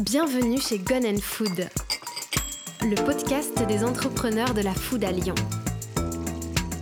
Bienvenue 0.00 0.58
chez 0.58 0.78
Gun 0.78 1.02
Food, 1.20 1.68
le 2.80 2.94
podcast 3.04 3.62
des 3.68 3.84
entrepreneurs 3.84 4.54
de 4.54 4.62
la 4.62 4.72
food 4.72 5.04
à 5.04 5.12
Lyon. 5.12 5.34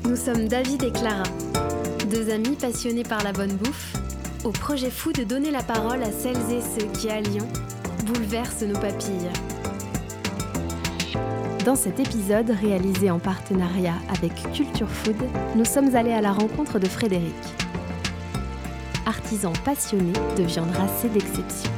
Nous 0.05 0.15
sommes 0.15 0.47
David 0.47 0.85
et 0.85 0.93
Clara, 0.93 1.25
deux 2.13 2.31
amis 2.31 2.55
passionnés 2.55 3.03
par 3.03 3.25
la 3.25 3.33
bonne 3.33 3.57
bouffe, 3.57 3.95
au 4.45 4.51
projet 4.51 4.89
fou 4.89 5.13
de 5.13 5.25
donner 5.25 5.51
la 5.51 5.65
parole 5.65 6.01
à 6.05 6.13
celles 6.13 6.37
et 6.53 6.61
ceux 6.61 6.87
qui, 6.93 7.11
à 7.11 7.21
Lyon, 7.21 7.49
bouleversent 8.07 8.63
nos 8.63 8.79
papilles. 8.79 9.33
Dans 11.65 11.75
cet 11.75 11.99
épisode 11.99 12.51
réalisé 12.51 13.11
en 13.11 13.19
partenariat 13.19 13.97
avec 14.17 14.33
Culture 14.53 14.89
Food, 14.89 15.17
nous 15.57 15.65
sommes 15.65 15.97
allés 15.97 16.13
à 16.13 16.21
la 16.21 16.31
rencontre 16.31 16.79
de 16.79 16.87
Frédéric, 16.87 17.35
artisan 19.07 19.53
passionné 19.65 20.13
de 20.37 20.45
viande 20.45 20.71
racée 20.71 21.09
d'exception. 21.09 21.78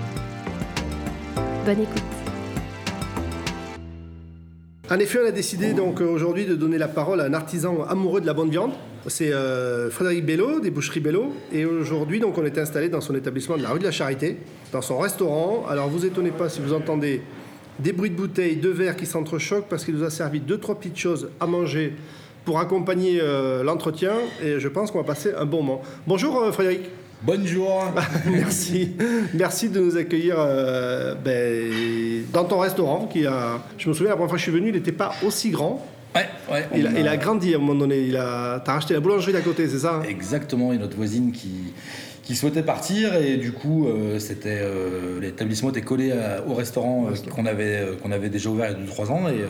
Bonne 1.64 1.80
écoute. 1.80 2.02
En 4.90 4.98
effet, 4.98 5.18
on 5.22 5.28
a 5.28 5.30
décidé 5.30 5.72
donc 5.74 6.00
aujourd'hui 6.00 6.46
de 6.46 6.54
donner 6.54 6.78
la 6.78 6.88
parole 6.88 7.20
à 7.20 7.24
un 7.24 7.34
artisan 7.34 7.84
amoureux 7.88 8.20
de 8.20 8.26
la 8.26 8.32
bonne 8.32 8.50
viande. 8.50 8.72
C'est 9.06 9.32
euh, 9.32 9.90
Frédéric 9.90 10.24
Bello, 10.24 10.60
des 10.60 10.70
Boucheries 10.70 11.00
Bello. 11.00 11.32
Et 11.52 11.64
aujourd'hui, 11.64 12.18
donc, 12.18 12.38
on 12.38 12.44
est 12.44 12.58
installé 12.58 12.88
dans 12.88 13.00
son 13.00 13.14
établissement 13.14 13.56
de 13.56 13.62
la 13.62 13.70
rue 13.70 13.78
de 13.78 13.84
la 13.84 13.92
Charité, 13.92 14.38
dans 14.72 14.82
son 14.82 14.98
restaurant. 14.98 15.64
Alors, 15.68 15.88
vous 15.88 16.04
étonnez 16.06 16.30
pas 16.30 16.48
si 16.48 16.60
vous 16.60 16.72
entendez 16.72 17.22
des 17.78 17.92
bruits 17.92 18.10
de 18.10 18.16
bouteilles, 18.16 18.56
de 18.56 18.68
verres 18.68 18.96
qui 18.96 19.06
s'entrechoquent 19.06 19.68
parce 19.68 19.84
qu'il 19.84 19.94
nous 19.94 20.04
a 20.04 20.10
servi 20.10 20.40
deux, 20.40 20.58
trois 20.58 20.74
petites 20.74 20.98
choses 20.98 21.28
à 21.40 21.46
manger 21.46 21.94
pour 22.44 22.58
accompagner 22.58 23.20
euh, 23.22 23.62
l'entretien. 23.62 24.14
Et 24.42 24.58
je 24.58 24.68
pense 24.68 24.90
qu'on 24.90 24.98
va 24.98 25.04
passer 25.04 25.32
un 25.34 25.44
bon 25.44 25.62
moment. 25.62 25.82
Bonjour 26.06 26.40
euh, 26.40 26.52
Frédéric. 26.52 26.82
Bonjour. 27.22 27.84
Merci. 28.30 28.92
Merci 29.34 29.68
de 29.68 29.80
nous 29.80 29.96
accueillir 29.96 30.36
euh, 30.38 31.14
ben, 31.14 32.24
dans 32.32 32.44
ton 32.44 32.58
restaurant. 32.58 33.06
Qui 33.06 33.26
a, 33.26 33.62
je 33.78 33.88
me 33.88 33.94
souviens, 33.94 34.10
la 34.10 34.16
première 34.16 34.30
fois 34.30 34.36
que 34.38 34.44
je 34.44 34.50
suis 34.50 34.52
venu, 34.58 34.68
il 34.68 34.74
n'était 34.74 34.92
pas 34.92 35.12
aussi 35.24 35.50
grand. 35.50 35.84
Ouais, 36.14 36.26
ouais. 36.50 36.66
Il 36.74 36.86
a, 36.86 36.90
on 36.90 36.96
il 36.96 37.08
a 37.08 37.16
grandi 37.16 37.52
à 37.52 37.56
un 37.56 37.60
moment 37.60 37.74
donné. 37.78 38.00
Il 38.00 38.16
a, 38.16 38.60
t'as 38.64 38.72
racheté 38.74 38.94
la 38.94 39.00
boulangerie 39.00 39.32
d'à 39.32 39.42
côté, 39.42 39.68
c'est 39.68 39.78
ça 39.80 40.02
Exactement, 40.08 40.72
il 40.72 40.76
y 40.76 40.78
a 40.78 40.82
notre 40.82 40.96
voisine 40.96 41.30
qui, 41.30 41.72
qui 42.24 42.34
souhaitait 42.34 42.62
partir 42.62 43.14
et 43.14 43.36
du 43.36 43.52
coup 43.52 43.86
euh, 43.86 44.18
c'était 44.18 44.58
euh, 44.60 45.20
l'établissement 45.20 45.70
était 45.70 45.82
collé 45.82 46.10
à- 46.12 46.42
au 46.48 46.54
restaurant 46.54 47.06
euh, 47.10 47.30
qu'on 47.30 47.46
avait 47.46 47.90
qu'on 48.02 48.10
avait 48.12 48.28
déjà 48.28 48.50
ouvert 48.50 48.70
il 48.76 48.84
y 48.84 48.90
a 48.90 48.92
2-3 49.04 49.08
ans 49.10 49.28
et 49.28 49.44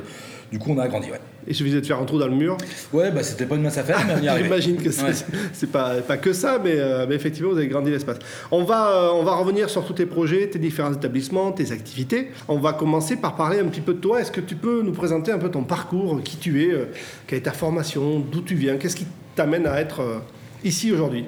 du 0.52 0.58
coup 0.58 0.70
on 0.72 0.78
a 0.78 0.82
agrandi 0.84 1.10
ouais. 1.10 1.20
Il 1.48 1.54
suffisait 1.54 1.80
de 1.80 1.86
faire 1.86 1.98
un 2.00 2.04
trou 2.04 2.18
dans 2.18 2.26
le 2.28 2.34
mur. 2.34 2.56
Ouais 2.92 3.10
bah 3.10 3.22
c'était 3.22 3.46
pas 3.46 3.56
une 3.56 3.62
mince 3.62 3.78
affaire 3.78 4.00
mais 4.06 4.14
on 4.20 4.22
y 4.22 4.28
arrivait. 4.28 4.44
J'imagine 4.60 4.76
que 4.76 4.90
c'est, 4.90 5.02
Ouais. 5.04 5.68
pas, 5.72 5.94
pas 6.02 6.16
que 6.16 6.32
ça, 6.32 6.60
mais, 6.62 6.74
euh, 6.76 7.06
mais 7.08 7.14
effectivement, 7.14 7.50
vous 7.50 7.56
avez 7.58 7.68
grandi 7.68 7.90
l'espace. 7.90 8.18
On 8.50 8.64
va, 8.64 8.90
euh, 8.90 9.08
on 9.14 9.22
va 9.22 9.34
revenir 9.36 9.70
sur 9.70 9.84
tous 9.84 9.94
tes 9.94 10.06
projets, 10.06 10.48
tes 10.48 10.58
différents 10.58 10.92
établissements, 10.92 11.52
tes 11.52 11.72
activités. 11.72 12.30
On 12.48 12.58
va 12.58 12.72
commencer 12.72 13.16
par 13.16 13.36
parler 13.36 13.58
un 13.60 13.66
petit 13.66 13.80
peu 13.80 13.94
de 13.94 14.00
toi. 14.00 14.20
Est-ce 14.20 14.32
que 14.32 14.40
tu 14.40 14.54
peux 14.56 14.82
nous 14.82 14.92
présenter 14.92 15.32
un 15.32 15.38
peu 15.38 15.50
ton 15.50 15.64
parcours, 15.64 16.20
qui 16.22 16.36
tu 16.36 16.62
es, 16.64 16.70
euh, 16.72 16.86
quelle 17.26 17.38
est 17.38 17.42
ta 17.42 17.52
formation, 17.52 18.20
d'où 18.20 18.40
tu 18.42 18.54
viens, 18.54 18.76
qu'est-ce 18.76 18.96
qui 18.96 19.06
t'amène 19.34 19.66
à 19.66 19.80
être 19.80 20.22
ici 20.64 20.92
aujourd'hui? 20.92 21.24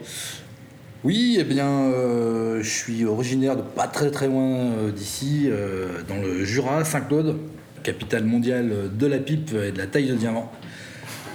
Oui, 1.05 1.37
eh 1.41 1.45
bien, 1.45 1.67
euh, 1.69 2.63
je 2.63 2.69
suis 2.71 3.05
originaire 3.05 3.57
de 3.57 3.63
pas 3.63 3.89
très 3.89 4.11
très 4.13 4.29
loin 4.29 4.71
d'ici, 4.95 5.49
euh, 5.49 5.89
dans 6.09 6.17
le 6.17 6.45
Jura, 6.45 6.85
Saint-Claude, 6.85 7.39
capitale 7.83 8.25
mondiale 8.25 8.91
de 8.97 9.07
la 9.07 9.19
pipe 9.19 9.53
et 9.55 9.73
de 9.73 9.79
la 9.79 9.87
taille 9.87 10.09
de 10.09 10.15
diamant. 10.15 10.51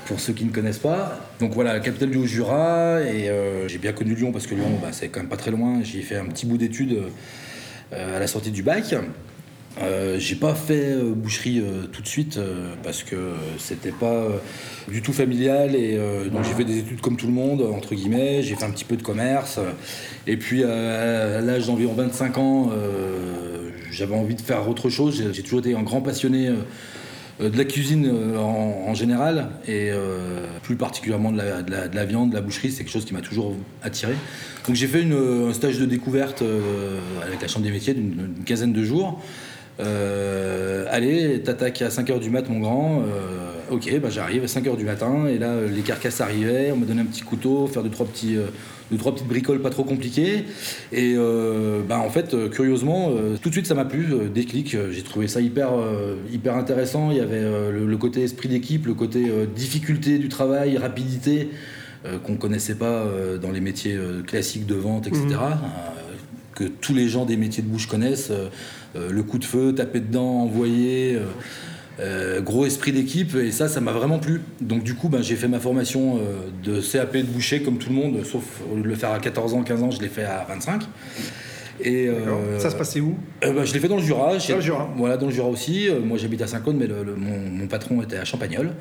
Pour 0.06 0.22
ceux 0.22 0.32
qui 0.32 0.46
ne 0.46 0.52
connaissent 0.52 0.80
pas. 0.80 1.20
Donc 1.42 1.54
voilà, 1.54 1.82
capitale 1.82 2.10
du 2.12 2.18
Haut-Jura, 2.18 3.02
et 3.02 3.30
euh, 3.30 3.68
j'ai 3.68 3.78
bien 3.78 3.92
connu 3.92 4.16
Lyon 4.16 4.32
parce 4.32 4.48
que 4.48 4.56
Lyon, 4.56 4.80
bah, 4.82 4.90
c'est 4.94 5.10
quand 5.10 5.20
même 5.20 5.28
pas 5.28 5.36
très 5.36 5.52
loin. 5.52 5.84
J'y 5.84 6.00
ai 6.00 6.02
fait 6.02 6.16
un 6.16 6.28
petit 6.28 6.46
bout 6.46 6.58
d'études 6.58 6.98
euh, 7.92 8.16
à 8.16 8.18
la 8.18 8.28
sortie 8.28 8.52
du 8.52 8.64
bac. 8.64 8.96
Euh, 9.82 10.18
j'ai 10.18 10.36
pas 10.36 10.56
fait 10.56 10.94
euh, 10.94 11.14
boucherie 11.14 11.60
euh, 11.60 11.86
tout 11.92 12.02
de 12.02 12.08
suite 12.08 12.40
parce 12.84 13.04
que 13.04 13.16
c'était 13.60 13.92
pas 13.92 14.26
du 14.88 15.02
tout 15.02 15.14
familial 15.14 15.76
et 15.76 15.98
donc 16.32 16.44
j'ai 16.44 16.54
fait 16.54 16.64
des 16.64 16.80
études 16.80 17.02
comme 17.02 17.18
tout 17.18 17.28
le 17.28 17.34
monde 17.34 17.62
entre 17.62 17.94
guillemets 17.94 18.42
j'ai 18.42 18.56
fait 18.56 18.64
un 18.64 18.72
petit 18.72 18.86
peu 18.86 18.96
de 18.96 19.04
commerce 19.04 19.60
et 20.26 20.38
puis 20.38 20.64
à 20.64 21.42
l'âge 21.42 21.68
d'environ 21.68 21.94
25 21.94 22.38
ans 22.38 22.72
j'avais 23.92 24.16
envie 24.16 24.36
de 24.36 24.42
faire 24.42 24.68
autre 24.70 24.90
chose 24.90 25.22
j'ai 25.34 25.44
toujours 25.44 25.60
été 25.60 25.76
un 25.76 25.84
grand 25.84 26.02
passionné 26.02 26.50
de 27.40 27.58
la 27.58 27.66
cuisine 27.66 28.10
en, 28.38 28.94
général 28.94 29.50
et 29.68 29.92
plus 30.64 30.78
particulièrement 30.78 31.32
de 31.32 31.38
la, 31.38 31.62
de 31.62 31.72
la- 31.72 31.88
de 31.90 31.96
la 31.96 32.06
viande, 32.06 32.30
de 32.30 32.36
la 32.36 32.42
boucherie, 32.42 32.72
c'est 32.72 32.84
quelque 32.84 32.94
chose 32.94 33.06
qui 33.06 33.14
m'a 33.14 33.22
toujours 33.22 33.54
attiré. 33.84 34.14
Donc 34.66 34.76
j'ai 34.76 34.88
fait 34.88 35.04
un 35.04 35.54
stage 35.54 35.78
de 35.80 35.86
découverte 35.86 36.44
avec 37.26 37.42
la 37.42 37.48
Chambre 37.48 37.66
des 37.66 37.72
métiers 37.72 37.94
d'une 37.94 38.44
quinzaine 38.46 38.74
de 38.74 38.84
jours. 38.84 39.22
Euh, 39.80 40.86
allez, 40.90 41.42
t'attaques 41.42 41.82
à 41.82 41.90
5h 41.90 42.20
du 42.20 42.30
mat 42.30 42.50
mon 42.50 42.60
grand, 42.60 43.02
Euh, 43.02 43.74
ok, 43.76 44.00
bah 44.00 44.10
j'arrive 44.10 44.44
à 44.44 44.48
5h 44.48 44.76
du 44.78 44.86
matin 44.86 45.28
et 45.28 45.38
là 45.38 45.50
euh, 45.50 45.70
les 45.70 45.82
carcasses 45.82 46.22
arrivaient, 46.22 46.72
on 46.72 46.78
m'a 46.78 46.86
donné 46.86 47.02
un 47.02 47.06
petit 47.06 47.22
couteau, 47.22 47.68
faire 47.68 47.84
deux 47.84 47.90
trois, 47.90 48.06
petits, 48.06 48.36
euh, 48.38 48.48
deux, 48.92 48.98
trois 48.98 49.14
petites 49.14 49.28
bricoles 49.28 49.62
pas 49.62 49.70
trop 49.70 49.84
compliquées. 49.84 50.46
Et 50.92 51.16
bah, 51.88 52.00
en 52.00 52.10
fait 52.10 52.50
curieusement 52.50 53.12
tout 53.42 53.50
de 53.50 53.54
suite 53.54 53.68
ça 53.68 53.76
m'a 53.76 53.86
plu, 53.86 54.08
déclic, 54.34 54.78
j'ai 54.92 55.02
trouvé 55.04 55.28
ça 55.28 55.42
hyper, 55.42 55.72
hyper 56.32 56.56
intéressant, 56.56 57.12
il 57.12 57.18
y 57.18 57.22
avait 57.22 57.42
le, 57.42 57.86
le 57.86 57.98
côté 57.98 58.24
esprit 58.24 58.48
d'équipe, 58.48 58.86
le 58.88 58.94
côté 58.94 59.26
difficulté 59.56 60.18
du 60.18 60.30
travail, 60.30 60.78
rapidité 60.78 61.50
qu'on 62.24 62.36
connaissait 62.36 62.76
pas 62.76 63.06
dans 63.42 63.52
les 63.52 63.60
métiers 63.60 63.98
classiques 64.26 64.66
de 64.66 64.76
vente, 64.76 65.08
etc. 65.08 65.28
que 66.58 66.64
tous 66.66 66.94
les 66.94 67.08
gens 67.08 67.26
des 67.26 67.38
métiers 67.38 67.62
de 67.64 67.68
bouche 67.68 67.88
connaissent. 67.88 68.32
euh, 68.32 68.50
euh, 68.96 69.12
le 69.12 69.22
coup 69.24 69.38
de 69.38 69.46
feu, 69.46 69.74
taper 69.76 70.00
dedans, 70.00 70.42
envoyer, 70.42 71.20
euh, 72.00 72.42
gros 72.42 72.66
esprit 72.66 72.92
d'équipe, 72.92 73.36
et 73.36 73.52
ça, 73.52 73.68
ça 73.68 73.80
m'a 73.82 73.92
vraiment 73.92 74.18
plu. 74.18 74.42
Donc 74.62 74.84
du 74.84 74.96
coup, 74.96 75.10
ben, 75.10 75.22
j'ai 75.22 75.36
fait 75.36 75.48
ma 75.48 75.60
formation 75.60 76.20
de 76.64 76.80
CAP 76.82 77.18
de 77.18 77.24
boucher 77.24 77.62
comme 77.62 77.78
tout 77.78 77.90
le 77.90 77.96
monde, 77.96 78.24
sauf 78.26 78.44
au 78.72 78.76
lieu 78.76 78.82
de 78.84 78.88
le 78.88 78.96
faire 78.96 79.12
à 79.12 79.20
14 79.20 79.54
ans, 79.54 79.62
15 79.64 79.84
ans, 79.84 79.92
je 79.92 80.02
l'ai 80.02 80.08
fait 80.08 80.24
à 80.24 80.46
25. 80.50 80.84
Et 81.84 82.08
euh, 82.08 82.58
Ça 82.60 82.72
se 82.72 82.76
passait 82.76 83.02
où? 83.02 83.16
euh, 83.44 83.54
bah, 83.54 83.66
je 83.66 83.74
l'ai 83.74 83.80
fait 83.80 83.88
dans 83.88 83.98
le 83.98 84.02
Jura. 84.04 84.36
Dans 84.38 84.56
le 84.56 84.62
Jura. 84.62 84.90
Voilà, 84.98 85.18
dans 85.18 85.28
le 85.28 85.32
Jura 85.34 85.50
aussi. 85.50 85.90
Moi, 86.04 86.18
j'habite 86.18 86.42
à 86.42 86.48
Saint-Claude, 86.48 86.76
mais 86.78 86.88
le- 86.88 87.04
le- 87.04 87.16
mon, 87.16 87.38
mon 87.52 87.68
patron 87.68 88.02
était 88.02 88.18
à 88.18 88.26
Champagnol. 88.26 88.72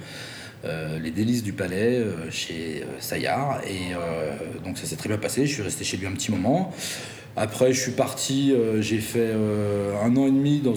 Euh, 0.64 0.98
les 0.98 1.10
délices 1.10 1.43
du 1.43 1.53
palais 1.53 2.03
chez 2.31 2.84
Saillard. 3.00 3.60
Et 3.69 3.93
donc, 4.64 4.78
ça 4.78 4.87
s'est 4.87 4.97
très 4.97 5.08
bien 5.10 5.19
passé. 5.19 5.44
Je 5.47 5.53
suis 5.53 5.62
resté 5.62 5.84
chez 5.84 5.98
lui 5.98 6.06
un 6.06 6.12
petit 6.12 6.31
moment. 6.31 6.72
Après, 7.36 7.72
je 7.72 7.80
suis 7.80 7.92
parti. 7.92 8.52
euh, 8.52 8.80
J'ai 8.80 8.98
fait 8.98 9.19
euh, 9.20 9.92
un 10.02 10.16
an 10.16 10.26
et 10.26 10.30
demi 10.30 10.60
dans, 10.60 10.74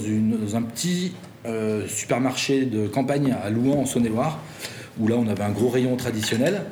un 0.56 0.62
petit 0.62 1.14
euh, 1.46 1.88
supermarché 1.88 2.66
de 2.66 2.88
campagne 2.88 3.36
à 3.44 3.50
Louan, 3.50 3.80
en 3.80 3.86
Saône-et-Loire, 3.86 4.40
où 5.00 5.08
là, 5.08 5.16
on 5.18 5.28
avait 5.28 5.44
un 5.44 5.52
gros 5.52 5.70
rayon 5.70 5.96
traditionnel 5.96 6.64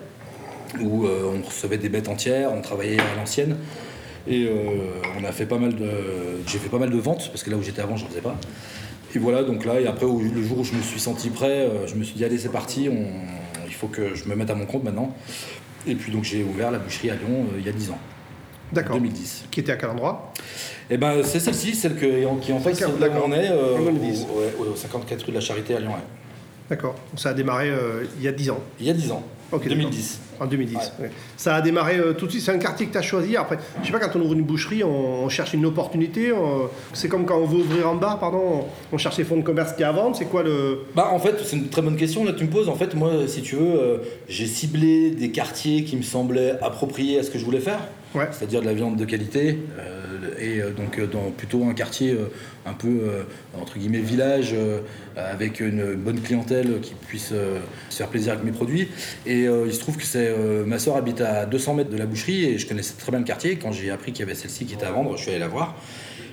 où 0.81 1.07
on 1.07 1.41
recevait 1.41 1.77
des 1.77 1.87
bêtes 1.87 2.09
entières, 2.09 2.51
on 2.53 2.61
travaillait 2.61 2.99
à 2.99 3.15
l'ancienne. 3.15 3.55
Et 4.27 4.49
on 5.17 5.23
a 5.23 5.31
fait 5.31 5.45
pas 5.45 5.57
mal 5.57 5.73
de. 5.73 5.89
J'ai 6.45 6.59
fait 6.59 6.67
pas 6.67 6.77
mal 6.77 6.89
de 6.89 6.97
ventes, 6.97 7.29
parce 7.29 7.41
que 7.41 7.49
là 7.49 7.55
où 7.55 7.63
j'étais 7.63 7.81
avant, 7.81 7.95
j'en 7.95 8.07
faisais 8.07 8.21
pas. 8.21 8.35
Et 9.15 9.17
voilà, 9.17 9.43
donc 9.43 9.63
là, 9.63 9.79
et 9.79 9.87
après, 9.87 10.05
le 10.05 10.43
jour 10.43 10.59
où 10.59 10.63
je 10.65 10.73
me 10.73 10.81
suis 10.81 10.99
senti 10.99 11.29
prêt, 11.29 11.67
je 11.87 11.95
me 11.95 12.03
suis 12.03 12.15
dit, 12.15 12.25
allez, 12.25 12.37
c'est 12.37 12.51
parti, 12.51 12.89
il 13.65 13.73
faut 13.73 13.87
que 13.87 14.13
je 14.13 14.25
me 14.25 14.35
mette 14.35 14.49
à 14.49 14.55
mon 14.55 14.65
compte 14.65 14.83
maintenant. 14.83 15.15
Et 15.87 15.95
puis 15.95 16.11
donc 16.11 16.25
j'ai 16.25 16.43
ouvert 16.43 16.69
la 16.69 16.79
boucherie 16.79 17.09
à 17.09 17.15
Lyon 17.15 17.45
il 17.57 17.65
y 17.65 17.69
a 17.69 17.71
10 17.71 17.91
ans, 17.91 17.99
D'accord. 18.71 18.95
2010. 18.97 19.45
Qui 19.51 19.59
était 19.61 19.71
à 19.71 19.75
quel 19.75 19.89
endroit? 19.89 20.31
Et 20.89 20.97
ben 20.97 21.21
c'est 21.23 21.39
celle-ci, 21.39 21.75
celle 21.75 21.95
que- 21.95 21.99
qui 22.41 22.51
est 22.51 22.53
en 22.53 22.59
de 22.59 23.01
là 23.01 23.09
où 23.09 23.23
on 23.25 23.31
est, 23.33 23.49
euh, 23.49 23.77
En 23.77 23.83
2010. 23.83 24.25
au, 24.33 24.39
ouais, 24.39 24.69
au 24.71 24.75
54 24.75 25.23
rue 25.25 25.31
de 25.31 25.35
la 25.35 25.41
Charité 25.41 25.75
à 25.75 25.79
Lyon. 25.79 25.89
ouais. 25.91 25.95
D'accord. 26.69 26.95
Ça 27.15 27.29
a 27.29 27.33
démarré 27.33 27.69
euh, 27.69 28.03
il 28.17 28.23
y 28.25 28.27
a 28.27 28.31
10 28.33 28.49
ans. 28.49 28.59
Il 28.79 28.85
y 28.87 28.89
a 28.89 28.93
10 28.93 29.09
ans, 29.13 29.23
Ok, 29.53 29.69
2010. 29.69 30.19
En 30.37 30.45
2010. 30.45 30.75
Ouais. 30.75 31.05
ouais. 31.05 31.11
Ça 31.37 31.55
a 31.55 31.61
démarré 31.61 31.97
euh, 31.97 32.11
tout 32.11 32.25
de 32.25 32.31
suite. 32.31 32.43
C'est 32.43 32.51
un 32.51 32.57
quartier 32.57 32.87
que 32.87 32.91
tu 32.91 32.97
as 32.97 33.01
choisi. 33.01 33.37
Après, 33.37 33.57
je 33.81 33.85
sais 33.87 33.93
pas, 33.93 33.99
quand 33.99 34.19
on 34.19 34.21
ouvre 34.21 34.33
une 34.33 34.43
boucherie, 34.43 34.83
on, 34.83 35.23
on 35.23 35.29
cherche 35.29 35.53
une 35.53 35.65
opportunité. 35.65 36.33
on- 36.33 36.67
C'est 36.91 37.07
comme 37.07 37.25
quand 37.25 37.37
on 37.37 37.45
veut 37.45 37.59
ouvrir 37.59 37.87
un 37.87 37.95
bar, 37.95 38.19
pardon. 38.19 38.65
On, 38.91 38.97
cherche 38.97 39.17
les 39.17 39.23
fonds 39.23 39.37
de 39.37 39.43
commerce 39.43 39.71
qui 39.73 39.83
à 39.85 39.93
vendre. 39.93 40.17
C'est 40.17 40.25
quoi 40.25 40.43
le? 40.43 40.79
Bah 40.93 41.09
en 41.13 41.19
fait 41.19 41.35
c'est 41.45 41.55
une 41.55 41.69
très 41.69 41.81
bonne 41.81 41.95
question 41.95 42.25
là 42.25 42.33
que 42.33 42.37
tu 42.39 42.43
me 42.43 42.49
poses. 42.49 42.67
En 42.67 42.75
fait 42.75 42.93
moi 42.95 43.11
si 43.27 43.41
tu 43.41 43.55
veux 43.55 43.79
euh, 43.79 43.97
j'ai 44.27 44.45
ciblé 44.45 45.11
des 45.11 45.31
quartiers 45.31 45.85
qui 45.85 45.95
me 45.95 46.01
semblaient 46.03 46.55
appropriés 46.61 47.19
à 47.19 47.23
ce 47.23 47.31
que 47.31 47.39
je 47.39 47.45
voulais 47.45 47.61
faire, 47.61 47.79
Ouais. 48.17 48.27
c'est-à-dire 48.31 48.61
de 48.61 48.65
la 48.65 48.73
viande 48.73 48.97
de 48.97 49.05
qualité 49.05 49.57
euh, 49.79 49.83
et 50.39 50.59
euh, 50.61 50.71
donc 50.71 50.97
euh, 50.99 51.07
dans 51.07 51.31
plutôt 51.31 51.63
un 51.65 51.73
quartier 51.73 52.17
un 52.65 52.73
peu 52.73 53.01
entre 53.59 53.77
guillemets 53.77 53.99
village 53.99 54.53
avec 55.15 55.59
une 55.61 55.93
bonne 55.95 56.19
clientèle 56.19 56.79
qui 56.81 56.93
puisse 57.07 57.29
se 57.29 57.95
faire 57.97 58.07
plaisir 58.09 58.33
avec 58.33 58.43
mes 58.43 58.51
produits. 58.51 58.89
Et 59.25 59.43
il 59.45 59.73
se 59.73 59.79
trouve 59.79 59.95
que 59.97 60.03
c'est 60.03 60.35
ma 60.65 60.77
soeur 60.79 60.97
habite 60.97 61.21
à 61.21 61.45
200 61.45 61.73
mètres 61.75 61.89
de 61.89 61.97
la 61.97 62.05
boucherie 62.05 62.45
et 62.45 62.57
je 62.57 62.67
connaissais 62.67 62.95
très 62.99 63.09
bien 63.11 63.19
le 63.19 63.25
quartier. 63.25 63.55
Quand 63.57 63.71
j'ai 63.71 63.89
appris 63.89 64.11
qu'il 64.11 64.25
y 64.25 64.29
avait 64.29 64.35
celle-ci 64.35 64.65
qui 64.65 64.73
était 64.73 64.85
à 64.85 64.91
vendre, 64.91 65.15
je 65.15 65.21
suis 65.21 65.31
allé 65.31 65.39
la 65.39 65.47
voir. 65.47 65.75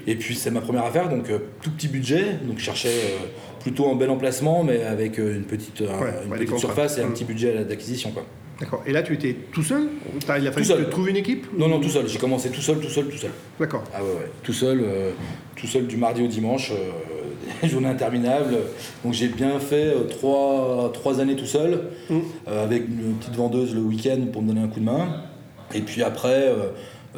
Et 0.07 0.17
puis 0.17 0.35
c'est 0.35 0.51
ma 0.51 0.61
première 0.61 0.85
affaire, 0.85 1.09
donc 1.09 1.31
euh, 1.31 1.39
tout 1.63 1.71
petit 1.71 1.89
budget, 1.89 2.25
donc 2.47 2.59
je 2.59 2.65
cherchais 2.65 2.89
euh, 2.89 3.27
plutôt 3.61 3.89
un 3.91 3.95
bel 3.95 4.11
emplacement, 4.11 4.63
mais 4.63 4.83
avec 4.83 5.19
euh, 5.19 5.35
une 5.37 5.45
petite, 5.45 5.81
Ouais, 5.81 5.87
une 6.27 6.33
ouais, 6.33 6.39
des 6.41 6.45
petite 6.45 6.59
surface 6.59 6.99
et 6.99 7.03
un 7.03 7.07
Mm. 7.07 7.13
petit 7.15 7.25
budget 7.25 7.65
d'acquisition. 7.65 8.11
quoi. 8.11 8.27
D'accord. 8.61 8.83
Et 8.87 8.93
là, 8.93 9.03
tu 9.03 9.15
étais 9.15 9.35
tout 9.53 9.63
seul 9.63 9.89
T'as- 10.27 10.39
Il 10.39 10.47
a 10.47 10.53
fallu 10.53 10.65
Tout 10.65 10.73
seul. 10.73 10.81
que 10.81 10.85
tu 10.85 10.91
trouves 10.91 11.09
une 11.09 11.17
équipe 11.17 11.47
Non, 11.59 11.69
non, 11.69 11.81
tout 11.81 11.89
seul. 11.89 12.09
J'ai 12.09 12.19
commencé 12.19 12.51
tout 12.51 12.61
seul, 12.61 12.79
tout 12.79 12.89
seul, 12.89 13.07
tout 13.07 13.17
seul. 13.17 13.31
D'accord. 13.59 13.83
Ah 13.93 14.03
ouais, 14.03 14.09
ouais. 14.11 14.31
Tout 14.43 14.53
seul, 14.53 14.81
euh, 14.85 15.11
tout 15.57 15.67
seul 15.67 15.87
du 15.87 15.97
mardi 15.97 16.23
au 16.23 16.29
dimanche, 16.29 16.71
euh, 16.71 16.91
des 17.63 17.69
journées 17.69 17.89
interminables. 17.89 18.57
Donc 19.05 19.13
j'ai 19.13 19.27
bien 19.29 19.59
fait 19.59 19.87
euh, 19.89 20.05
trois, 20.05 20.91
trois 20.95 21.21
années 21.21 21.37
tout 21.37 21.47
seul, 21.47 21.81
Mm. 22.09 22.19
euh, 22.49 22.65
avec 22.65 22.87
une 22.89 23.15
petite 23.15 23.35
vendeuse 23.35 23.75
le 23.75 23.81
week-end 23.81 24.21
pour 24.33 24.43
me 24.43 24.49
donner 24.49 24.61
un 24.63 24.69
coup 24.69 24.81
de 24.81 24.85
main. 24.85 25.23
Et 25.75 25.81
puis 25.81 26.03
après, 26.05 26.49
euh, 26.49 26.69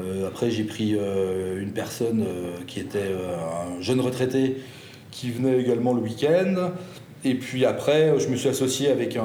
euh, 0.00 0.28
après 0.28 0.50
j'ai 0.50 0.64
pris 0.64 0.94
euh, 0.98 1.60
une 1.60 1.72
personne 1.72 2.22
euh, 2.26 2.56
qui 2.66 2.80
était 2.80 2.98
euh, 3.00 3.34
un 3.78 3.82
jeune 3.82 4.00
retraité 4.00 4.56
qui 5.10 5.30
venait 5.30 5.58
également 5.60 5.92
le 5.92 6.00
week-end. 6.00 6.70
Et 7.24 7.34
puis 7.34 7.64
après, 7.64 8.14
je 8.18 8.28
me 8.28 8.36
suis 8.36 8.48
associé 8.48 8.88
avec 8.90 9.16
un, 9.16 9.22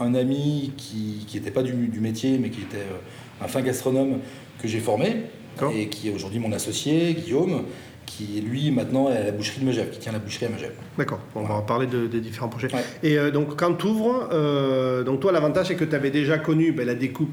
un 0.00 0.14
ami 0.14 0.72
qui 0.76 1.26
n'était 1.34 1.50
pas 1.50 1.62
du, 1.62 1.72
du 1.72 2.00
métier, 2.00 2.38
mais 2.38 2.50
qui 2.50 2.60
était 2.62 2.76
euh, 2.78 3.44
un 3.44 3.48
fin 3.48 3.60
gastronome 3.62 4.18
que 4.60 4.68
j'ai 4.68 4.80
formé 4.80 5.16
et 5.76 5.88
qui 5.88 6.08
est 6.08 6.14
aujourd'hui 6.14 6.38
mon 6.38 6.52
associé, 6.52 7.12
Guillaume, 7.14 7.64
qui 8.06 8.40
lui 8.40 8.70
maintenant 8.70 9.10
est 9.10 9.16
à 9.16 9.24
la 9.24 9.30
boucherie 9.30 9.60
de 9.60 9.66
Megève, 9.66 9.90
qui 9.90 9.98
tient 9.98 10.10
la 10.12 10.18
boucherie 10.18 10.46
à 10.46 10.48
Megève. 10.48 10.72
D'accord. 10.96 11.20
On 11.34 11.42
va 11.42 11.54
en 11.54 11.62
parler 11.62 11.86
de- 11.86 12.06
des 12.06 12.20
différents 12.20 12.48
projets. 12.48 12.72
Ouais. 12.74 12.82
Et 13.02 13.18
euh, 13.18 13.30
donc, 13.30 13.56
quand 13.56 13.74
tu 13.74 13.86
ouvres, 13.86 14.30
donc 15.04 15.20
toi, 15.20 15.32
l'avantage, 15.32 15.66
c'est 15.68 15.74
que 15.76 15.84
tu 15.84 15.94
avais 15.94 16.10
déjà 16.10 16.38
connu 16.38 16.72
ben, 16.72 16.86
la 16.86 16.94
découpe 16.94 17.30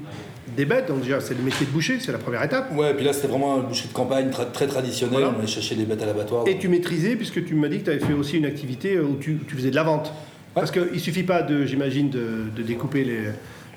des 0.56 0.66
bêtes. 0.66 0.88
Donc, 0.88 1.00
déjà, 1.00 1.20
c'est 1.22 1.34
le 1.34 1.42
métier 1.42 1.64
de 1.66 1.70
boucher, 1.70 1.98
c'est 2.00 2.12
la 2.12 2.18
première 2.18 2.42
étape. 2.42 2.70
Ouais, 2.76 2.92
puis 2.94 3.04
là 3.04 3.12
c'était 3.14 3.28
vraiment 3.28 3.56
une 3.62 3.66
boucherie 3.66 3.88
de 3.88 3.92
campagne 3.94 4.28
très, 4.30 4.46
très 4.46 4.66
traditionnelle, 4.66 5.18
Voilà. 5.20 5.32
on 5.34 5.38
allait 5.38 5.46
chercher 5.48 5.74
des 5.74 5.84
bêtes 5.84 6.02
à 6.02 6.06
l'abattoir. 6.06 6.46
Et 6.46 6.58
tu 6.58 6.68
maîtrisais, 6.68 7.16
puisque 7.16 7.42
tu 7.44 7.54
m'as 7.54 7.68
dit 7.68 7.78
que 7.78 7.84
tu 7.84 7.90
avais 7.90 8.00
fait 8.00 8.12
aussi 8.12 8.36
une 8.36 8.46
activité 8.46 8.94
euh, 8.96 9.04
où 9.04 9.16
tu, 9.16 9.38
tu 9.48 9.54
faisais 9.56 9.70
de 9.70 9.76
la 9.76 9.84
vente. 9.84 10.12
Parce 10.60 10.70
qu'il 10.70 10.92
ne 10.92 10.98
suffit 10.98 11.22
pas, 11.22 11.42
de, 11.42 11.64
j'imagine, 11.64 12.10
de, 12.10 12.50
de 12.56 12.62
découper 12.62 13.04
les, 13.04 13.18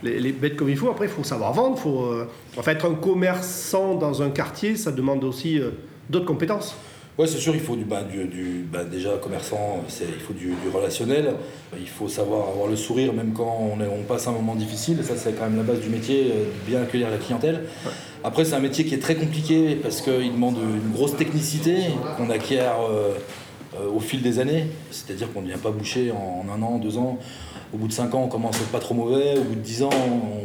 les, 0.03 0.19
les 0.19 0.31
bêtes 0.31 0.55
comme 0.55 0.69
il 0.69 0.77
faut. 0.77 0.89
Après, 0.89 1.05
il 1.05 1.11
faut 1.11 1.23
savoir 1.23 1.53
vendre. 1.53 1.77
Faut, 1.77 2.03
euh, 2.05 2.27
en 2.57 2.61
fait, 2.63 2.71
être 2.71 2.85
un 2.89 2.95
commerçant 2.95 3.95
dans 3.95 4.21
un 4.21 4.29
quartier, 4.29 4.75
ça 4.75 4.91
demande 4.91 5.23
aussi 5.23 5.59
euh, 5.59 5.69
d'autres 6.09 6.25
compétences. 6.25 6.75
Ouais, 7.17 7.27
c'est 7.27 7.37
sûr, 7.39 7.53
il 7.53 7.59
faut 7.61 7.75
du, 7.75 7.83
bah, 7.83 8.03
du, 8.03 8.23
du- 8.23 8.65
bah, 8.71 8.85
déjà 8.85 9.11
commerçant, 9.21 9.83
c'est, 9.89 10.05
il 10.05 10.21
faut 10.21 10.33
du, 10.33 10.45
du 10.47 10.69
relationnel, 10.73 11.33
il 11.79 11.87
faut 11.87 12.07
savoir 12.07 12.47
avoir 12.49 12.67
le 12.67 12.77
sourire 12.77 13.13
même 13.13 13.33
quand 13.33 13.59
on, 13.59 13.81
est- 13.83 13.87
on 13.87 14.03
passe 14.03 14.27
un 14.27 14.31
moment 14.31 14.55
difficile, 14.55 14.97
et 15.01 15.03
ça 15.03 15.15
c'est 15.17 15.33
quand 15.33 15.43
même 15.43 15.57
la 15.57 15.63
base 15.63 15.81
du 15.81 15.89
métier, 15.89 16.31
euh, 16.31 16.45
bien 16.65 16.81
accueillir 16.81 17.09
la 17.09 17.17
clientèle. 17.17 17.63
Après 18.23 18.45
c'est 18.45 18.55
un 18.55 18.59
métier 18.61 18.85
qui 18.85 18.95
est 18.95 18.99
très 18.99 19.15
compliqué 19.15 19.75
parce 19.75 19.99
qu'il 20.01 20.31
demande 20.31 20.55
une 20.57 20.93
grosse 20.93 21.17
technicité 21.17 21.75
qu'on 22.15 22.29
acquiert 22.29 22.75
euh, 22.89 23.13
euh, 23.75 23.89
au 23.95 23.99
fil 23.99 24.21
des 24.21 24.39
années, 24.39 24.65
c'est-à-dire 24.91 25.31
qu'on 25.31 25.41
ne 25.41 25.47
devient 25.47 25.59
pas 25.61 25.71
boucher 25.71 26.11
en, 26.11 26.45
un 26.53 26.61
an, 26.61 26.77
deux 26.77 26.97
ans. 26.97 27.17
Au 27.73 27.77
bout 27.77 27.87
de 27.87 27.93
cinq 27.93 28.13
ans, 28.13 28.23
on 28.23 28.27
commence 28.27 28.57
à 28.57 28.59
être 28.63 28.71
pas 28.71 28.79
trop 28.79 28.93
mauvais. 28.93 29.37
Au 29.37 29.43
bout 29.43 29.55
de 29.55 29.61
dix 29.61 29.81
ans, 29.81 29.89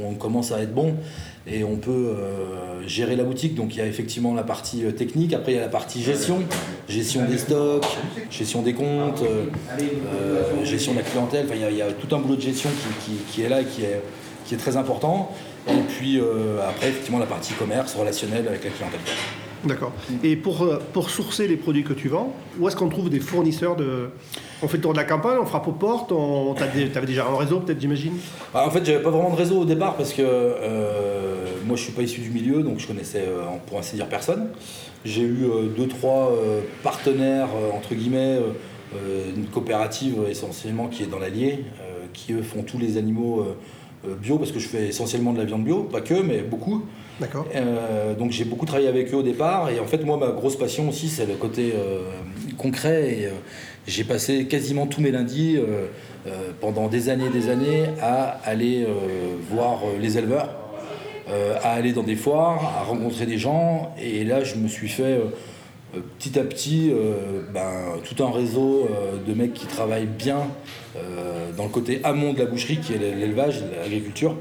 on 0.09 0.15
commence 0.15 0.53
à 0.53 0.61
être 0.63 0.73
bon. 0.73 0.95
Et 1.49 1.65
on 1.65 1.77
peut 1.77 1.91
euh, 1.91 2.87
gérer 2.87 3.17
la 3.17 3.25
boutique. 3.25 3.57
Donc 3.57 3.75
il 3.75 3.79
y 3.79 3.81
a 3.81 3.87
effectivement 3.87 4.33
la 4.35 4.45
partie 4.45 4.85
euh, 4.85 4.93
technique. 4.93 5.33
Après, 5.33 5.53
il 5.53 5.55
y 5.57 5.59
a 5.59 5.63
la 5.63 5.69
partie 5.69 6.03
gestion. 6.03 6.39
Gestion 6.89 7.25
des 7.25 7.39
stocks, 7.39 7.87
gestion 8.31 8.63
des 8.63 8.75
comptes, 8.75 9.23
gestion 10.63 10.93
de 10.93 10.99
la 10.99 11.03
clientèle. 11.03 11.47
Il 11.53 11.77
y 11.77 11.83
a- 11.83 11.91
tout 11.93 12.15
un 12.15 12.21
boulot 12.21 12.37
de 12.37 12.41
gestion 12.43 12.71
qui, 13.33 13.43
est 13.43 13.49
là 13.49 13.61
et 13.63 13.65
qui 13.65 13.83
est, 13.83 14.01
qui 14.45 14.55
est 14.55 14.59
très 14.59 14.77
important. 14.77 15.33
Et 15.69 15.73
puis 15.89 16.21
après, 16.69 16.89
effectivement, 16.91 17.19
la 17.19 17.27
partie 17.27 17.55
commerce, 17.55 17.95
relationnel 17.97 18.47
avec 18.47 18.63
la 18.63 18.71
clientèle. 18.71 19.01
D'accord. 19.67 19.93
Et 20.23 20.37
pour, 20.37 20.63
euh, 20.63 20.79
pour 20.93 21.11
sourcer 21.11 21.49
les 21.49 21.57
produits 21.57 21.85
que 21.85 21.93
tu 21.93 22.09
vends, 22.09 22.33
où 22.59 22.69
est-ce 22.69 22.77
qu'on 22.77 22.89
trouve 22.89 23.11
des 23.11 23.21
fournisseurs 23.21 23.77
de... 23.77 24.11
On 24.63 24.69
fait 24.69 24.79
le 24.79 24.83
tour 24.83 24.93
de 24.93 24.99
la 24.99 25.05
campagne, 25.05 25.39
on 25.41 25.45
frappe 25.45 25.69
aux 25.69 25.73
portes, 25.73 26.13
on... 26.13 26.55
tu 26.55 26.63
avais 26.63 27.07
déjà 27.07 27.27
un 27.27 27.37
réseau 27.37 27.61
peut-être, 27.61 27.81
j'imagine? 27.81 28.15
Ah, 28.55 28.67
en 28.67 28.71
fait, 28.71 28.85
j'avais 28.85 29.03
pas 29.03 29.11
vraiment 29.11 29.31
de 29.31 29.37
réseau 29.37 29.61
au 29.61 29.65
départ 29.65 29.97
parce 29.97 30.13
que 30.13 30.23
euh, 30.23 31.47
moi 31.67 31.77
je 31.77 31.83
suis 31.83 31.93
pas 31.93 32.03
issu 32.03 32.21
du 32.21 32.31
milieu, 32.31 32.63
donc 32.63 32.79
je 32.79 32.87
connaissais 32.87 33.25
euh, 33.27 33.43
pour 33.67 33.79
ainsi 33.79 33.97
dire 33.97 34.09
personne. 34.09 34.49
J'ai 35.05 35.23
eu 35.23 35.45
euh, 35.45 35.67
deux, 35.77 35.89
trois 35.89 36.33
partenaires, 36.83 37.49
entre 37.75 37.95
guillemets, 37.95 38.39
une 39.37 39.47
coopérative 39.47 40.21
essentiellement 40.29 40.89
qui 40.89 41.03
est 41.03 41.07
dans 41.07 41.19
l'Allier, 41.19 41.65
qui 42.13 42.33
eux 42.33 42.43
font 42.43 42.63
tous 42.63 42.79
les 42.79 42.97
animaux 42.97 43.45
bio 44.21 44.39
parce 44.39 44.53
que 44.53 44.59
je 44.59 44.69
fais 44.69 44.89
essentiellement 44.89 45.33
de 45.33 45.39
la 45.39 45.45
viande 45.45 45.65
bio, 45.65 45.83
pas 45.83 46.01
que, 46.01 46.15
mais 46.15 46.43
beaucoup. 46.43 46.83
D'accord. 47.21 47.47
Euh, 47.55 48.15
donc 48.15 48.31
j'ai 48.31 48.45
beaucoup 48.45 48.67
travaillé 48.67 48.89
avec 48.89 49.13
eux 49.13 49.17
au 49.17 49.23
départ 49.23 49.71
et 49.71 49.81
en 49.81 49.87
fait 49.87 50.05
moi 50.05 50.19
ma 50.19 50.29
grosse 50.29 50.57
passion 50.57 50.89
aussi 50.91 51.09
c'est 51.09 51.25
le 51.25 51.35
côté 51.35 51.73
euh, 51.75 52.01
concret 52.59 53.11
et 53.11 53.27
euh, 53.27 53.31
j'ai 53.87 54.05
passé 54.05 54.45
quasiment 54.47 54.87
tous 54.87 55.01
mes 55.01 55.11
lundis 55.11 55.57
euh, 55.57 55.87
euh, 56.27 56.51
pendant 56.61 56.89
des 56.89 57.09
années 57.09 57.31
des 57.31 57.49
années 57.49 57.87
à 58.03 58.39
aller 58.45 58.85
euh, 58.85 58.91
voir 59.51 59.81
euh, 59.85 59.99
les 59.99 60.19
éleveurs, 60.19 60.51
euh, 61.31 61.57
à 61.63 61.71
aller 61.71 61.93
dans 61.93 62.03
des 62.03 62.17
foires, 62.17 62.75
à 62.79 62.85
rencontrer 62.85 63.25
des 63.25 63.39
gens 63.39 63.95
et 63.99 64.23
là 64.23 64.45
je 64.45 64.57
me 64.57 64.69
suis 64.69 64.89
fait 64.89 65.03
euh, 65.05 65.21
euh, 65.21 65.31
petit 66.19 66.39
à 66.39 66.45
petit 66.45 66.91
euh, 66.91 67.43
ben, 67.53 67.99
tout 68.05 68.23
un 68.23 68.31
réseau 68.31 68.89
euh, 68.91 69.17
de 69.27 69.35
mecs 69.35 69.55
qui 69.55 69.67
travaillent 69.67 70.07
bien 70.07 70.49
euh, 70.97 71.51
dans 71.57 71.65
le 71.65 71.71
côté 71.71 72.01
amont 72.05 72.33
de 72.33 72.39
la 72.39 72.47
boucherie 72.47 72.79
qui 72.79 72.95
est 72.95 72.99
l'élevage, 72.99 73.63
l'agriculture 73.83 74.37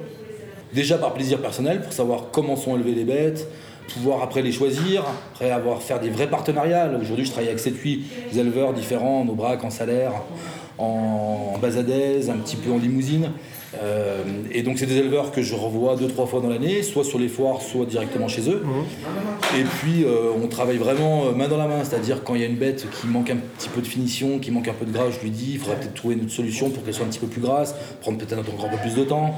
déjà 0.74 0.98
par 0.98 1.14
plaisir 1.14 1.40
personnel 1.40 1.82
pour 1.82 1.94
savoir 1.94 2.26
comment 2.32 2.56
sont 2.56 2.76
élevées 2.76 2.94
les 2.94 3.06
bêtes, 3.06 3.48
pouvoir 3.94 4.22
après 4.22 4.42
les 4.42 4.52
choisir, 4.52 5.04
après 5.34 5.52
avoir 5.52 5.82
faire 5.82 6.00
des 6.00 6.10
vrais 6.10 6.30
partenariats. 6.30 6.92
Aujourd'hui, 7.02 7.26
je 7.26 7.32
travaille 7.32 7.50
avec 7.50 7.62
7-8 7.62 8.38
éleveurs 8.38 8.74
différents, 8.74 9.22
en 9.22 9.28
Aubrac, 9.28 9.64
en 9.64 9.70
Salaire, 9.70 10.12
en, 10.78 11.54
en 11.56 11.58
Bazadaise, 11.60 12.30
un 12.30 12.38
petit 12.38 12.58
peu 12.58 12.72
en 12.72 12.78
Limousine. 12.78 13.32
Euh, 13.84 14.24
et 14.52 14.64
donc, 14.64 14.78
c'est 14.80 14.86
des 14.86 14.98
éleveurs 14.98 15.32
que 15.32 15.42
je 15.42 15.56
revois 15.56 15.96
deux, 15.96 16.08
trois 16.08 16.26
fois 16.26 16.42
dans 16.42 16.50
l'année, 16.50 16.84
soit 16.84 17.04
sur 17.04 17.20
les 17.20 17.28
foires, 17.28 17.62
soit 17.62 17.86
directement 17.86 18.28
chez 18.28 18.50
eux. 18.50 18.64
Et 19.58 19.64
puis, 19.64 20.04
euh, 20.04 20.32
on 20.42 20.48
travaille 20.48 20.78
vraiment 20.78 21.26
euh, 21.26 21.32
main 21.32 21.48
dans 21.48 21.58
la 21.58 21.68
main, 21.68 21.84
c'est-à-dire 21.84 22.24
quand 22.24 22.36
il 22.36 22.42
y 22.42 22.44
a 22.44 22.48
une 22.48 22.56
bête 22.56 22.86
qui 23.00 23.08
manque 23.08 23.30
un 23.30 23.38
petit 23.58 23.70
peu 23.70 23.82
de 23.82 23.88
finition, 23.88 24.40
qui 24.40 24.52
manque 24.52 24.68
un 24.68 24.74
peu 24.74 24.86
de 24.86 24.92
gras, 24.92 25.10
je 25.12 25.20
lui 25.22 25.30
dis, 25.30 25.52
il 25.54 25.60
faudrait 25.60 25.80
peut-être 25.80 25.94
trouver 25.94 26.16
une 26.16 26.22
autre 26.22 26.32
solution 26.32 26.70
pour 26.70 26.84
qu'elle 26.84 26.94
soit 26.94 27.06
un 27.06 27.10
petit 27.10 27.20
peu 27.20 27.28
plus 27.28 27.42
grasse, 27.42 27.76
prendre 28.02 28.18
peut-être 28.18 28.40
encore 28.40 28.66
un 28.66 28.70
peu 28.70 28.82
plus 28.82 28.96
de 28.96 29.04
temps. 29.04 29.36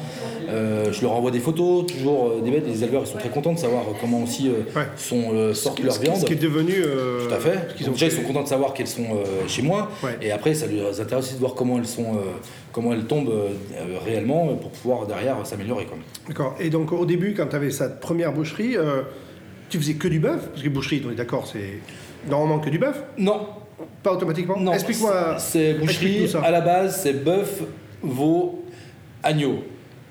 Euh, 0.49 0.91
je 0.91 1.01
leur 1.01 1.13
envoie 1.13 1.31
des 1.31 1.39
photos, 1.39 1.85
toujours 1.85 2.41
des 2.43 2.51
bêtes, 2.51 2.67
les 2.67 2.83
éleveurs 2.83 3.03
ils 3.05 3.11
sont 3.11 3.17
très 3.17 3.29
contents 3.29 3.53
de 3.53 3.59
savoir 3.59 3.83
comment 3.99 4.23
aussi 4.23 4.49
Ouais. 4.75 4.83
sont, 4.97 5.53
sortent 5.53 5.79
leur 5.81 5.99
viande. 5.99 6.17
Ce 6.17 6.25
qui 6.25 6.33
est 6.33 6.35
devenu... 6.35 6.73
Tout 6.73 7.33
à 7.33 7.39
fait. 7.39 7.55
Donc 7.79 7.89
ont 7.89 7.91
déjà, 7.91 8.05
ils 8.07 8.11
sont 8.11 8.21
contents 8.21 8.43
de 8.43 8.47
savoir 8.47 8.73
qu'elles 8.73 8.87
sont 8.87 9.07
chez 9.47 9.61
moi. 9.61 9.89
Ouais. 10.03 10.17
Et 10.21 10.31
après, 10.31 10.53
ça 10.53 10.67
les 10.67 11.01
intéresse 11.01 11.25
aussi 11.25 11.33
de 11.35 11.39
voir 11.39 11.53
comment 11.53 11.77
elles, 11.77 11.87
sont, 11.87 12.17
comment 12.77 12.93
elles 12.93 13.05
tombent 13.05 13.29
euh, 13.31 13.97
réellement 14.05 14.45
pour 14.55 14.69
pouvoir 14.69 15.07
derrière 15.07 15.43
s'améliorer. 15.47 15.87
D'accord. 16.27 16.55
Et 16.59 16.69
donc 16.69 16.91
au 16.91 17.07
début, 17.07 17.33
quand 17.33 17.47
tu 17.47 17.55
avais 17.55 17.71
cette 17.71 17.99
première 17.99 18.31
boucherie, 18.31 18.77
euh, 18.77 19.01
tu 19.67 19.79
faisais 19.79 19.95
que 19.95 20.07
du 20.07 20.19
bœuf? 20.19 20.47
Parce 20.49 20.61
que 20.61 20.69
boucherie, 20.69 21.01
on 21.07 21.09
est 21.11 21.15
d'accord, 21.15 21.47
c'est 21.47 21.79
normalement 22.29 22.59
que 22.59 22.69
du 22.69 22.77
bœuf? 22.77 23.01
Non, 23.17 23.47
Pas 24.03 24.13
automatiquement? 24.13 24.59
Non. 24.59 24.73
Explique-moi. 24.73 25.37
C'est 25.39 25.73
boucherie. 25.73 25.85
explique-nous 25.89 26.27
ça. 26.27 26.41
À 26.43 26.51
la 26.51 26.61
base, 26.61 27.01
c'est 27.01 27.13
bœuf, 27.13 27.63
veau, 28.03 28.63
agneau. 29.23 29.63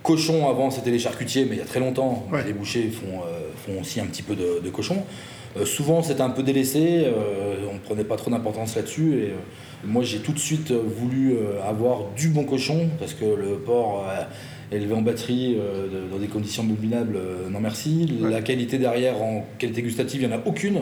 Cochon, 0.02 0.48
avant, 0.48 0.70
c'était 0.72 0.90
les 0.90 0.98
charcutiers, 0.98 1.44
mais 1.44 1.54
il 1.54 1.58
y 1.58 1.62
a 1.62 1.66
très 1.66 1.78
longtemps, 1.80 2.26
Ouais. 2.32 2.42
les 2.44 2.52
bouchers 2.52 2.90
font, 2.90 3.20
euh, 3.20 3.50
font 3.64 3.80
aussi 3.80 4.00
un 4.00 4.06
petit 4.06 4.22
peu 4.22 4.34
de, 4.34 4.60
de 4.60 4.70
cochon. 4.70 5.04
Euh, 5.56 5.64
souvent, 5.64 6.02
c'était 6.02 6.20
un 6.22 6.30
peu 6.30 6.42
délaissé, 6.42 7.04
euh, 7.06 7.56
on 7.70 7.74
ne 7.74 7.78
prenait 7.78 8.04
pas 8.04 8.16
trop 8.16 8.30
d'importance 8.30 8.76
là-dessus. 8.76 9.14
Et 9.20 9.26
euh, 9.30 9.34
moi, 9.86 10.02
j'ai 10.02 10.18
tout 10.18 10.32
de 10.32 10.38
suite 10.38 10.72
voulu 10.72 11.36
avoir 11.66 12.04
du 12.16 12.28
bon 12.28 12.44
cochon, 12.44 12.88
parce 12.98 13.14
que 13.14 13.24
le 13.24 13.56
porc 13.58 14.04
élevé 14.72 14.94
en 14.94 15.02
batterie, 15.02 15.56
euh, 15.58 15.86
de- 15.86 16.10
dans 16.10 16.18
des 16.18 16.26
conditions 16.26 16.62
abominables, 16.64 17.16
euh, 17.16 17.48
non 17.48 17.60
merci. 17.60 18.18
Ouais. 18.20 18.30
La 18.30 18.40
qualité 18.42 18.78
derrière, 18.78 19.22
en 19.22 19.44
qualité 19.58 19.82
gustative, 19.82 20.22
il 20.22 20.28
n'y 20.28 20.34
en 20.34 20.38
a 20.38 20.42
aucune. 20.44 20.80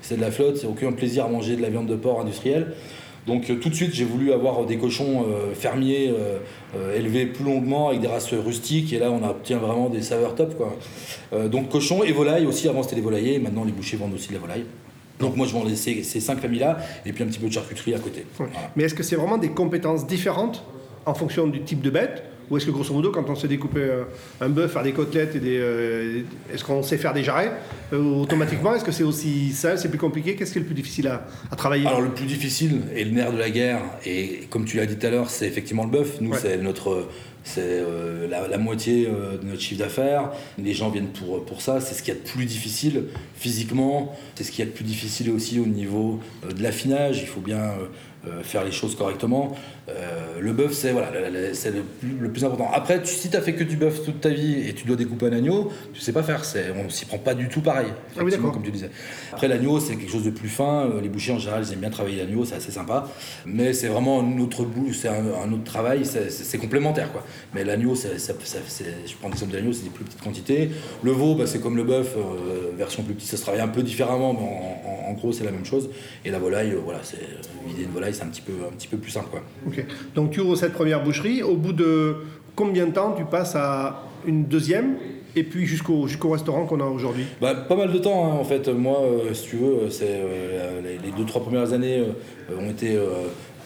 C'est 0.00 0.16
de 0.16 0.20
la 0.22 0.30
flotte, 0.30 0.56
c'est 0.56 0.66
aucun 0.66 0.92
plaisir 0.92 1.26
à 1.26 1.28
manger 1.28 1.56
de 1.56 1.62
la 1.62 1.68
viande 1.68 1.86
de 1.86 1.96
porc 1.96 2.20
industrielle. 2.20 2.72
Donc 3.26 3.50
euh, 3.50 3.56
tout 3.56 3.68
de 3.68 3.74
suite, 3.74 3.92
j'ai 3.92 4.04
voulu 4.04 4.32
avoir 4.32 4.64
des 4.66 4.76
cochons 4.78 5.24
euh, 5.28 5.52
fermiers 5.54 6.08
euh, 6.10 6.38
euh, 6.76 6.96
élevés 6.96 7.26
plus 7.26 7.44
longuement 7.44 7.88
avec 7.88 8.00
des 8.00 8.06
races 8.06 8.32
rustiques. 8.32 8.92
Et 8.92 8.98
là, 8.98 9.10
on 9.10 9.22
obtient 9.28 9.58
vraiment 9.58 9.88
des 9.88 10.02
saveurs 10.02 10.34
top. 10.34 10.56
Quoi. 10.56 10.76
Euh, 11.32 11.48
donc 11.48 11.68
cochon 11.68 12.04
et 12.04 12.12
volaille 12.12 12.46
aussi. 12.46 12.68
Avant, 12.68 12.82
c'était 12.82 12.96
des 12.96 13.02
volaillers. 13.02 13.34
et 13.34 13.38
Maintenant, 13.38 13.64
les 13.64 13.72
bouchers 13.72 13.96
vendent 13.96 14.14
aussi 14.14 14.28
de 14.28 14.34
la 14.34 14.38
volaille. 14.40 14.64
Donc 15.18 15.34
moi, 15.36 15.46
je 15.46 15.52
vends 15.52 15.64
les- 15.64 15.76
ces, 15.76 16.02
ces 16.02 16.20
cinq 16.20 16.38
familles-là 16.40 16.78
et 17.06 17.12
puis 17.12 17.24
un 17.24 17.26
petit 17.26 17.38
peu 17.38 17.48
de 17.48 17.52
charcuterie 17.52 17.94
à 17.94 17.98
côté. 17.98 18.20
Ouais. 18.38 18.46
Voilà. 18.52 18.70
Mais 18.76 18.84
est-ce 18.84 18.94
que 18.94 19.02
c'est 19.02 19.16
vraiment 19.16 19.38
des 19.38 19.48
compétences 19.48 20.06
différentes 20.06 20.62
en 21.06 21.14
fonction 21.14 21.46
du 21.46 21.62
type 21.62 21.80
de 21.80 21.90
bête 21.90 22.22
Ou 22.50 22.56
est-ce 22.56 22.66
que 22.66 22.70
grosso 22.70 22.92
modo, 22.94 23.10
quand 23.10 23.28
on 23.28 23.34
sait 23.34 23.48
découper 23.48 23.80
euh, 23.80 24.04
un 24.40 24.48
bœuf, 24.48 24.72
faire 24.72 24.82
des 24.84 24.92
côtelettes, 24.92 25.34
et 25.34 25.40
des, 25.40 25.58
euh, 25.58 26.22
est-ce 26.52 26.62
qu'on 26.62 26.82
sait 26.82 26.96
faire 26.96 27.12
des 27.12 27.24
jarrets 27.24 27.50
euh, 27.92 27.98
automatiquement 28.22 28.74
Est-ce 28.74 28.84
que 28.84 28.92
c'est 28.92 29.02
aussi 29.02 29.50
simple, 29.52 29.78
c'est 29.78 29.88
plus 29.88 29.98
compliqué? 29.98 30.36
Qu'est-ce 30.36 30.52
qui 30.52 30.58
est 30.58 30.60
le 30.60 30.66
plus 30.66 30.74
difficile 30.74 31.08
à, 31.08 31.26
à 31.50 31.56
travailler? 31.56 31.86
Alors 31.86 32.00
le 32.00 32.10
plus 32.10 32.26
difficile 32.26 32.82
et 32.94 33.04
le 33.04 33.10
nerf 33.10 33.32
de 33.32 33.38
la 33.38 33.50
guerre, 33.50 33.80
et 34.04 34.46
comme 34.50 34.64
tu 34.64 34.76
l'as 34.76 34.86
dit 34.86 34.96
tout 34.96 35.06
à 35.06 35.10
l'heure, 35.10 35.28
c'est 35.30 35.46
effectivement 35.46 35.84
le 35.84 35.90
bœuf. 35.90 36.20
Nous, 36.20 36.30
Ouais. 36.30 36.38
c'est 36.40 36.56
notre, 36.58 37.08
c'est 37.42 37.60
euh, 37.62 38.28
la, 38.28 38.58
moitié 38.58 39.06
euh, 39.08 39.38
de 39.38 39.46
notre 39.46 39.60
chiffre 39.60 39.80
d'affaires. 39.80 40.30
Les 40.58 40.72
gens 40.72 40.90
viennent 40.90 41.08
pour, 41.08 41.44
pour 41.44 41.60
ça. 41.62 41.80
C'est 41.80 41.94
ce 41.94 42.02
qu'il 42.02 42.14
y 42.14 42.16
a 42.16 42.20
de 42.20 42.26
plus 42.28 42.44
difficile 42.44 43.04
physiquement. 43.36 44.16
C'est 44.36 44.44
ce 44.44 44.50
qu'il 44.52 44.64
y 44.64 44.68
a 44.68 44.70
de 44.70 44.74
plus 44.74 44.84
difficile 44.84 45.30
aussi 45.30 45.58
au 45.60 45.66
niveau 45.66 46.20
de 46.48 46.62
l'affinage. 46.62 47.20
Il 47.20 47.26
faut 47.26 47.40
bien 47.40 47.72
faire 48.42 48.64
les 48.64 48.72
choses 48.72 48.96
correctement. 48.96 49.56
Euh, 49.88 50.40
le 50.40 50.52
bœuf, 50.52 50.72
c'est 50.72 50.90
voilà, 50.92 51.12
c'est 51.52 51.72
le, 51.72 52.28
plus 52.28 52.44
important. 52.44 52.68
Après, 52.72 53.00
tu, 53.02 53.14
si 53.14 53.30
tu 53.30 53.36
as 53.36 53.40
fait 53.40 53.54
que 53.54 53.62
du 53.62 53.76
bœuf 53.76 54.04
toute 54.04 54.20
ta 54.20 54.30
vie 54.30 54.68
et 54.68 54.74
tu 54.74 54.86
dois 54.86 54.96
découper 54.96 55.26
un 55.26 55.32
agneau, 55.32 55.70
tu 55.92 56.00
sais 56.00 56.12
pas 56.12 56.22
faire. 56.22 56.42
On 56.76 56.88
s'y 56.88 57.04
prend 57.04 57.18
pas 57.18 57.34
du 57.34 57.48
tout 57.48 57.60
pareil, 57.60 57.88
ah 58.18 58.24
oui, 58.24 58.32
comme 58.36 58.62
tu 58.62 58.70
disais. 58.70 58.90
Après, 59.32 59.48
l'agneau, 59.48 59.78
c'est 59.78 59.96
quelque 59.96 60.10
chose 60.10 60.24
de 60.24 60.30
plus 60.30 60.48
fin. 60.48 60.86
Euh, 60.86 61.00
les 61.00 61.08
bouchers, 61.08 61.32
en 61.32 61.38
général, 61.38 61.64
ils 61.66 61.72
aiment 61.72 61.80
bien 61.80 61.90
travailler 61.90 62.18
l'agneau, 62.18 62.44
c'est 62.44 62.56
assez 62.56 62.72
sympa. 62.72 63.08
Mais 63.44 63.72
c'est 63.72 63.88
vraiment 63.88 64.20
un 64.20 64.38
autre 64.40 64.64
bout, 64.64 64.92
c'est 64.92 65.08
un, 65.08 65.52
autre 65.52 65.64
travail, 65.64 66.04
c'est, 66.04 66.58
complémentaire. 66.58 67.12
Quoi. 67.12 67.24
Mais 67.54 67.62
l'agneau, 67.62 67.94
je 67.94 69.14
prends 69.20 69.28
l'exemple 69.28 69.52
de 69.52 69.56
l'agneau, 69.56 69.72
c'est 69.72 69.84
des 69.84 69.90
plus 69.90 70.04
petites 70.04 70.22
quantités. 70.22 70.70
Le 71.02 71.12
veau, 71.12 71.36
bah, 71.36 71.46
c'est 71.46 71.60
comme 71.60 71.76
le 71.76 71.84
bœuf, 71.84 72.14
euh, 72.16 72.72
version 72.76 73.04
plus 73.04 73.14
petite, 73.14 73.30
ça 73.30 73.36
se 73.36 73.42
travaille 73.42 73.60
un 73.60 73.68
peu 73.68 73.82
différemment, 73.82 74.32
mais 74.32 75.08
en, 75.08 75.12
gros, 75.12 75.32
c'est 75.32 75.44
la 75.44 75.52
même 75.52 75.64
chose. 75.64 75.90
Et 76.24 76.30
la 76.30 76.38
volaille, 76.38 76.76
voilà, 76.84 77.00
c'est, 77.02 77.20
l'idée 77.68 77.84
une 77.84 77.90
volaille, 77.90 78.14
c'est 78.14 78.24
un 78.24 78.28
petit 78.28 78.40
peu, 78.40 78.52
un 78.68 78.72
petit 78.72 78.88
peu 78.88 78.96
plus 78.96 79.10
simple. 79.10 79.28
Quoi. 79.30 79.42
Donc 80.14 80.30
tu 80.30 80.40
ouvres 80.40 80.56
cette 80.56 80.72
première 80.72 81.02
boucherie. 81.02 81.42
Au 81.42 81.56
bout 81.56 81.72
de 81.72 82.16
combien 82.54 82.86
de 82.86 82.92
temps 82.92 83.14
tu 83.16 83.24
passes 83.24 83.54
à 83.56 84.04
une 84.26 84.44
deuxième 84.44 84.96
et 85.36 85.44
puis 85.44 85.66
jusqu'au 85.66 86.06
jusqu'au 86.06 86.30
restaurant 86.30 86.64
qu'on 86.66 86.80
a 86.80 86.84
aujourd'hui? 86.84 87.24
Bah, 87.40 87.54
Pas 87.54 87.76
mal 87.76 87.92
de 87.92 87.98
temps 87.98 88.24
hein, 88.24 88.36
en 88.38 88.44
fait. 88.44 88.68
Moi, 88.68 89.00
euh, 89.02 89.34
si 89.34 89.50
tu 89.50 89.56
veux, 89.56 89.90
c'est, 89.90 90.06
euh, 90.08 90.80
les, 90.82 91.12
deux, 91.12 91.24
trois 91.24 91.42
premières 91.42 91.72
années 91.72 91.98
euh, 92.50 92.58
ont 92.58 92.70
été 92.70 92.98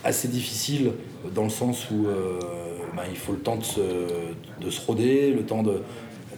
assez 0.05 0.29
difficiles 0.29 0.93
dans 1.35 1.45
le 1.45 1.51
sens 1.51 1.91
où 1.91 2.07
bah, 2.97 3.03
il 3.09 3.17
faut 3.17 3.33
le 3.33 3.39
temps 3.39 3.57
de 3.57 3.65
se, 3.65 3.81
de 4.61 4.71
se 4.71 4.85
roder, 4.85 5.33
le 5.33 5.43
temps 5.43 5.63
de, 5.63 5.83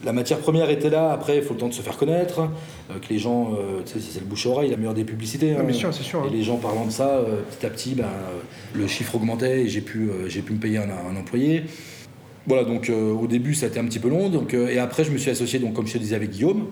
la 0.04 0.12
matière 0.12 0.38
première 0.38 0.71
était 0.71 0.90
là, 0.90 1.12
après 1.12 1.37
il 1.37 1.42
faut 1.42 1.54
le 1.54 1.61
temps 1.61 1.68
de 1.68 1.75
se 1.75 1.82
faire 1.82 1.97
connaître, 1.97 2.40
euh, 2.40 2.99
que 2.99 3.09
les 3.11 3.18
gens, 3.18 3.52
euh, 3.52 3.82
tu 3.85 4.00
sais, 4.00 4.06
c'est 4.12 4.21
le 4.21 4.26
bouche-oreille, 4.26 4.71
la 4.71 4.76
meilleure 4.76 4.94
des 4.94 5.04
publicités. 5.04 5.54
Ah, 5.59 5.73
sûr, 5.73 5.94
c'est 5.94 6.02
sûr. 6.02 6.21
Et 6.25 6.28
hein. 6.28 6.30
les 6.32 6.42
gens 6.42 6.56
parlant 6.56 6.85
de 6.85 6.90
ça, 6.90 7.09
euh, 7.09 7.42
petit 7.42 7.66
à 7.66 7.71
petit, 7.71 7.94
ben, 7.94 8.09
le 8.75 8.87
chiffre 8.87 9.14
augmentait 9.14 9.62
et 9.62 9.68
j'ai 9.68 9.80
pu, 9.80 10.11
j'ai 10.28 10.42
pu 10.42 10.52
me 10.52 10.59
payer 10.59 10.78
un, 10.78 11.16
employé. 11.16 11.64
Voilà, 12.47 12.64
donc 12.64 12.90
au 12.90 13.26
début 13.28 13.54
ça 13.54 13.66
a 13.66 13.68
été 13.68 13.78
un 13.78 13.85
petit 13.85 14.00
peu 14.00 14.09
long, 14.09 14.28
donc, 14.28 14.54
et 14.54 14.78
après 14.80 15.04
je 15.04 15.12
me 15.12 15.18
suis 15.18 15.30
associé, 15.30 15.61
donc, 15.61 15.75
comme 15.75 15.87
je 15.87 15.92
te 15.92 15.99
disais, 15.99 16.16
avec 16.16 16.30
Guillaume, 16.30 16.66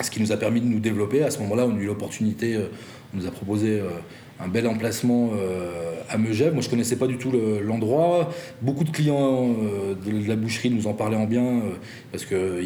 ce 0.00 0.10
qui 0.10 0.22
nous 0.22 0.32
a 0.32 0.38
permis 0.38 0.62
de 0.62 0.66
nous 0.66 0.80
développer. 0.80 1.22
À 1.22 1.30
ce 1.30 1.38
moment-là, 1.40 1.66
on 1.66 1.76
a 1.76 1.78
eu 1.78 1.84
l'opportunité, 1.84 2.56
on 3.12 3.18
nous 3.18 3.26
a 3.26 3.30
proposé 3.30 3.82
un 4.40 4.48
bel 4.48 4.66
emplacement 4.66 5.30
euh, 5.34 5.94
à 6.08 6.18
Megève. 6.18 6.52
Moi, 6.52 6.62
je 6.62 6.68
connaissais 6.68 6.96
pas 6.96 7.06
du 7.06 7.18
tout 7.18 7.32
l'endroit. 7.64 8.30
Beaucoup 8.60 8.84
de 8.84 8.90
clients 8.90 9.48
euh, 9.48 9.94
de 9.94 10.28
la 10.28 10.36
boucherie 10.36 10.70
nous 10.70 10.86
en 10.86 10.94
parlaient 10.94 11.16
en 11.16 11.26
bien 11.26 11.44
euh, 11.44 11.60
parce 12.10 12.24
que 12.24 12.62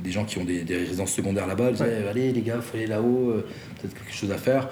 des 0.00 0.10
gens 0.10 0.24
qui 0.24 0.38
ont 0.38 0.44
des, 0.44 0.64
résidences 0.68 1.12
secondaires 1.12 1.46
là-bas 1.46 1.72
disaient 1.72 2.08
Allez, 2.08 2.32
les 2.32 2.42
gars, 2.42 2.56
il 2.56 2.62
faut 2.62 2.76
aller 2.76 2.86
là-haut, 2.86 3.34
peut-être 3.80 3.94
quelque 3.94 4.12
chose 4.12 4.32
à 4.32 4.38
faire. 4.38 4.68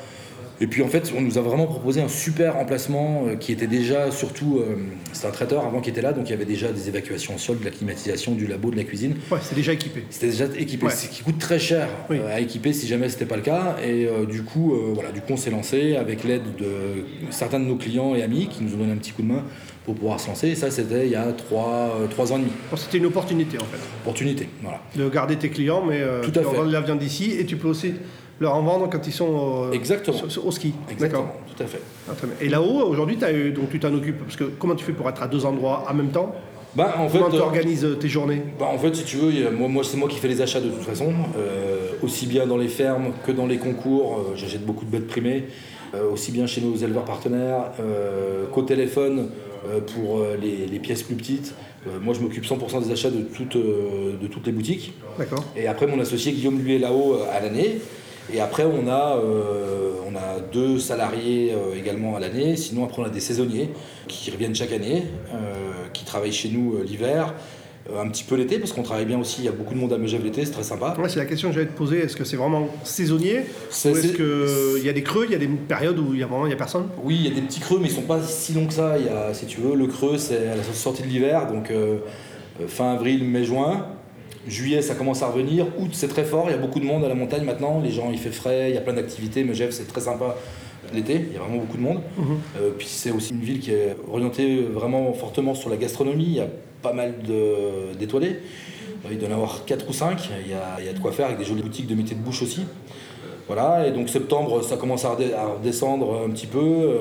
Et 0.62 0.68
puis 0.68 0.80
en 0.80 0.86
fait, 0.86 1.12
on 1.16 1.20
nous 1.20 1.38
a 1.38 1.40
vraiment 1.40 1.66
proposé 1.66 2.00
un 2.00 2.06
super 2.08 2.56
emplacement 2.56 3.24
euh, 3.26 3.34
qui 3.34 3.50
était 3.50 3.66
déjà 3.66 4.12
surtout. 4.12 4.60
Euh, 4.60 4.76
c'était 5.12 5.26
un 5.26 5.32
traiteur 5.32 5.66
avant 5.66 5.80
qui 5.80 5.90
était 5.90 6.02
là, 6.02 6.12
donc 6.12 6.28
il 6.28 6.30
y 6.30 6.34
avait 6.34 6.44
déjà 6.44 6.70
des 6.70 6.88
évacuations 6.88 7.34
au 7.34 7.38
sol, 7.38 7.58
de 7.58 7.64
la 7.64 7.72
climatisation, 7.72 8.32
du 8.36 8.46
labo, 8.46 8.70
de 8.70 8.76
la 8.76 8.84
cuisine. 8.84 9.16
Ouais, 9.32 9.38
c'était 9.42 9.56
déjà 9.56 9.72
équipé. 9.72 10.04
C'était 10.08 10.28
déjà 10.28 10.44
équipé, 10.56 10.88
ce 10.90 11.08
qui 11.08 11.24
coûte 11.24 11.40
très 11.40 11.58
cher 11.58 11.88
euh, 12.12 12.32
à 12.32 12.38
équiper 12.38 12.72
si 12.72 12.86
jamais 12.86 13.08
c'était 13.08 13.26
pas 13.26 13.34
le 13.34 13.42
cas. 13.42 13.76
Et 13.84 14.06
du 14.30 14.44
coup, 14.44 14.72
voilà, 14.94 15.10
du 15.10 15.20
coup, 15.20 15.32
on 15.32 15.36
s'est 15.36 15.50
lancé 15.50 15.96
avec 15.96 16.22
l'aide 16.22 16.44
de 16.56 17.06
certains 17.30 17.58
de 17.58 17.64
nos 17.64 17.76
clients 17.76 18.14
et 18.14 18.22
amis 18.22 18.46
qui 18.46 18.62
nous 18.62 18.74
ont 18.74 18.78
donné 18.78 18.92
un 18.92 18.96
petit 18.98 19.10
coup 19.10 19.22
de 19.22 19.28
main 19.28 19.42
pour 19.84 19.96
pouvoir 19.96 20.20
se 20.20 20.28
lancer. 20.28 20.46
Et 20.48 20.54
ça, 20.54 20.70
c'était 20.70 21.06
il 21.06 21.12
y 21.12 21.16
a 21.16 21.32
trois, 21.32 21.98
ans 22.32 22.36
et 22.36 22.40
demi. 22.40 22.52
C'était 22.76 22.98
une 22.98 23.06
opportunité 23.06 23.58
en 23.58 23.64
fait. 23.64 23.78
Opportunité, 24.04 24.48
voilà. 24.62 24.80
De 24.94 25.08
garder 25.08 25.34
tes 25.36 25.48
clients, 25.48 25.84
mais 25.84 26.02
Tout 26.22 26.38
à 26.38 26.64
de 26.64 26.72
la 26.72 26.80
viande 26.80 27.00
d'ici 27.00 27.32
et 27.36 27.46
tu 27.46 27.56
peux 27.56 27.68
aussi 27.68 27.94
leur 28.42 28.54
en 28.54 28.62
vendre 28.62 28.88
quand 28.90 29.06
ils 29.06 29.12
sont 29.12 29.70
Exactement. 29.72 30.18
Au, 30.44 30.50
ski. 30.50 30.74
Exactement, 30.90 31.32
tout 31.54 31.62
à 31.62 31.66
fait. 31.66 31.80
Ah, 32.08 32.12
et 32.40 32.48
là-haut, 32.48 32.86
aujourd'hui, 32.86 33.16
donc 33.16 33.70
tu 33.70 33.80
t'en 33.80 33.94
occupes 33.94 34.18
parce 34.18 34.36
que 34.36 34.44
comment 34.44 34.74
tu 34.74 34.84
fais 34.84 34.92
pour 34.92 35.08
être 35.08 35.22
à 35.22 35.28
deux 35.28 35.46
endroits 35.46 35.84
en 35.88 35.94
même 35.94 36.10
temps? 36.10 36.34
Bah, 36.74 36.94
en 36.98 37.08
Comment 37.08 37.28
tu 37.28 37.36
euh, 37.36 37.40
organises 37.40 37.86
tes 38.00 38.08
journées? 38.08 38.42
bah, 38.58 38.66
En 38.72 38.78
fait, 38.78 38.94
si 38.94 39.04
tu 39.04 39.16
veux, 39.16 39.50
moi, 39.50 39.68
moi 39.68 39.84
c'est 39.84 39.96
moi 39.98 40.08
qui 40.08 40.18
fais 40.18 40.28
les 40.28 40.40
achats 40.40 40.60
de 40.60 40.70
toute 40.70 40.82
façon, 40.82 41.12
euh, 41.36 41.90
aussi 42.02 42.26
bien 42.26 42.46
dans 42.46 42.56
les 42.56 42.68
fermes 42.68 43.12
que 43.26 43.32
dans 43.32 43.46
les 43.46 43.58
concours. 43.58 44.16
Euh, 44.16 44.36
j'achète 44.36 44.64
beaucoup 44.64 44.84
de 44.84 44.90
bêtes 44.90 45.06
primées, 45.06 45.44
aussi 46.10 46.32
bien 46.32 46.46
chez 46.46 46.62
nos 46.62 46.74
éleveurs 46.74 47.04
partenaires 47.04 47.72
qu'au 48.50 48.62
téléphone 48.62 49.28
pour 49.94 50.22
les, 50.40 50.66
les, 50.66 50.78
pièces 50.78 51.02
plus 51.02 51.16
petites. 51.16 51.54
moi, 52.00 52.14
je 52.14 52.20
m'occupe 52.20 52.46
100% 52.46 52.84
des 52.84 52.92
achats 52.92 53.10
de 53.10 53.20
toutes, 53.20 53.58
de 53.58 54.26
toutes 54.26 54.46
les 54.46 54.52
boutiques. 54.52 54.94
D'accord. 55.18 55.44
Et 55.54 55.66
après, 55.66 55.86
mon 55.86 56.00
associé 56.00 56.32
Guillaume, 56.32 56.58
lui, 56.58 56.76
est 56.76 56.78
là-haut 56.78 57.18
à 57.30 57.40
l'année. 57.40 57.78
Et 58.32 58.40
après, 58.40 58.64
on 58.64 58.88
a, 58.88 59.16
euh, 59.16 59.94
on 60.06 60.14
a 60.14 60.40
deux 60.52 60.78
salariés 60.78 61.52
euh, 61.52 61.78
également 61.78 62.16
à 62.16 62.20
l'année. 62.20 62.56
Sinon, 62.56 62.84
après, 62.84 63.02
on 63.02 63.04
a 63.04 63.10
des 63.10 63.20
saisonniers 63.20 63.70
qui 64.08 64.30
reviennent 64.30 64.54
chaque 64.54 64.72
année, 64.72 65.04
euh, 65.34 65.88
qui 65.92 66.04
travaillent 66.04 66.32
chez 66.32 66.48
nous 66.48 66.82
l'hiver. 66.82 67.34
Un 67.92 68.08
petit 68.08 68.22
peu 68.22 68.36
l'été, 68.36 68.60
parce 68.60 68.72
qu'on 68.72 68.84
travaille 68.84 69.06
bien 69.06 69.18
aussi, 69.18 69.40
il 69.40 69.44
y 69.44 69.48
a 69.48 69.52
beaucoup 69.52 69.74
de 69.74 69.78
monde 69.80 69.92
à 69.92 69.98
Megève 69.98 70.22
l'été, 70.22 70.44
c'est 70.44 70.52
très 70.52 70.62
sympa. 70.62 70.94
Ouais, 71.00 71.08
c'est 71.08 71.18
la 71.18 71.24
question 71.24 71.48
que 71.48 71.54
j'allais 71.56 71.66
te 71.66 71.76
poser, 71.76 71.98
est-ce 71.98 72.14
que 72.14 72.22
c'est 72.22 72.36
vraiment 72.36 72.68
saisonnier 72.84 73.40
Ou 73.40 73.88
est-ce 73.88 74.12
qu'il 74.12 74.86
y 74.86 74.88
a 74.88 74.92
des 74.92 75.02
creux, 75.02 75.24
il 75.26 75.32
y 75.32 75.34
a 75.34 75.38
des 75.38 75.48
périodes 75.48 75.98
où 75.98 76.14
il 76.14 76.20
y 76.20 76.22
a 76.22 76.26
vraiment 76.28 76.46
y 76.46 76.52
a 76.52 76.56
personne? 76.56 76.86
Oui, 77.02 77.16
il 77.18 77.28
y 77.28 77.32
a 77.32 77.34
des 77.34 77.40
petits 77.40 77.58
creux, 77.58 77.80
mais 77.80 77.88
ils 77.88 77.94
sont 77.94 78.02
pas 78.02 78.22
si 78.22 78.52
longs 78.52 78.66
que 78.66 78.72
ça. 78.72 78.96
Il 78.98 79.06
y 79.06 79.08
a, 79.08 79.34
si 79.34 79.46
tu 79.46 79.60
veux, 79.60 79.74
le 79.74 79.88
creux, 79.88 80.16
c'est 80.16 80.46
à 80.46 80.54
la 80.54 80.62
sortie 80.62 81.02
de 81.02 81.08
l'hiver, 81.08 81.48
donc 81.48 81.72
fin 82.68 82.92
avril, 82.92 83.24
mai, 83.24 83.42
juin. 83.42 83.88
Juillet, 84.46 84.82
ça 84.82 84.94
commence 84.94 85.22
à 85.22 85.28
revenir. 85.28 85.66
Août, 85.78 85.90
c'est 85.92 86.08
très 86.08 86.24
fort. 86.24 86.46
Il 86.48 86.52
y 86.52 86.54
a 86.54 86.58
beaucoup 86.58 86.80
de 86.80 86.84
monde 86.84 87.04
à 87.04 87.08
la 87.08 87.14
montagne 87.14 87.44
maintenant. 87.44 87.80
Les 87.82 87.90
gens, 87.90 88.10
il 88.10 88.18
fait 88.18 88.30
frais. 88.30 88.70
Il 88.70 88.74
y 88.74 88.78
a 88.78 88.80
plein 88.80 88.94
d'activités. 88.94 89.44
Megève, 89.44 89.70
c'est 89.70 89.86
très 89.86 90.00
sympa 90.00 90.36
l'été. 90.92 91.26
Il 91.28 91.32
y 91.32 91.36
a 91.36 91.40
vraiment 91.40 91.58
beaucoup 91.58 91.76
de 91.76 91.82
monde. 91.82 92.00
Mhm. 92.16 92.26
Euh, 92.60 92.70
puis 92.76 92.86
c'est 92.88 93.10
aussi 93.10 93.32
une 93.32 93.40
ville 93.40 93.60
qui 93.60 93.70
est 93.70 93.96
orientée 94.10 94.62
vraiment 94.62 95.12
fortement 95.12 95.54
sur 95.54 95.70
la 95.70 95.76
gastronomie. 95.76 96.24
Il 96.24 96.34
y 96.34 96.40
a 96.40 96.48
pas 96.82 96.92
mal 96.92 97.14
d'étoilés. 97.98 98.40
Euh, 99.04 99.08
il 99.10 99.18
doit 99.18 99.28
y 99.28 99.32
en 99.32 99.36
avoir 99.36 99.64
4 99.64 99.88
ou 99.88 99.92
5. 99.92 100.28
Il 100.44 100.50
y, 100.50 100.54
a, 100.54 100.76
il 100.80 100.86
y, 100.86 100.88
a, 100.88 100.92
de 100.92 100.98
quoi 100.98 101.12
faire 101.12 101.26
avec 101.26 101.38
des 101.38 101.44
jolies 101.44 101.62
boutiques 101.62 101.86
de 101.86 101.94
métiers 101.94 102.16
de 102.16 102.22
bouche 102.22 102.42
aussi. 102.42 102.64
Voilà, 103.48 103.86
et 103.86 103.90
donc 103.90 104.08
septembre, 104.08 104.62
ça 104.62 104.76
commence 104.76 105.04
à 105.04 105.10
redescendre 105.10 106.22
un 106.26 106.30
petit 106.30 106.46
peu. 106.46 106.58
Euh, 106.58 106.96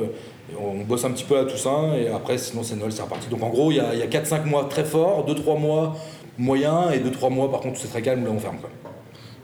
on 0.59 0.83
bosse 0.83 1.05
un 1.05 1.11
petit 1.11 1.23
peu 1.23 1.37
à 1.37 1.45
Toussaint, 1.45 1.93
et 1.95 2.07
après, 2.07 2.37
sinon, 2.37 2.63
c'est 2.63 2.75
Noël, 2.75 2.91
c'est 2.91 3.03
reparti. 3.03 3.29
Donc 3.29 3.41
en 3.43 3.49
gros, 3.49 3.71
il 3.71 3.77
y 3.77 3.79
a, 3.79 3.89
a 3.89 4.07
4-5 4.07 4.45
mois 4.45 4.67
très 4.69 4.83
forts, 4.83 5.25
2-3 5.25 5.59
mois 5.59 5.95
moyen 6.37 6.91
et 6.91 6.99
2-3 6.99 7.33
mois 7.33 7.51
par 7.51 7.61
contre 7.61 7.79
c'est 7.79 7.87
très 7.87 8.01
calme 8.01 8.23
là 8.23 8.31
on 8.31 8.39
ferme. 8.39 8.57
Quoi. 8.57 8.69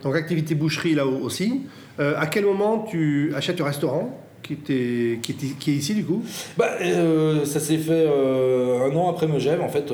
Donc 0.03 0.15
activité 0.15 0.55
boucherie 0.55 0.95
là 0.95 1.05
aussi. 1.05 1.61
Euh, 1.99 2.13
à 2.17 2.27
quel 2.27 2.45
moment 2.45 2.85
tu 2.89 3.33
achètes 3.35 3.57
le 3.57 3.65
restaurant 3.65 4.17
qui, 4.43 4.53
était, 4.53 5.19
qui, 5.21 5.31
était, 5.31 5.47
qui 5.59 5.71
est 5.71 5.75
ici 5.75 5.95
du 5.95 6.05
coup? 6.05 6.23
Bah, 6.57 6.69
euh, 6.81 7.43
Ça 7.45 7.59
s'est 7.59 7.77
fait 7.77 7.91
euh, 7.91 8.89
un 8.89 8.95
an 8.95 9.09
après 9.09 9.27
Megève 9.27 9.61
en 9.61 9.69
fait. 9.69 9.91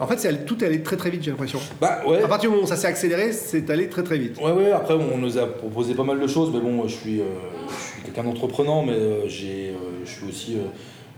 En 0.00 0.06
fait, 0.06 0.20
c'est, 0.20 0.46
tout 0.46 0.62
est 0.62 0.66
allé 0.68 0.80
très 0.84 0.96
très 0.96 1.10
vite, 1.10 1.24
j'ai 1.24 1.32
l'impression. 1.32 1.58
Bah 1.80 2.02
ouais. 2.06 2.22
À 2.22 2.28
partir 2.28 2.48
du 2.48 2.54
moment 2.54 2.66
où 2.66 2.68
ça 2.68 2.76
s'est 2.76 2.86
accéléré, 2.86 3.32
c'est 3.32 3.68
allé 3.68 3.88
très 3.88 4.04
très 4.04 4.16
vite. 4.16 4.38
Ouais, 4.40 4.52
ouais. 4.52 4.70
Après, 4.70 4.94
on 4.94 5.18
nous 5.18 5.38
a 5.38 5.46
proposé 5.46 5.94
pas 5.94 6.04
mal 6.04 6.20
de 6.20 6.26
choses, 6.28 6.52
mais 6.54 6.60
bon, 6.60 6.86
je 6.86 6.94
suis, 6.94 7.20
suis 7.20 8.02
quelqu'un 8.04 8.22
d'entreprenant, 8.22 8.84
mais 8.84 9.28
j'ai, 9.28 9.74
je 10.04 10.08
suis 10.08 10.28
aussi 10.28 10.56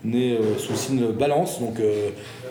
né 0.04 0.38
sous 0.58 0.74
signe 0.74 1.12
balance, 1.12 1.60
donc 1.60 1.78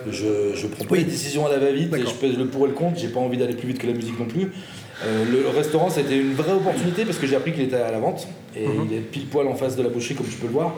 je, 0.09 0.53
je 0.55 0.67
prends 0.67 0.85
pas 0.85 0.95
les 0.95 1.03
décisions 1.03 1.45
à 1.45 1.49
la 1.49 1.57
va-vite 1.57 1.93
et 1.93 2.01
je 2.01 2.13
pèse 2.13 2.37
le 2.37 2.45
pour 2.45 2.65
et 2.65 2.69
le 2.69 2.75
contre. 2.75 2.99
J'ai 2.99 3.07
pas 3.07 3.19
envie 3.19 3.37
d'aller 3.37 3.55
plus 3.55 3.69
vite 3.69 3.79
que 3.79 3.87
la 3.87 3.93
musique 3.93 4.19
non 4.19 4.25
plus. 4.25 4.51
Euh, 5.05 5.25
le 5.31 5.49
restaurant, 5.49 5.89
c'était 5.89 6.17
une 6.17 6.33
vraie 6.33 6.51
opportunité 6.51 7.05
parce 7.05 7.17
que 7.17 7.27
j'ai 7.27 7.35
appris 7.35 7.53
qu'il 7.53 7.63
était 7.63 7.77
à 7.77 7.91
la 7.91 7.99
vente 7.99 8.27
et 8.55 8.67
mhm. 8.67 8.87
il 8.89 8.97
est 8.97 9.01
pile 9.01 9.27
poil 9.27 9.47
en 9.47 9.55
face 9.55 9.75
de 9.75 9.83
la 9.83 9.89
boucherie, 9.89 10.15
comme 10.15 10.27
tu 10.27 10.35
peux 10.35 10.47
le 10.47 10.53
voir. 10.53 10.73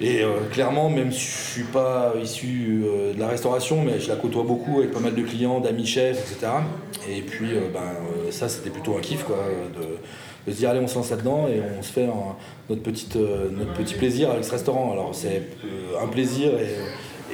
Et 0.00 0.22
euh, 0.22 0.40
clairement, 0.50 0.90
même 0.90 1.12
si 1.12 1.20
je 1.20 1.52
suis 1.52 1.62
pas 1.62 2.14
issu 2.20 2.82
euh, 2.84 3.14
de 3.14 3.20
la 3.20 3.28
restauration, 3.28 3.82
mais 3.82 4.00
je 4.00 4.08
la 4.08 4.16
côtoie 4.16 4.42
beaucoup 4.42 4.80
avec 4.80 4.90
pas 4.90 4.98
mal 4.98 5.14
de 5.14 5.22
clients, 5.22 5.60
d'amis 5.60 5.86
chefs, 5.86 6.18
etc. 6.32 6.52
Et 7.08 7.20
puis, 7.20 7.50
ben, 7.72 8.30
ça, 8.30 8.48
c'était 8.48 8.70
plutôt 8.70 8.96
un 8.96 9.00
kiff, 9.00 9.22
quoi, 9.22 9.36
de, 9.78 9.98
se 10.52 10.56
dire 10.56 10.70
allez, 10.70 10.80
on 10.80 10.88
se 10.88 10.96
lance 10.96 11.10
là-dedans 11.10 11.48
et 11.48 11.60
on 11.78 11.82
se 11.82 11.92
fait 11.92 12.08
notre, 12.68 12.82
petite, 12.82 13.16
notre 13.16 13.72
petit 13.74 13.94
plaisir 13.94 14.30
avec 14.30 14.44
ce 14.44 14.52
restaurant. 14.52 14.92
Alors, 14.92 15.14
c'est 15.14 15.42
un 16.02 16.06
plaisir 16.06 16.58
et 16.58 16.76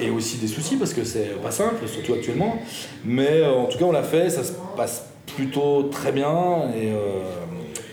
et 0.00 0.10
aussi 0.10 0.38
des 0.38 0.48
soucis 0.48 0.76
parce 0.76 0.94
que 0.94 1.04
c'est 1.04 1.40
pas 1.42 1.50
simple, 1.50 1.86
surtout 1.86 2.14
actuellement. 2.14 2.60
Mais 3.04 3.40
euh, 3.40 3.52
en 3.52 3.66
tout 3.66 3.78
cas, 3.78 3.84
on 3.84 3.92
l'a 3.92 4.02
fait, 4.02 4.30
ça 4.30 4.44
se 4.44 4.52
passe 4.76 5.06
plutôt 5.36 5.84
très 5.84 6.12
bien 6.12 6.70
et, 6.74 6.90
euh, 6.92 7.20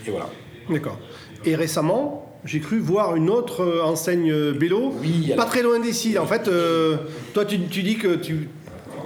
voilà. 0.10 0.30
D'accord. 0.70 0.98
Et 1.46 1.56
récemment, 1.56 2.32
j'ai 2.46 2.60
cru 2.60 2.80
voir 2.80 3.16
une 3.16 3.30
autre 3.30 3.62
euh, 3.62 3.84
enseigne 3.84 4.52
Bélo, 4.54 4.94
oui, 5.02 5.34
pas 5.36 5.46
très 5.46 5.62
loin 5.62 5.80
d'ici. 5.80 6.18
En 6.18 6.26
fait, 6.26 6.50
toi, 7.34 7.46
tu, 7.46 7.58
dis 7.58 7.98
que 7.98 8.16
tu 8.16 8.50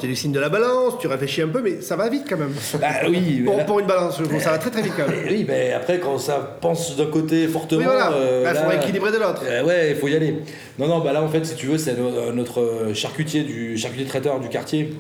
tu 0.02 0.08
es 0.08 0.10
du 0.10 0.16
signe 0.18 0.32
de 0.34 0.40
la 0.40 0.50
balance, 0.50 0.96
tu 1.00 1.08
réfléchis 1.08 1.42
un 1.42 1.48
peu, 1.48 1.62
mais 1.62 1.80
ça 1.82 1.96
va 1.96 2.10
vite 2.10 2.26
quand 2.28 2.38
même. 2.38 2.54
Bah 2.80 2.88
oui, 3.08 3.42
pour, 3.46 3.58
là- 3.58 3.64
pour 3.64 3.80
une 3.80 3.86
balance, 3.88 4.20
ça 4.40 4.52
va 4.52 4.58
très 4.58 4.70
très 4.72 4.82
vite 4.82 4.94
quand 4.98 5.08
même. 5.08 5.20
Oui, 5.30 5.46
mais 5.48 5.72
après, 5.72 6.00
quand 6.00 6.18
ça 6.18 6.58
pense 6.60 6.98
d'un 6.98 7.06
côté 7.06 7.48
fortement. 7.48 7.80
Oui, 7.82 7.86
voilà, 7.88 8.12
euh, 8.12 8.44
là- 8.44 8.56
faudrait 8.56 8.78
équilibrer 8.78 9.12
de 9.12 9.18
l'autre. 9.18 9.44
Euh, 9.46 9.64
ouais, 9.64 9.92
il 9.92 9.96
faut 9.96 10.08
y 10.10 10.16
aller. 10.16 10.36
Non, 10.78 10.88
non, 10.88 11.00
bah 11.00 11.14
là, 11.14 11.22
en 11.22 11.30
fait, 11.30 11.46
si 11.46 11.56
tu 11.56 11.68
veux, 11.68 11.78
c'est 11.78 11.98
no- 11.98 12.32
notre 12.34 12.92
charcutier, 12.94 13.44
du, 13.44 13.78
charcutier 13.78 14.06
traiteur 14.06 14.40
du 14.40 14.50
quartier, 14.50 14.94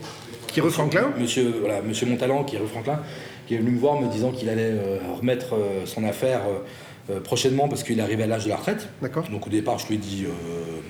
Qui 0.47 0.61
rue 0.61 0.69
Franklin 0.71 1.11
monsieur, 1.19 1.53
voilà, 1.59 1.81
monsieur 1.81 2.05
Montalan, 2.07 2.43
qui 2.43 2.55
est 2.55 2.59
rue 2.59 2.67
Franklin, 2.67 2.99
qui 3.47 3.55
est 3.55 3.57
venu 3.57 3.71
me 3.71 3.79
voir 3.79 3.99
me 3.99 4.07
disant 4.11 4.31
qu'il 4.31 4.49
allait 4.49 4.63
euh, 4.71 4.97
remettre 5.19 5.55
euh, 5.55 5.85
son 5.85 6.03
affaire 6.03 6.41
euh, 7.11 7.19
prochainement 7.19 7.67
parce 7.67 7.83
qu'il 7.83 7.99
arrive 8.01 8.21
à 8.21 8.27
l'âge 8.27 8.45
de 8.45 8.49
la 8.49 8.55
retraite. 8.55 8.87
D'accord. 9.01 9.27
Donc 9.29 9.47
au 9.47 9.49
départ, 9.49 9.79
je 9.79 9.87
lui 9.87 9.95
ai 9.95 9.97
dit 9.97 10.25
euh, 10.25 10.29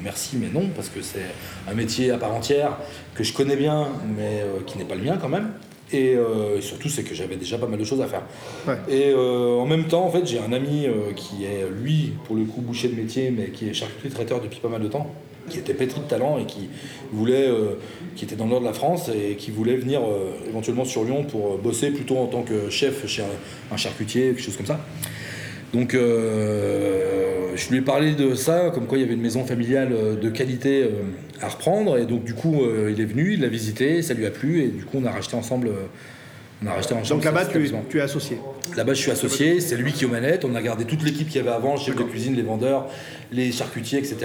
merci, 0.03 0.37
mais 0.37 0.47
non, 0.47 0.69
parce 0.75 0.89
que 0.89 1.01
c'est 1.01 1.25
un 1.69 1.73
métier 1.73 2.11
à 2.11 2.17
part 2.17 2.33
entière 2.33 2.77
que 3.15 3.23
je 3.23 3.33
connais 3.33 3.55
bien, 3.55 3.87
mais 4.15 4.41
euh, 4.41 4.61
qui 4.65 4.77
n'est 4.77 4.85
pas 4.85 4.95
le 4.95 5.03
mien 5.03 5.17
quand 5.19 5.29
même. 5.29 5.51
Et 5.93 6.13
et 6.13 6.61
surtout, 6.61 6.87
c'est 6.87 7.03
que 7.03 7.13
j'avais 7.13 7.35
déjà 7.35 7.57
pas 7.57 7.67
mal 7.67 7.77
de 7.77 7.83
choses 7.83 7.99
à 7.99 8.07
faire. 8.07 8.21
Ouais. 8.65 8.77
Et 8.87 9.13
en 9.13 9.65
même 9.65 9.89
temps, 9.89 10.05
en 10.05 10.09
fait, 10.09 10.25
j'ai 10.25 10.39
un 10.39 10.53
ami 10.53 10.87
qui 11.17 11.43
est, 11.43 11.67
lui, 11.69 12.13
pour 12.23 12.37
le 12.37 12.45
coup, 12.45 12.61
boucher 12.61 12.87
de 12.87 12.95
métier, 12.95 13.29
mais 13.29 13.49
qui 13.49 13.67
est 13.67 13.73
charcutier 13.73 14.09
traiteur 14.09 14.39
depuis 14.39 14.61
pas 14.61 14.69
mal 14.69 14.81
de 14.81 14.87
temps, 14.87 15.13
qui 15.49 15.59
était 15.59 15.73
pétri 15.73 15.99
de 15.99 16.05
talent 16.05 16.37
et 16.37 16.45
qui 16.45 16.69
voulait, 17.11 17.49
qui 18.15 18.23
était 18.23 18.37
dans 18.37 18.45
le 18.45 18.51
nord 18.51 18.61
de 18.61 18.65
la 18.67 18.71
France 18.71 19.09
et 19.09 19.35
qui 19.35 19.51
voulait 19.51 19.75
venir 19.75 19.99
éventuellement 20.47 20.85
sur 20.85 21.03
Lyon 21.03 21.25
pour 21.25 21.57
bosser 21.57 21.91
plutôt 21.91 22.19
en 22.19 22.27
tant 22.27 22.43
que 22.43 22.69
chef 22.69 23.05
chez 23.05 23.23
un, 23.23 23.73
un 23.73 23.77
charcutier, 23.77 24.27
quelque 24.27 24.43
chose 24.43 24.55
comme 24.55 24.67
ça. 24.67 24.79
Donc, 25.73 25.93
euh, 25.93 27.51
je 27.55 27.69
lui 27.69 27.77
ai 27.77 27.81
parlé 27.81 28.13
de 28.13 28.35
ça, 28.35 28.71
comme 28.73 28.87
quoi 28.87 28.97
il 28.97 29.01
y 29.01 29.03
avait 29.03 29.13
une 29.13 29.21
maison 29.21 29.45
familiale 29.45 29.93
euh, 29.93 30.15
de 30.15 30.29
qualité 30.29 30.83
euh, 30.83 30.89
à 31.41 31.47
reprendre. 31.47 31.97
Et 31.97 32.05
donc, 32.05 32.23
du 32.23 32.33
coup, 32.33 32.63
il 32.89 32.99
est 32.99 33.05
venu, 33.05 33.33
il 33.33 33.41
l'a 33.41 33.47
visité, 33.47 34.01
ça 34.01 34.13
lui 34.13 34.25
a 34.25 34.31
plu. 34.31 34.61
Et 34.61 34.67
du 34.67 34.83
coup, 34.83 34.97
on 35.01 35.05
a 35.05 35.11
racheté 35.11 35.35
ensemble. 35.35 35.69
On 36.63 36.67
a 36.67 36.73
racheté 36.73 36.93
ensemble 36.93 37.21
Donc 37.21 37.25
là-bas, 37.25 37.41
tu, 37.41 37.47
es- 37.47 37.49
établissement. 37.51 37.83
tu 37.89 37.97
es 37.97 38.01
associé. 38.01 38.37
Là-bas, 38.77 38.93
je 38.93 39.01
suis 39.01 39.11
associé, 39.11 39.59
c'est 39.59 39.75
lui 39.75 39.91
qui 39.91 40.03
est 40.03 40.07
aux 40.07 40.11
manettes. 40.11 40.45
On 40.45 40.55
a 40.55 40.61
gardé 40.61 40.85
toute 40.85 41.03
l'équipe 41.03 41.27
qu'il 41.27 41.37
y 41.37 41.45
avait 41.45 41.53
avant, 41.55 41.75
chef 41.75 41.95
de 41.95 42.03
cuisine, 42.03 42.35
les 42.35 42.41
vendeurs, 42.41 42.87
les 43.33 43.51
charcutiers, 43.51 43.99
etc. 43.99 44.17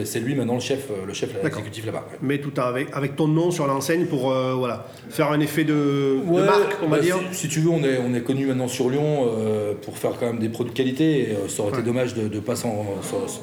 Et 0.00 0.04
c'est 0.06 0.20
lui 0.20 0.34
maintenant 0.34 0.54
le 0.54 0.60
chef, 0.60 0.88
euh, 0.90 1.04
le 1.06 1.12
chef 1.12 1.30
exécutif 1.44 1.84
là-bas. 1.84 2.06
ouais. 2.10 2.18
Mais 2.22 2.38
tout 2.38 2.52
avec, 2.58 2.88
avec 2.94 3.16
ton 3.16 3.28
nom 3.28 3.50
sur 3.50 3.66
l'enseigne 3.66 4.06
pour 4.06 4.30
euh, 4.32 4.54
voilà, 4.54 4.86
faire 5.10 5.30
un 5.30 5.40
effet 5.40 5.64
de, 5.64 5.74
de 5.74 6.20
Ouais, 6.26 6.44
marque, 6.44 6.76
on 6.82 6.88
va 6.88 6.96
bah, 6.98 7.02
dire. 7.02 7.18
Si, 7.32 7.40
si 7.40 7.48
tu 7.48 7.60
veux, 7.60 7.68
on 7.70 7.82
est, 7.84 7.98
on 7.98 8.14
est 8.14 8.22
connu 8.22 8.46
maintenant 8.46 8.68
sur 8.68 8.88
Lyon 8.88 9.26
euh, 9.36 9.74
pour 9.82 9.98
faire 9.98 10.12
quand 10.18 10.26
même 10.26 10.38
des 10.38 10.48
produits 10.48 10.72
de 10.72 10.76
qualité. 10.76 11.30
Et, 11.32 11.34
euh, 11.34 11.48
ça 11.48 11.62
aurait 11.62 11.72
Ouais. 11.72 11.78
été 11.80 11.86
dommage 11.86 12.14
de 12.14 12.34
ne 12.34 12.40
pas 12.40 12.56
s'en 12.56 12.86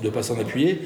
de 0.01 0.09
pas 0.09 0.23
s'en 0.23 0.39
appuyer. 0.39 0.79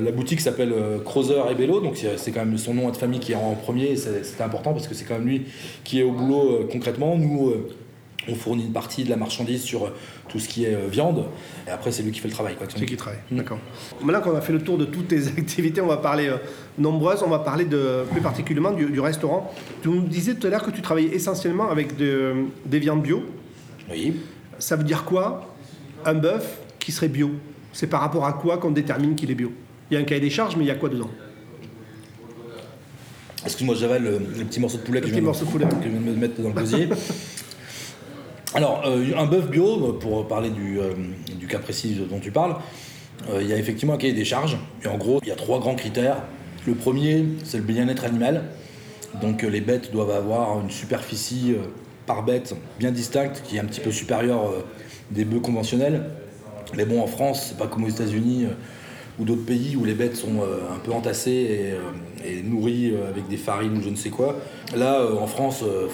La 0.00 0.12
boutique 0.12 0.40
s'appelle 0.40 0.72
Creuser 1.04 1.34
et 1.50 1.54
Bello, 1.54 1.80
donc 1.80 1.96
c'est 2.16 2.30
quand 2.30 2.44
même 2.44 2.56
son 2.58 2.74
nom 2.74 2.88
de 2.90 2.96
famille 2.96 3.18
qui 3.20 3.32
est 3.32 3.36
en 3.36 3.54
premier. 3.54 3.96
c'est- 3.96 4.40
important 4.42 4.72
parce 4.72 4.86
que 4.86 4.94
c'est 4.94 5.04
quand 5.04 5.14
même 5.18 5.26
lui 5.26 5.42
qui 5.84 5.98
est 6.00 6.02
au 6.04 6.12
boulot 6.12 6.57
concrètement. 6.70 7.16
Nous, 7.16 7.48
euh, 7.50 7.68
on 8.30 8.34
fournit 8.34 8.64
une 8.64 8.72
partie 8.72 9.04
de 9.04 9.10
la 9.10 9.16
marchandise 9.16 9.62
sur 9.62 9.86
euh, 9.86 9.90
tout 10.28 10.38
ce 10.38 10.48
qui 10.48 10.64
est 10.64 10.74
euh, 10.74 10.86
viande. 10.88 11.24
Et 11.66 11.70
après, 11.70 11.90
c'est 11.90 12.02
lui 12.02 12.12
qui 12.12 12.20
fait 12.20 12.28
le 12.28 12.34
travail. 12.34 12.56
quoi. 12.56 12.66
C'est 12.68 12.84
qui 12.84 12.96
travaille. 12.96 13.20
Mm. 13.30 13.36
D'accord. 13.36 13.58
Maintenant 14.02 14.20
qu'on 14.20 14.36
a 14.36 14.40
fait 14.42 14.52
le 14.52 14.60
tour 14.60 14.76
de 14.76 14.84
toutes 14.84 15.08
tes 15.08 15.26
activités, 15.38 15.80
on 15.80 15.86
va 15.86 15.96
parler 15.96 16.28
euh, 16.28 16.36
nombreuses. 16.76 17.22
On 17.24 17.30
va 17.30 17.38
parler 17.38 17.64
de, 17.64 18.04
plus 18.10 18.20
particulièrement 18.20 18.72
du, 18.72 18.86
du 18.86 19.00
restaurant. 19.00 19.50
Tu 19.82 19.88
nous 19.88 20.02
disais 20.02 20.34
tout 20.34 20.46
à 20.46 20.50
l'heure 20.50 20.62
que 20.64 20.70
tu 20.70 20.82
travaillais 20.82 21.14
essentiellement 21.14 21.70
avec 21.70 21.96
de- 21.96 22.34
des 22.66 22.78
viandes 22.80 23.02
bio. 23.02 23.22
Oui. 23.90 24.16
Ça 24.58 24.76
veut 24.76 24.84
dire 24.84 25.04
quoi 25.04 25.54
Un 26.04 26.14
bœuf 26.14 26.58
qui 26.78 26.92
serait 26.92 27.08
bio? 27.08 27.30
C'est 27.72 27.86
par 27.86 28.00
rapport 28.00 28.26
à 28.26 28.32
quoi 28.34 28.58
qu'on 28.58 28.72
détermine 28.72 29.14
qu'il 29.14 29.30
est 29.30 29.34
bio? 29.34 29.52
Il 29.90 29.94
y 29.94 29.96
a 29.96 30.00
un 30.00 30.04
cahier 30.04 30.20
des 30.20 30.28
charges, 30.30 30.56
mais 30.56 30.64
il 30.64 30.68
y 30.68 30.70
a 30.70 30.74
quoi 30.74 30.90
dedans? 30.90 31.08
Excuse-moi, 33.44 33.74
j'avale 33.74 34.02
le, 34.02 34.18
le 34.38 34.44
petit 34.44 34.60
morceau 34.60 34.78
de 34.78 34.82
poulet 34.82 35.00
que, 35.00 35.06
je 35.08 35.12
viens, 35.12 35.22
morceau 35.22 35.44
de 35.44 35.50
poulet. 35.50 35.66
que 35.66 35.74
je 35.82 35.88
viens 35.88 36.00
de 36.00 36.04
me 36.04 36.14
mettre 36.14 36.40
dans 36.40 36.48
le 36.48 36.54
gosier. 36.54 36.88
Alors, 38.54 38.82
euh, 38.86 39.04
un 39.16 39.26
bœuf 39.26 39.48
bio, 39.48 39.92
pour 39.94 40.26
parler 40.26 40.50
du, 40.50 40.78
euh, 40.80 40.92
du 41.38 41.46
cas 41.46 41.58
précis 41.58 42.00
dont 42.10 42.18
tu 42.18 42.30
parles, 42.30 42.56
euh, 43.30 43.42
il 43.42 43.48
y 43.48 43.52
a 43.52 43.56
effectivement 43.56 43.94
un 43.94 43.98
cahier 43.98 44.12
des 44.14 44.24
charges. 44.24 44.56
Et 44.84 44.88
en 44.88 44.96
gros, 44.96 45.20
il 45.22 45.28
y 45.28 45.32
a 45.32 45.36
trois 45.36 45.60
grands 45.60 45.74
critères. 45.74 46.22
Le 46.66 46.74
premier, 46.74 47.24
c'est 47.44 47.58
le 47.58 47.62
bien-être 47.64 48.04
animal. 48.04 48.44
Donc, 49.20 49.42
les 49.42 49.60
bêtes 49.60 49.92
doivent 49.92 50.10
avoir 50.10 50.60
une 50.60 50.70
superficie 50.70 51.54
par 52.06 52.22
bête 52.24 52.54
bien 52.78 52.90
distincte, 52.90 53.42
qui 53.46 53.56
est 53.56 53.60
un 53.60 53.64
petit 53.64 53.80
peu 53.80 53.90
supérieure 53.90 54.52
des 55.10 55.24
bœufs 55.24 55.40
conventionnels. 55.40 56.04
Mais 56.76 56.84
bon, 56.84 57.00
en 57.00 57.06
France, 57.06 57.46
c'est 57.48 57.58
pas 57.58 57.66
comme 57.66 57.84
aux 57.84 57.88
États-Unis 57.88 58.44
euh, 58.44 58.54
ou 59.18 59.24
d'autres 59.24 59.44
pays 59.44 59.76
où 59.76 59.84
les 59.84 59.94
bêtes 59.94 60.16
sont 60.16 60.40
euh, 60.42 60.74
un 60.74 60.78
peu 60.78 60.92
entassées 60.92 61.30
et, 61.30 61.72
euh, 61.72 61.78
et 62.24 62.42
nourries 62.42 62.92
euh, 62.92 63.08
avec 63.08 63.28
des 63.28 63.36
farines 63.36 63.76
ou 63.78 63.82
je 63.82 63.88
ne 63.90 63.96
sais 63.96 64.10
quoi. 64.10 64.36
Là, 64.76 65.00
euh, 65.00 65.16
en 65.16 65.26
France, 65.26 65.62
euh, 65.62 65.86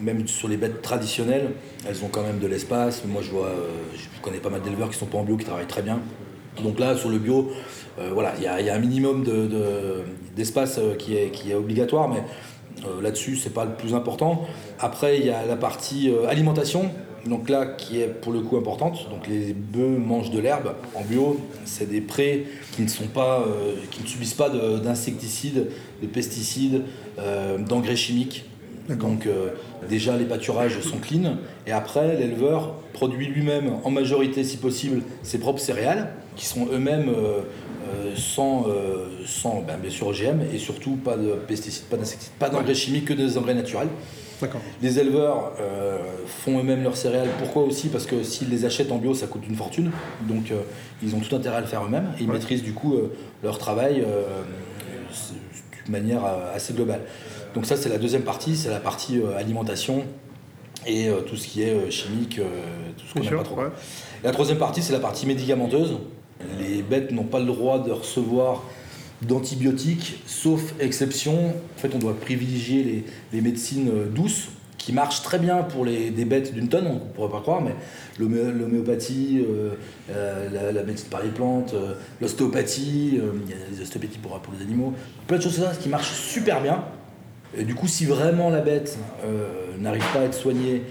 même 0.00 0.26
sur 0.28 0.48
les 0.48 0.56
bêtes 0.56 0.82
traditionnelles, 0.82 1.50
elles 1.88 2.04
ont 2.04 2.08
quand 2.08 2.22
même 2.22 2.38
de 2.38 2.46
l'espace. 2.46 3.02
Moi, 3.06 3.22
je 3.22 3.30
vois, 3.30 3.50
je 3.96 4.20
connais 4.22 4.38
pas 4.38 4.50
mal 4.50 4.62
d'éleveurs 4.62 4.90
qui 4.90 4.98
sont 4.98 5.06
pas 5.06 5.18
en 5.18 5.24
bio, 5.24 5.36
qui 5.36 5.44
travaillent 5.44 5.66
très 5.66 5.82
bien. 5.82 5.98
Donc 6.62 6.78
là, 6.78 6.96
sur 6.96 7.08
le 7.08 7.18
bio, 7.18 7.50
voilà, 8.12 8.34
il 8.36 8.44
y, 8.44 8.46
a- 8.46 8.74
un 8.74 8.78
minimum 8.78 9.24
de- 9.24 9.46
de- 9.46 10.02
d'espace 10.36 10.78
qui, 10.98 11.16
est, 11.16 11.54
obligatoire, 11.54 12.08
mais 12.08 12.22
là-dessus, 13.02 13.36
c'est 13.36 13.52
pas 13.52 13.64
le 13.64 13.72
plus 13.72 13.94
important. 13.94 14.46
Après, 14.78 15.18
il 15.18 15.26
y 15.26 15.30
a 15.30 15.44
la 15.46 15.56
partie 15.56 16.12
alimentation, 16.28 16.90
donc 17.26 17.48
là, 17.48 17.66
qui 17.66 18.00
est 18.00 18.06
pour 18.06 18.32
le 18.32 18.40
coup 18.40 18.56
importante. 18.56 19.08
Donc 19.10 19.26
les 19.26 19.52
bœufs 19.52 19.98
mangent 19.98 20.30
de 20.30 20.38
l'herbe 20.38 20.74
en 20.94 21.02
bio. 21.02 21.38
C'est 21.64 21.88
des 21.90 22.00
prés 22.00 22.46
qui 22.74 22.82
ne 22.82 22.88
sont 22.88 23.06
pas, 23.08 23.40
euh, 23.40 23.74
qui 23.90 24.02
ne 24.02 24.06
subissent 24.06 24.34
pas 24.34 24.48
de- 24.50 24.78
d'insecticides, 24.78 25.66
de, 26.02 26.06
pesticides, 26.06 26.82
euh, 27.18 27.58
d'engrais 27.58 27.96
chimiques. 27.96 28.44
Donc 28.88 29.26
euh, 29.26 29.50
déjà 29.88 30.16
les 30.16 30.24
pâturages 30.24 30.80
sont 30.80 30.96
clean 30.96 31.36
et 31.66 31.72
après 31.72 32.16
l'éleveur 32.16 32.74
produit 32.94 33.26
lui-même 33.26 33.72
en 33.84 33.90
majorité 33.90 34.44
si 34.44 34.56
possible 34.56 35.02
ses 35.22 35.36
propres 35.38 35.60
céréales 35.60 36.14
qui 36.36 36.46
sont 36.46 36.66
eux-mêmes 36.72 37.10
euh, 37.10 37.40
euh, 37.92 38.14
sans, 38.16 38.66
euh, 38.66 39.08
sans 39.26 39.60
ben, 39.60 39.76
bien 39.76 39.90
sûr 39.90 40.06
OGM 40.06 40.40
et 40.54 40.58
surtout 40.58 40.92
pas 40.96 41.18
de 41.18 41.32
pesticides, 41.32 41.84
pas 41.84 41.98
d'insecticides, 41.98 42.32
pas 42.38 42.48
d'engrais 42.48 42.74
chimiques 42.74 43.04
que 43.04 43.12
des 43.12 43.36
engrais 43.36 43.54
naturels. 43.54 43.88
Les 44.82 44.98
éleveurs 44.98 45.52
euh, 45.60 45.98
font 46.26 46.58
eux-mêmes 46.58 46.82
leurs 46.82 46.96
céréales. 46.96 47.28
Pourquoi 47.38 47.62
aussi? 47.62 47.88
Parce 47.88 48.06
que 48.06 48.22
s'ils 48.22 48.48
les 48.50 48.64
achètent 48.64 48.92
en 48.92 48.98
bio, 48.98 49.14
ça 49.14 49.26
coûte 49.26 49.42
une 49.48 49.56
fortune. 49.56 49.90
Donc 50.22 50.50
euh, 50.50 50.60
ils 51.02 51.14
ont 51.14 51.20
tout 51.20 51.34
intérêt 51.34 51.56
à 51.56 51.60
le 51.60 51.66
faire 51.66 51.84
eux-mêmes. 51.84 52.12
Ils 52.20 52.26
Ouais. 52.28 52.34
maîtrisent 52.34 52.62
du 52.62 52.72
coup 52.72 52.94
euh, 52.94 53.12
leur 53.42 53.58
travail 53.58 54.04
d'une 55.84 55.92
manière 55.92 56.24
assez 56.54 56.72
globale. 56.74 57.00
Donc 57.54 57.66
ça, 57.66 57.76
c'est 57.76 57.88
la 57.88 57.98
deuxième 57.98 58.22
partie, 58.22 58.56
c'est 58.56 58.68
la 58.70 58.80
partie 58.80 59.20
alimentation 59.38 60.04
et 60.86 61.08
tout 61.26 61.36
ce 61.36 61.48
qui 61.48 61.62
est 61.62 61.90
chimique, 61.90 62.36
tout 62.96 63.04
ce 63.08 63.14
qu'on 63.14 63.20
n'aime 63.20 63.36
pas 63.38 63.42
trop. 63.42 63.56
ouais. 63.56 63.68
La 64.22 64.30
troisième 64.32 64.58
partie, 64.58 64.82
c'est 64.82 64.92
la 64.92 65.00
partie 65.00 65.26
médicamenteuse. 65.26 65.96
Les 66.60 66.82
bêtes 66.82 67.10
n'ont 67.10 67.24
pas 67.24 67.40
le 67.40 67.46
droit 67.46 67.78
de 67.82 67.90
recevoir 67.90 68.62
d'antibiotiques, 69.22 70.22
sauf 70.26 70.74
exception. 70.80 71.48
En 71.48 71.80
fait, 71.80 71.94
on 71.94 71.98
doit 71.98 72.18
privilégier 72.18 72.82
les, 72.84 73.04
les 73.32 73.40
médecines 73.40 73.88
euh, 73.88 74.06
douces, 74.06 74.48
qui 74.76 74.92
marchent 74.92 75.22
très 75.22 75.38
bien 75.38 75.64
pour 75.64 75.84
les, 75.84 76.10
des 76.10 76.24
bêtes 76.24 76.54
d'une 76.54 76.68
tonne, 76.68 76.86
on 76.86 76.94
ne 76.94 76.98
pourrait 77.00 77.30
pas 77.30 77.40
croire, 77.40 77.60
mais 77.60 77.74
l'homé- 78.18 78.52
l'homéopathie, 78.52 79.44
euh, 79.46 79.72
euh, 80.10 80.72
la, 80.72 80.82
médecine 80.84 81.08
par 81.10 81.22
les 81.22 81.30
plantes, 81.30 81.74
l'ostéopathie, 82.20 83.14
il 83.14 83.50
y 83.50 83.52
a 83.52 83.76
des 83.76 83.82
ostéopathies 83.82 84.18
pour, 84.18 84.38
pour 84.38 84.54
les 84.54 84.62
animaux, 84.64 84.94
plein 85.26 85.36
de 85.36 85.42
choses 85.42 85.56
comme 85.56 85.66
ça 85.66 85.74
qui 85.74 85.88
marchent 85.88 86.12
super 86.12 86.62
bien. 86.62 86.84
Et 87.56 87.64
du 87.64 87.74
coup, 87.74 87.88
si 87.88 88.04
vraiment 88.06 88.50
la 88.50 88.60
bête 88.60 88.98
n'arrive 89.80 90.04
pas 90.12 90.20
à 90.20 90.24
être 90.24 90.34
soignée, 90.34 90.82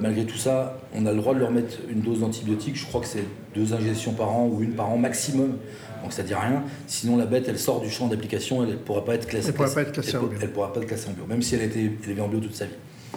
malgré 0.00 0.24
tout 0.24 0.38
ça, 0.38 0.78
on 0.94 1.06
a 1.06 1.12
le 1.12 1.18
droit 1.18 1.34
de 1.34 1.38
leur 1.38 1.50
mettre 1.50 1.78
une 1.90 2.00
dose 2.00 2.20
d'antibiotiques. 2.20 2.76
Je 2.76 2.86
crois 2.86 3.02
que 3.02 3.06
c'est 3.06 3.24
deux 3.54 3.72
injections 3.72 4.12
par 4.12 4.30
an 4.30 4.50
ou 4.50 4.62
une 4.62 4.72
par 4.72 4.90
an 4.90 4.96
maximum. 4.96 5.58
Donc 6.02 6.12
ça 6.12 6.22
dit 6.22 6.34
rien. 6.34 6.62
Sinon, 6.86 7.16
la 7.16 7.26
bête, 7.26 7.46
elle 7.48 7.58
sort 7.58 7.80
du 7.80 7.90
champ 7.90 8.06
d'application, 8.06 8.62
elle 8.62 8.70
ne 8.70 8.74
pourra 8.76 9.04
pas 9.04 9.14
être 9.14 9.26
classée. 9.26 9.48
Elle 9.48 9.54
pourra 9.54 9.70
pas 9.74 9.82
être 9.82 9.92
classée 9.92 10.10
elle 10.14 10.18
en 10.18 10.22
bio. 10.24 10.38
Elle 10.40 10.50
pourra 10.52 10.72
pas 10.72 10.80
être 10.80 10.86
classée 10.86 11.08
en 11.08 11.12
bio, 11.12 11.24
même 11.26 11.42
si 11.42 11.54
elle 11.54 11.62
a 11.62 11.64
été 11.64 11.90
élevée 12.06 12.20
en 12.20 12.28
bio 12.28 12.40
toute 12.40 12.54
sa 12.54 12.66
vie. 12.66 12.72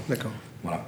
D'accord. 0.09 0.31
Voilà. 0.63 0.85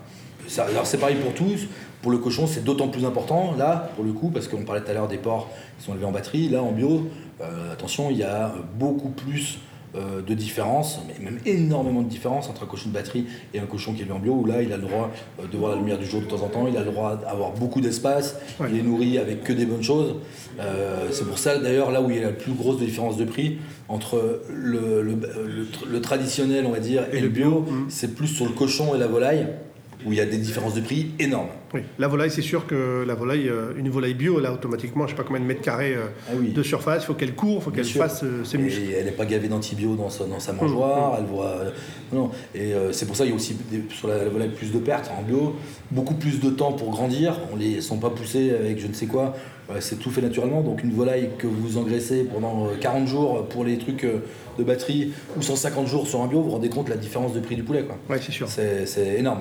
Ça- 0.47 0.65
alors 0.65 0.85
c'est 0.85 0.97
pareil 0.97 1.17
pour 1.17 1.33
tous. 1.33 1.67
Pour 2.01 2.11
le 2.11 2.17
cochon, 2.17 2.47
c'est 2.47 2.63
d'autant 2.65 2.89
plus 2.89 3.05
important, 3.05 3.53
là, 3.57 3.89
pour 3.95 4.03
le 4.03 4.11
coup, 4.11 4.29
parce 4.29 4.49
qu'on 4.49 4.63
parlait 4.63 4.81
tout 4.81 4.91
à 4.91 4.93
l'heure 4.93 5.07
des 5.07 5.17
porcs 5.17 5.47
qui 5.79 5.85
sont 5.85 5.93
élevés 5.93 6.05
en 6.05 6.11
batterie. 6.11 6.49
Là, 6.49 6.61
en 6.61 6.71
bio, 6.73 7.09
euh, 7.39 7.71
attention, 7.71 8.09
il 8.11 8.17
y 8.17 8.23
a 8.23 8.53
beaucoup 8.77 9.09
plus 9.09 9.59
euh, 9.95 10.21
de 10.21 10.33
différence, 10.33 10.99
mais 11.07 11.23
même 11.23 11.39
énormément 11.45 12.01
de 12.01 12.09
différence 12.09 12.49
entre 12.49 12.63
un 12.63 12.65
cochon 12.67 12.89
de 12.89 12.93
batterie 12.93 13.25
et 13.53 13.59
un 13.59 13.65
cochon 13.65 13.93
qui 13.93 14.01
est 14.01 14.11
en 14.11 14.19
bio, 14.19 14.33
où 14.33 14.45
là, 14.45 14.61
il 14.61 14.71
a 14.73 14.77
le 14.77 14.83
droit 14.83 15.11
euh, 15.39 15.47
de 15.51 15.57
voir 15.57 15.71
la 15.71 15.77
lumière 15.77 15.97
du 15.99 16.05
jour 16.05 16.21
de 16.21 16.25
temps 16.25 16.41
en 16.43 16.47
temps, 16.49 16.65
il 16.67 16.75
a 16.77 16.81
le 16.83 16.91
droit 16.91 17.15
d'avoir 17.15 17.51
beaucoup 17.51 17.81
d'espace, 17.81 18.35
Ouais. 18.59 18.67
il 18.71 18.79
est 18.79 18.83
nourri 18.83 19.17
avec 19.17 19.43
que 19.43 19.53
des 19.53 19.65
bonnes 19.65 19.83
choses. 19.83 20.15
Euh, 20.59 21.07
c'est 21.11 21.25
pour 21.27 21.37
ça, 21.37 21.57
d'ailleurs, 21.57 21.91
là 21.91 22.01
où 22.01 22.09
il 22.09 22.17
y 22.17 22.19
a 22.19 22.23
la 22.23 22.31
plus 22.33 22.53
grosse 22.53 22.79
différence 22.79 23.17
de 23.17 23.25
prix 23.25 23.57
entre 23.89 24.41
le, 24.53 25.01
le- 25.01 25.13
le 25.13 25.63
tr- 25.65 25.87
le 25.91 26.01
traditionnel, 26.01 26.65
on 26.65 26.71
va 26.71 26.79
dire, 26.79 27.03
et, 27.11 27.17
Et 27.17 27.21
le 27.21 27.29
bio, 27.29 27.61
bio, 27.61 27.71
mm. 27.71 27.85
c'est 27.89 28.15
plus 28.15 28.27
sur 28.27 28.45
le 28.45 28.51
cochon 28.51 28.95
et 28.95 28.97
la 28.97 29.07
volaille. 29.07 29.47
Où 30.05 30.11
il 30.11 30.17
y 30.17 30.21
a 30.21 30.25
des 30.25 30.37
différences 30.37 30.73
de 30.73 30.81
prix 30.81 31.11
énormes. 31.19 31.47
Oui, 31.73 31.81
la 31.97 32.07
volaille, 32.07 32.29
c'est 32.31 32.41
sûr 32.41 32.67
que 32.67 33.03
la 33.05 33.15
volaille, 33.15 33.49
euh, 33.49 33.73
une 33.77 33.89
volaille 33.89 34.13
bio, 34.13 34.39
là, 34.39 34.53
automatiquement, 34.53 35.05
je 35.07 35.11
sais 35.11 35.17
pas 35.17 35.23
combien 35.23 35.41
de 35.41 35.45
mètres 35.47 35.61
carrés 35.61 35.95
euh, 35.95 36.05
Ah 36.29 36.33
oui. 36.37 36.49
de 36.51 36.63
surface, 36.63 37.03
il 37.03 37.05
faut 37.07 37.13
qu'elle 37.15 37.33
court, 37.33 37.57
il 37.57 37.63
faut 37.63 37.71
qu'elle 37.71 37.85
fasse 37.85 38.23
euh, 38.23 38.43
ses 38.43 38.57
muscles. 38.57 38.81
Et 38.81 38.91
elle 38.91 39.05
n'est 39.05 39.11
pas 39.11 39.25
gavée 39.25 39.47
d'antibio 39.47 39.95
dans 39.95 40.09
sa, 40.09 40.25
dans 40.25 40.39
sa 40.39 40.53
mangeoire, 40.53 41.15
elle 41.17 41.25
voit. 41.25 41.55
non, 42.11 42.29
et 42.53 42.73
c'est 42.91 43.05
pour 43.05 43.15
ça 43.15 43.23
qu'il 43.23 43.31
y 43.31 43.33
a 43.33 43.37
aussi 43.37 43.55
sur 43.89 44.07
la, 44.07 44.17
la 44.23 44.29
volaille 44.29 44.49
plus 44.49 44.71
de 44.71 44.79
pertes 44.79 45.11
en 45.17 45.23
bio, 45.23 45.55
beaucoup 45.91 46.13
plus 46.15 46.39
de 46.39 46.49
temps 46.49 46.73
pour 46.73 46.91
grandir. 46.91 47.39
On 47.51 47.55
les 47.55 47.81
sont 47.81 47.97
pas 47.97 48.09
poussés 48.09 48.51
avec 48.51 48.79
je 48.79 48.87
ne 48.87 48.93
sais 48.93 49.07
quoi. 49.07 49.35
C'est 49.79 49.97
tout 49.97 50.11
fait 50.11 50.21
naturellement. 50.21 50.61
Donc 50.61 50.83
une 50.83 50.91
volaille 50.93 51.29
que 51.39 51.47
vous 51.47 51.77
engraissez 51.77 52.25
pendant 52.25 52.65
euh, 52.67 52.75
40 52.79 53.07
jours 53.07 53.47
pour 53.47 53.63
les 53.63 53.77
trucs 53.77 54.05
de 54.05 54.63
batterie 54.63 55.13
ou 55.37 55.41
150 55.41 55.87
jours 55.87 56.05
sur 56.07 56.21
un 56.21 56.27
bio, 56.27 56.39
vous 56.39 56.45
vous 56.45 56.51
rendez 56.51 56.69
compte 56.69 56.89
la 56.89 56.97
différence 56.97 57.33
de 57.33 57.39
prix 57.39 57.55
du 57.55 57.63
poulet. 57.63 57.83
Ouais, 58.09 58.19
c'est 58.21 58.31
sûr. 58.31 58.47
C'est 58.49 59.15
énorme. 59.17 59.39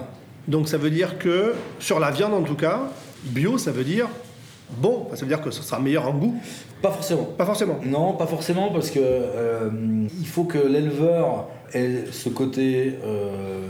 Donc 0.48 0.68
ça 0.68 0.76
veut 0.78 0.90
dire 0.90 1.18
que, 1.18 1.54
sur 1.78 2.00
la 2.00 2.10
viande 2.10 2.34
en 2.34 2.42
tout 2.42 2.54
cas, 2.56 2.80
bio, 3.24 3.58
ça 3.58 3.70
veut 3.72 3.84
dire 3.84 4.08
bon, 4.78 5.06
ça 5.14 5.20
veut 5.22 5.28
dire 5.28 5.40
que 5.42 5.50
ce 5.50 5.62
sera 5.62 5.78
meilleur 5.78 6.08
en 6.08 6.14
goût. 6.14 6.34
Pas 6.80 6.90
forcément. 6.90 7.24
Pas 7.24 7.44
forcément. 7.46 7.78
Non, 7.84 8.14
pas 8.14 8.26
forcément, 8.26 8.70
parce 8.70 8.90
que 8.90 8.98
euh, 9.02 9.68
il 10.18 10.26
faut 10.26 10.44
que 10.44 10.58
l'éleveur 10.58 11.46
ait 11.74 12.04
ce 12.10 12.28
côté, 12.30 12.94
euh, 13.04 13.60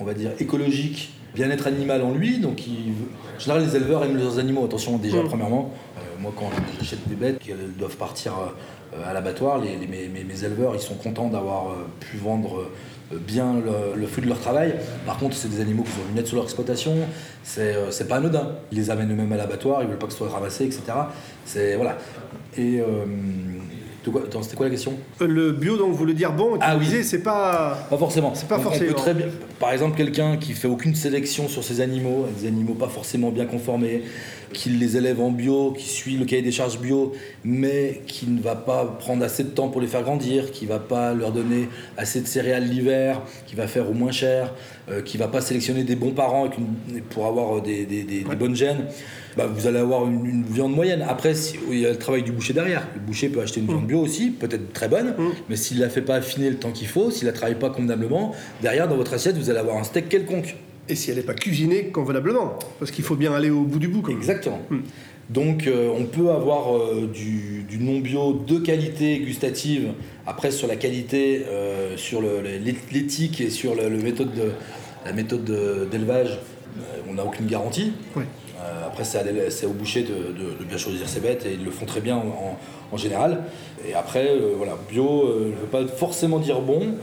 on 0.00 0.04
va 0.04 0.12
dire, 0.14 0.30
écologique, 0.38 1.14
bien-être 1.34 1.66
animal 1.66 2.02
en 2.02 2.12
lui. 2.12 2.38
Donc, 2.38 2.66
il- 2.66 2.92
en 3.36 3.40
général, 3.40 3.64
les 3.64 3.74
éleveurs 3.76 4.04
aiment 4.04 4.18
leurs 4.18 4.38
animaux. 4.38 4.64
Attention, 4.66 4.98
déjà, 4.98 5.22
Mm. 5.22 5.28
premièrement, 5.28 5.72
euh, 5.96 6.00
moi, 6.20 6.32
quand 6.36 6.50
j'achète 6.78 7.08
des 7.08 7.14
bêtes 7.14 7.38
qui 7.38 7.50
doivent 7.78 7.96
partir 7.96 8.34
à 9.06 9.12
l'abattoir, 9.14 9.58
les, 9.58 9.76
les- 9.76 10.08
mes, 10.08 10.44
éleveurs, 10.44 10.74
ils 10.74 10.80
sont 10.80 10.94
contents 10.96 11.28
d'avoir 11.28 11.74
pu 12.00 12.18
vendre 12.18 12.66
bien 13.12 13.54
le, 13.54 13.98
le 14.00 14.06
fruit 14.06 14.22
de 14.22 14.28
leur 14.28 14.38
travail. 14.40 14.74
Par 15.06 15.18
contre, 15.18 15.34
c'est 15.36 15.48
des 15.48 15.60
animaux 15.60 15.82
qui 15.82 15.90
ont 15.90 16.12
une 16.12 16.18
aide 16.18 16.26
sur 16.26 16.36
leur 16.36 16.44
exploitation. 16.44 16.94
C'est 17.42 17.74
euh, 17.74 18.04
pas 18.08 18.16
anodin. 18.16 18.52
Ils 18.72 18.78
les 18.78 18.90
amènent 18.90 19.12
eux-mêmes 19.12 19.32
à 19.32 19.36
l'abattoir, 19.36 19.82
ils 19.82 19.88
veulent 19.88 19.98
pas 19.98 20.06
que 20.06 20.12
ce 20.12 20.18
soit 20.18 20.28
ramassé, 20.28 20.64
etc. 20.64 20.82
C'est 21.44 21.76
voilà. 21.76 21.98
Et 22.56 22.80
euh, 22.80 23.04
c'était 24.42 24.56
quoi 24.56 24.66
la 24.66 24.70
question? 24.70 24.94
Euh, 25.20 25.26
Le 25.26 25.52
bio, 25.52 25.76
donc, 25.76 25.90
vous 25.90 25.96
voulez 25.96 26.14
dire 26.14 26.32
bon, 26.32 26.56
Ah 26.60 26.76
oui. 26.78 27.02
c'est 27.04 27.22
pas. 27.22 27.76
Pas 27.90 27.98
forcément. 27.98 28.32
C'est 28.34 28.48
pas 28.48 28.56
On- 28.56 28.60
on 28.60 28.62
forcément. 28.62 28.88
peut 28.88 28.94
très 28.94 29.14
bien- 29.14 29.26
Par 29.58 29.72
exemple, 29.72 29.96
quelqu'un 29.96 30.36
qui 30.36 30.52
fait 30.52 30.68
aucune 30.68 30.94
sélection 30.94 31.48
sur 31.48 31.62
ses 31.62 31.80
animaux, 31.80 32.26
des 32.40 32.46
animaux 32.48 32.74
pas 32.74 32.88
forcément 32.88 33.30
bien 33.30 33.44
conformés, 33.46 34.02
qui 34.52 34.70
les 34.70 34.96
élève 34.96 35.20
en 35.20 35.30
bio, 35.30 35.72
qui 35.72 35.88
suit 35.88 36.16
le 36.16 36.24
cahier 36.24 36.42
des 36.42 36.50
charges 36.52 36.78
bio, 36.80 37.12
mais 37.44 38.02
qui 38.06 38.26
ne 38.26 38.40
va 38.40 38.56
pas 38.56 38.84
prendre 38.98 39.24
assez 39.24 39.44
de 39.44 39.48
temps 39.50 39.68
pour 39.68 39.80
les 39.80 39.86
faire 39.86 40.02
grandir, 40.02 40.50
qui 40.50 40.66
va 40.66 40.78
pas 40.78 41.14
leur 41.14 41.32
donner 41.32 41.68
assez 41.96 42.20
de 42.20 42.26
céréales 42.26 42.68
l'hiver, 42.68 43.22
qui 43.46 43.54
va 43.56 43.66
faire 43.66 43.88
au 43.88 43.92
moins 43.94 44.10
cher, 44.12 44.52
euh, 44.90 45.02
qui 45.02 45.18
va 45.18 45.28
pas 45.28 45.40
sélectionner 45.40 45.84
des 45.84 45.96
bons 45.96 46.10
parents 46.12 46.44
avec 46.46 46.58
une- 46.58 47.00
pour 47.02 47.26
avoir 47.26 47.58
euh, 47.58 47.60
des, 47.60 47.84
des- 47.86 48.02
des- 48.02 48.24
des 48.24 48.36
bonnes 48.36 48.56
gènes, 48.56 48.86
bah, 49.36 49.46
vous 49.46 49.66
allez 49.68 49.78
avoir 49.78 50.06
une, 50.08 50.26
une 50.26 50.42
viande 50.44 50.74
moyenne. 50.74 51.04
Après, 51.08 51.34
si- 51.34 51.54
il 51.70 51.78
y 51.78 51.86
a 51.86 51.90
le 51.90 51.96
travail 51.98 52.22
du 52.24 52.32
boucher 52.32 52.52
derrière. 52.52 52.86
Le 52.94 53.00
boucher 53.00 53.28
peut 53.28 53.40
acheter 53.40 53.60
une 53.60 53.66
viande 53.66 53.86
bio 53.86 54.00
aussi, 54.00 54.30
peut-être 54.30 54.72
très 54.72 54.88
bonne, 54.88 55.14
mais 55.48 55.54
s'il 55.56 55.78
la 55.78 55.88
fait 55.88 56.02
pas 56.02 56.16
affiner 56.16 56.50
le 56.50 56.56
temps 56.56 56.72
qu'il 56.72 56.88
faut, 56.88 57.10
s'il 57.12 57.26
la 57.26 57.32
travaille 57.32 57.54
pas 57.58 57.70
convenablement, 57.70 58.34
derrière 58.62 58.88
dans 58.88 58.96
votre 58.96 59.14
assiette, 59.14 59.36
vous 59.36 59.48
allez 59.48 59.60
avoir 59.60 59.76
un 59.76 59.84
steak 59.84 60.08
quelconque. 60.08 60.56
Et 60.90 60.96
si 60.96 61.10
elle 61.10 61.16
n'est 61.18 61.22
pas 61.22 61.34
cuisinée 61.34 61.84
convenablement 61.86 62.58
Parce 62.78 62.90
qu'il 62.90 63.04
faut 63.04 63.14
bien 63.16 63.32
aller 63.32 63.48
au 63.50 63.62
bout 63.62 63.78
du 63.78 63.88
bout, 63.88 64.08
Exactement. 64.10 64.60
Donc 65.30 65.68
euh, 65.68 65.88
on 65.96 66.04
peut 66.06 66.30
avoir 66.30 66.76
euh, 66.76 67.06
du, 67.06 67.62
du 67.68 67.78
non 67.78 68.00
bio 68.00 68.32
de 68.32 68.58
qualité 68.58 69.20
gustative. 69.20 69.92
Après 70.26 70.50
sur 70.50 70.66
la 70.66 70.74
qualité, 70.74 71.44
euh, 71.48 71.96
sur 71.96 72.20
l'éthique 72.92 73.40
et 73.40 73.50
sur 73.50 73.76
le, 73.76 73.88
le 73.88 73.98
méthode 73.98 74.34
de- 74.34 74.50
la 75.06 75.12
méthode 75.12 75.44
de- 75.44 75.86
d'élevage, 75.90 76.38
on 77.08 77.14
n'a 77.14 77.24
aucune 77.24 77.46
garantie. 77.46 77.92
Euh, 78.16 78.86
après 78.88 79.04
c'est 79.04 79.66
au 79.66 79.70
boucher 79.72 80.02
de, 80.02 80.08
de- 80.08 80.58
de 80.58 80.64
bien 80.68 80.76
choisir 80.78 81.08
ses 81.08 81.20
bêtes 81.20 81.46
et 81.46 81.52
ils 81.54 81.64
le 81.64 81.70
font 81.70 81.86
très 81.86 82.00
bien 82.00 82.16
en, 82.16 82.26
en- 82.26 82.58
en 82.92 82.96
général. 82.96 83.44
Et 83.88 83.94
après 83.94 84.32
voilà, 84.56 84.76
bio 84.90 85.28
ne 85.28 85.44
veut 85.52 85.70
pas 85.70 85.86
forcément 85.86 86.40
dire 86.40 86.60
bon. 86.60 86.96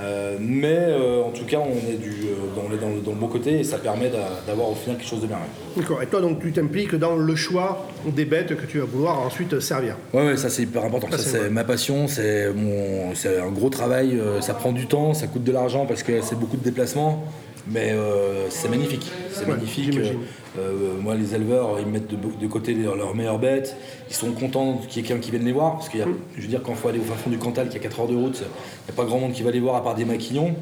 Euh, 0.00 0.36
mais 0.40 0.76
euh, 0.78 1.22
en 1.22 1.30
tout 1.30 1.44
cas, 1.44 1.58
on 1.58 1.90
est, 1.90 1.96
du, 1.96 2.10
euh, 2.10 2.54
dans, 2.56 2.62
on 2.70 2.74
est 2.74 2.78
dans, 2.80 2.88
le, 2.88 3.00
dans 3.00 3.10
le 3.12 3.16
bon 3.18 3.26
côté 3.28 3.60
et 3.60 3.64
ça 3.64 3.78
permet 3.78 4.08
d'a- 4.08 4.40
d'avoir 4.46 4.70
au 4.70 4.74
final 4.74 4.96
quelque 4.96 5.08
chose 5.08 5.20
de 5.22 5.26
bien. 5.26 5.38
D'accord. 5.76 6.02
Et 6.02 6.06
toi, 6.06 6.20
donc, 6.20 6.40
tu 6.40 6.52
t'impliques 6.52 6.94
dans 6.94 7.16
le 7.16 7.36
choix 7.36 7.86
des 8.06 8.24
bêtes 8.24 8.56
que 8.56 8.66
tu 8.66 8.78
vas 8.78 8.84
vouloir 8.86 9.20
ensuite 9.20 9.58
servir. 9.60 9.96
Ouais, 10.14 10.24
ouais, 10.26 10.36
ça 10.36 10.48
c'est 10.48 10.62
hyper 10.62 10.84
important. 10.84 11.08
Ça, 11.10 11.18
Ça, 11.18 11.38
c'est 11.42 11.50
ma 11.50 11.64
passion, 11.64 12.06
c'est 12.08 12.52
mon, 12.52 13.14
c'est 13.14 13.38
un 13.40 13.50
gros 13.50 13.68
travail. 13.70 14.18
euh, 14.18 14.40
Ça 14.40 14.54
prend 14.54 14.72
du 14.72 14.86
temps, 14.86 15.12
ça 15.14 15.26
coûte 15.26 15.44
de 15.44 15.52
l'argent 15.52 15.86
parce 15.86 16.02
que 16.02 16.20
c'est 16.22 16.38
beaucoup 16.38 16.56
de 16.56 16.64
déplacements, 16.64 17.24
mais 17.70 17.90
euh, 17.92 18.48
c'est 18.50 18.68
magnifique. 18.68 19.10
C'est 19.32 19.44
Ouais, 19.46 19.52
magnifique. 19.52 19.92
j'imagine. 19.92 20.18
Euh, 20.58 20.94
moi, 21.00 21.14
les 21.14 21.34
éleveurs, 21.34 21.78
ils 21.80 21.86
mettent 21.86 22.08
de, 22.08 22.16
de 22.16 22.46
côté 22.48 22.74
leurs 22.74 23.14
meilleures 23.14 23.38
bêtes. 23.38 23.76
Ils 24.08 24.14
sont 24.16 24.32
contents 24.32 24.80
qu'il 24.88 25.00
y 25.02 25.04
ait 25.04 25.08
quelqu'un 25.08 25.22
qui 25.22 25.30
vienne 25.30 25.44
les 25.44 25.52
voir, 25.52 25.74
parce 25.76 25.88
qu'il 25.88 26.00
y 26.00 26.02
a, 26.02 26.06
Mm. 26.06 26.16
je 26.36 26.42
veux 26.42 26.48
dire, 26.48 26.62
quand 26.62 26.72
il 26.72 26.78
faut 26.78 26.88
aller 26.88 26.98
au 26.98 27.02
fin 27.04 27.14
fond 27.14 27.30
du 27.30 27.38
Cantal, 27.38 27.68
qui 27.68 27.76
a 27.76 27.80
4 27.80 28.00
heures 28.00 28.08
de 28.08 28.16
route, 28.16 28.38
il 28.38 28.44
n'y 28.86 28.90
a 28.90 28.96
pas 28.96 29.04
grand 29.04 29.18
monde 29.20 29.32
qui 29.32 29.42
va 29.44 29.50
les 29.52 29.60
voir 29.60 29.76
à 29.76 29.84
part 29.84 29.94
des 29.94 30.04
maquignons. 30.04 30.54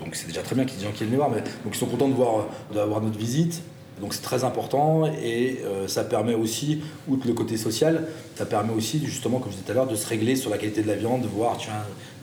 Donc 0.00 0.14
c'est 0.14 0.26
déjà 0.26 0.42
très 0.42 0.54
bien 0.56 0.64
qu'il 0.64 0.74
y 0.74 0.76
ait 0.76 0.80
des 0.80 0.86
gens 0.86 0.92
qui 0.92 0.98
viennent 1.04 1.10
les 1.12 1.16
voir, 1.16 1.30
mais 1.30 1.40
donc 1.40 1.74
ils 1.74 1.78
sont 1.78 1.86
contents 1.86 2.08
de 2.08 2.14
voir, 2.14 2.46
d'avoir 2.74 3.00
notre 3.00 3.18
visite. 3.18 3.62
Donc 4.00 4.14
c'est 4.14 4.22
très 4.22 4.44
important 4.44 5.06
et 5.06 5.60
euh, 5.64 5.88
ça 5.88 6.04
permet 6.04 6.34
aussi, 6.34 6.80
outre 7.08 7.26
le 7.26 7.32
côté 7.32 7.56
social, 7.56 8.06
ça 8.36 8.46
permet 8.46 8.72
aussi 8.72 9.04
justement, 9.04 9.38
comme 9.38 9.50
je 9.50 9.56
disais 9.56 9.66
tout 9.66 9.72
à 9.72 9.74
l'heure, 9.74 9.86
de 9.86 9.96
se 9.96 10.06
régler 10.06 10.36
sur 10.36 10.50
la 10.50 10.58
qualité 10.58 10.82
de 10.82 10.88
la 10.88 10.94
viande, 10.94 11.22
de 11.22 11.26
voir, 11.28 11.56
tu 11.58 11.68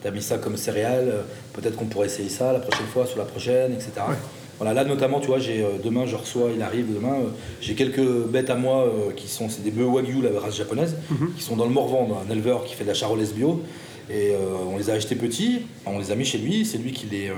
as 0.08 0.12
mis 0.12 0.22
ça 0.22 0.38
comme 0.38 0.56
céréales, 0.56 1.10
euh, 1.10 1.22
peut-être 1.54 1.76
qu'on 1.76 1.86
pourrait 1.86 2.08
essayer 2.08 2.30
ça 2.30 2.54
la 2.54 2.60
prochaine 2.60 2.86
fois, 2.88 3.06
sur 3.06 3.18
la 3.18 3.26
prochaine, 3.26 3.74
etc. 3.74 3.92
Voilà, 4.58 4.74
là 4.74 4.86
notamment, 4.86 5.20
tu 5.20 5.28
vois, 5.28 5.40
j'ai 5.40 5.62
euh, 5.62 5.72
demain, 5.84 6.06
je 6.06 6.16
reçois, 6.16 6.50
il 6.56 6.62
arrive 6.62 6.94
demain, 6.94 7.16
euh, 7.16 7.30
j'ai 7.60 7.76
quelques 7.76 8.00
bêtes 8.28 8.50
à 8.50 8.56
moi 8.56 8.90
qui 9.18 9.28
sont, 9.28 9.50
c'est 9.50 9.64
des 9.64 9.72
bœufs 9.72 9.86
wagyu, 9.86 10.22
la 10.22 10.40
race 10.40 10.56
japonaise, 10.56 10.96
qui 11.36 11.44
sont 11.44 11.58
dans 11.58 11.66
le 11.66 11.72
Morvan, 11.72 12.22
un 12.26 12.32
éleveur 12.32 12.64
qui 12.64 12.76
fait 12.76 12.84
de 12.84 12.90
la 12.90 12.94
charolaise 12.94 13.34
bio. 13.34 13.62
Et 14.10 14.34
on 14.72 14.78
les 14.78 14.92
a 14.92 14.94
achetés 14.94 15.16
petits, 15.16 15.64
on 15.88 15.98
les 15.98 16.12
a 16.12 16.16
mis 16.16 16.26
chez 16.26 16.38
lui, 16.38 16.64
c'est 16.64 16.78
lui 16.78 16.92
qui 16.92 17.08
les, 17.08 17.32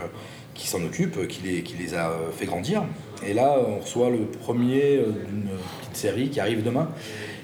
qui 0.58 0.68
s'en 0.68 0.84
occupe, 0.84 1.28
qui 1.28 1.42
les, 1.44 1.62
qui 1.62 1.76
les 1.78 1.94
a 1.94 2.10
euh, 2.10 2.32
fait 2.36 2.46
grandir. 2.46 2.84
Et 3.26 3.34
là, 3.34 3.56
on 3.66 3.80
reçoit 3.80 4.10
le 4.10 4.26
premier 4.26 4.98
euh, 4.98 5.12
d'une 5.30 5.50
petite 5.82 5.96
série 5.96 6.30
qui 6.30 6.40
arrive 6.40 6.64
demain. 6.64 6.90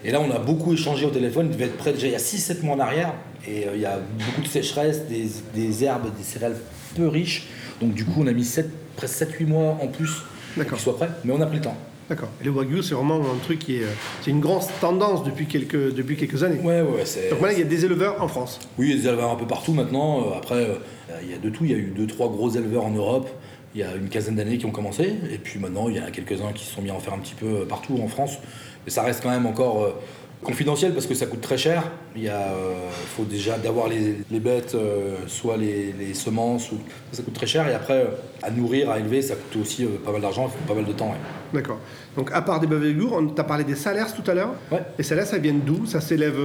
Et 0.04 0.12
là, 0.12 0.20
on 0.20 0.30
a 0.32 0.40
beaucoup 0.40 0.74
échangé 0.74 1.06
au 1.06 1.12
téléphone, 1.12 1.48
il 1.50 1.54
devait 1.54 1.66
être 1.66 1.78
prêt 1.78 1.94
déjà 1.94 2.08
il 2.08 2.14
y 2.14 2.16
a 2.16 2.20
6-7 2.20 2.64
mois 2.64 2.76
en 2.76 2.80
arrière. 2.80 3.14
Et 3.48 3.68
euh, 3.68 3.72
il 3.76 3.82
y 3.82 3.86
a 3.86 4.00
beaucoup 4.26 4.42
de 4.42 4.48
sécheresse, 4.48 5.06
des, 5.08 5.28
des 5.54 5.84
herbes, 5.84 6.10
des 6.18 6.24
céréales 6.24 6.58
peu 6.96 7.08
riches. 7.08 7.48
Donc 7.80 7.94
du 7.94 8.04
coup, 8.04 8.22
on 8.22 8.28
a 8.28 8.34
mis 8.34 8.44
7, 8.44 8.70
presque 8.96 9.24
7-8 9.24 9.46
mois 9.46 9.78
en 9.82 9.88
plus 9.88 10.12
pour 10.56 10.66
qu'il 10.66 10.80
soit 10.80 10.98
prêt. 10.98 11.10
Mais 11.24 11.34
on 11.34 11.42
a 11.42 11.46
pris 11.46 11.58
le 11.58 11.64
temps. 11.64 11.78
D'accord. 12.10 12.30
Et 12.42 12.46
le 12.46 12.52
wagyu, 12.52 12.84
c'est 12.84 12.96
vraiment 12.96 13.20
un 13.20 13.38
truc 13.44 13.60
qui 13.60 13.78
est, 13.78 13.86
c'est 14.22 14.32
une 14.32 14.42
grande 14.42 14.64
tendance 14.82 15.24
depuis 15.24 15.46
quelques, 15.46 15.94
depuis 15.96 16.18
quelques 16.18 16.44
années. 16.44 16.60
Ouais, 16.62 16.82
ouais, 16.82 17.06
c'est... 17.06 17.30
Donc 17.30 17.42
maintenant, 17.42 17.56
il 17.56 17.60
y 17.60 17.66
a 17.66 17.70
des 17.70 17.86
éleveurs 17.86 18.22
en 18.22 18.28
France. 18.28 18.60
Oui, 18.78 18.88
il 18.88 18.96
y 18.96 19.00
a 19.00 19.02
des 19.02 19.08
éleveurs 19.08 19.32
un 19.32 19.36
peu 19.36 19.48
partout 19.48 19.74
maintenant. 19.74 20.22
Euh, 20.22 20.38
Après, 20.38 20.56
euh, 20.56 20.76
il 21.22 21.32
y 21.32 21.34
a 21.34 21.38
de 21.38 21.50
tout. 21.50 21.64
Il 21.64 21.72
y 21.72 21.74
a 21.74 21.78
eu 21.78 21.94
deux, 21.96 22.08
trois 22.08 22.28
gros 22.28 22.50
éleveurs 22.50 22.86
en 22.86 22.92
Europe 22.92 23.30
il 23.76 23.82
y 23.82 23.84
a 23.84 23.96
une 23.96 24.10
quinzaine 24.10 24.36
d'années 24.36 24.58
qui 24.58 24.66
ont 24.66 24.72
commencé. 24.72 25.16
Et 25.32 25.38
puis 25.38 25.60
maintenant, 25.60 25.90
il 25.90 25.98
y 25.98 26.00
en 26.00 26.06
a 26.06 26.12
quelques-uns 26.12 26.52
qui 26.54 26.66
se 26.66 26.74
sont 26.74 26.82
mis 26.82 26.92
à 26.92 26.94
en 26.94 27.00
faire 27.00 27.14
un 27.14 27.20
petit 27.20 27.34
peu 27.34 27.66
partout 27.66 28.00
en 28.04 28.08
France. 28.08 28.38
Mais 28.86 28.92
ça 28.92 29.02
reste 29.02 29.24
quand 29.24 29.32
même 29.32 29.46
encore 29.46 29.84
euh, 29.84 29.96
confidentiel 30.44 30.94
parce 30.94 31.06
que 31.08 31.16
ça 31.16 31.26
coûte 31.26 31.42
très 31.42 31.58
cher. 31.58 31.84
Il 32.16 32.24
y 32.24 32.30
a, 32.30 32.38
euh, 32.38 32.74
faut 33.16 33.24
déjà 33.24 33.58
d'avoir 33.58 33.88
les, 33.88 34.18
les 34.30 34.40
bêtes, 34.40 34.76
euh, 34.76 35.16
soit 35.28 35.58
les, 35.58 35.94
les 35.98 36.14
semences, 36.14 36.72
ou, 36.72 36.76
ça 37.12 37.24
coûte 37.24 37.34
très 37.34 37.48
cher. 37.48 37.68
Et 37.68 37.74
après, 37.74 38.02
euh, 38.02 38.06
à 38.44 38.52
nourrir, 38.52 38.92
à 38.92 39.00
élever, 39.00 39.22
ça 39.22 39.36
coûte 39.36 39.62
aussi 39.62 39.86
pas 40.06 40.12
mal 40.12 40.22
d'argent, 40.22 40.48
il 40.48 40.52
faut 40.52 40.68
pas 40.74 40.76
mal 40.80 40.86
de 40.86 40.94
temps. 40.94 41.08
ouais. 41.08 41.18
D'accord. 41.54 41.78
Donc 42.16 42.30
à 42.34 42.42
part 42.42 42.60
des 42.60 42.68
bœufs 42.68 42.80
wagyu, 42.80 43.08
on 43.12 43.28
t'a 43.28 43.44
parlé 43.44 43.64
des 43.64 43.76
salaires 43.76 44.14
tout 44.14 44.30
à 44.30 44.34
l'heure. 44.34 44.54
Ouais. 44.72 44.84
Les 44.98 45.04
salaires, 45.04 45.26
ça 45.26 45.38
vient 45.40 45.54
d'où? 45.54 45.86
Ça 45.86 46.02
s'élève 46.02 46.38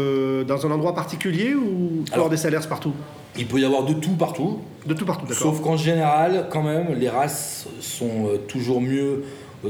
dans 0.46 0.66
un 0.66 0.70
endroit 0.70 0.94
particulier 0.94 1.54
ou 1.54 2.04
Alors- 2.12 2.30
des 2.30 2.36
salaires 2.36 2.66
partout? 2.68 2.92
Il 3.36 3.46
peut 3.46 3.60
y 3.60 3.64
avoir 3.64 3.84
de 3.84 3.92
tout 3.94 4.16
partout. 4.16 4.60
De 4.86 4.94
tout 4.94 5.04
partout, 5.04 5.26
d'accord. 5.26 5.54
Sauf 5.54 5.60
qu'en 5.60 5.76
général, 5.76 6.46
quand 6.50 6.62
même, 6.62 6.94
les 6.98 7.08
races 7.08 7.66
sont 7.80 8.28
toujours 8.48 8.80
mieux 8.80 9.24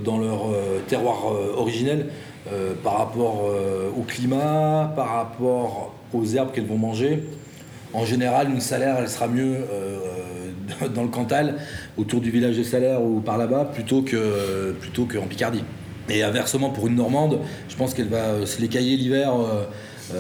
dans 0.05 0.19
leur 0.19 0.43
terroir 0.87 1.27
originel 1.57 2.09
euh, 2.47 2.75
par 2.83 2.99
rapport 2.99 3.45
euh, 3.45 3.91
au 3.97 4.03
climat, 4.03 4.93
par 4.95 5.09
rapport 5.09 5.95
aux 6.13 6.25
herbes 6.25 6.53
qu'elles 6.53 6.67
vont 6.67 6.79
manger. 6.79 7.25
En 7.93 8.05
général, 8.05 8.51
une 8.51 8.61
salaire, 8.61 8.97
elle 8.99 9.09
sera 9.09 9.29
mieux 9.29 9.57
euh, 9.73 10.89
dans 10.95 11.03
le 11.03 11.09
Cantal, 11.09 11.57
autour 11.97 12.21
du 12.21 12.31
village 12.31 12.57
de 12.57 12.63
Salaire 12.63 13.03
ou 13.03 13.21
par 13.21 13.39
là-bas, 13.39 13.67
plutôt 13.67 14.03
que 14.03 14.73
plutôt 14.81 15.07
qu'en 15.07 15.27
Picardie. 15.27 15.65
Et 16.11 16.23
inversement, 16.23 16.71
pour 16.71 16.87
une 16.87 16.97
Normande, 16.97 17.41
je 17.69 17.77
pense 17.77 17.93
qu'elle 17.93 18.09
va 18.09 18.47
se 18.47 18.61
l'écailler 18.61 18.97
l'hiver 18.97 19.35
euh, 19.35 19.45
euh, 19.45 19.65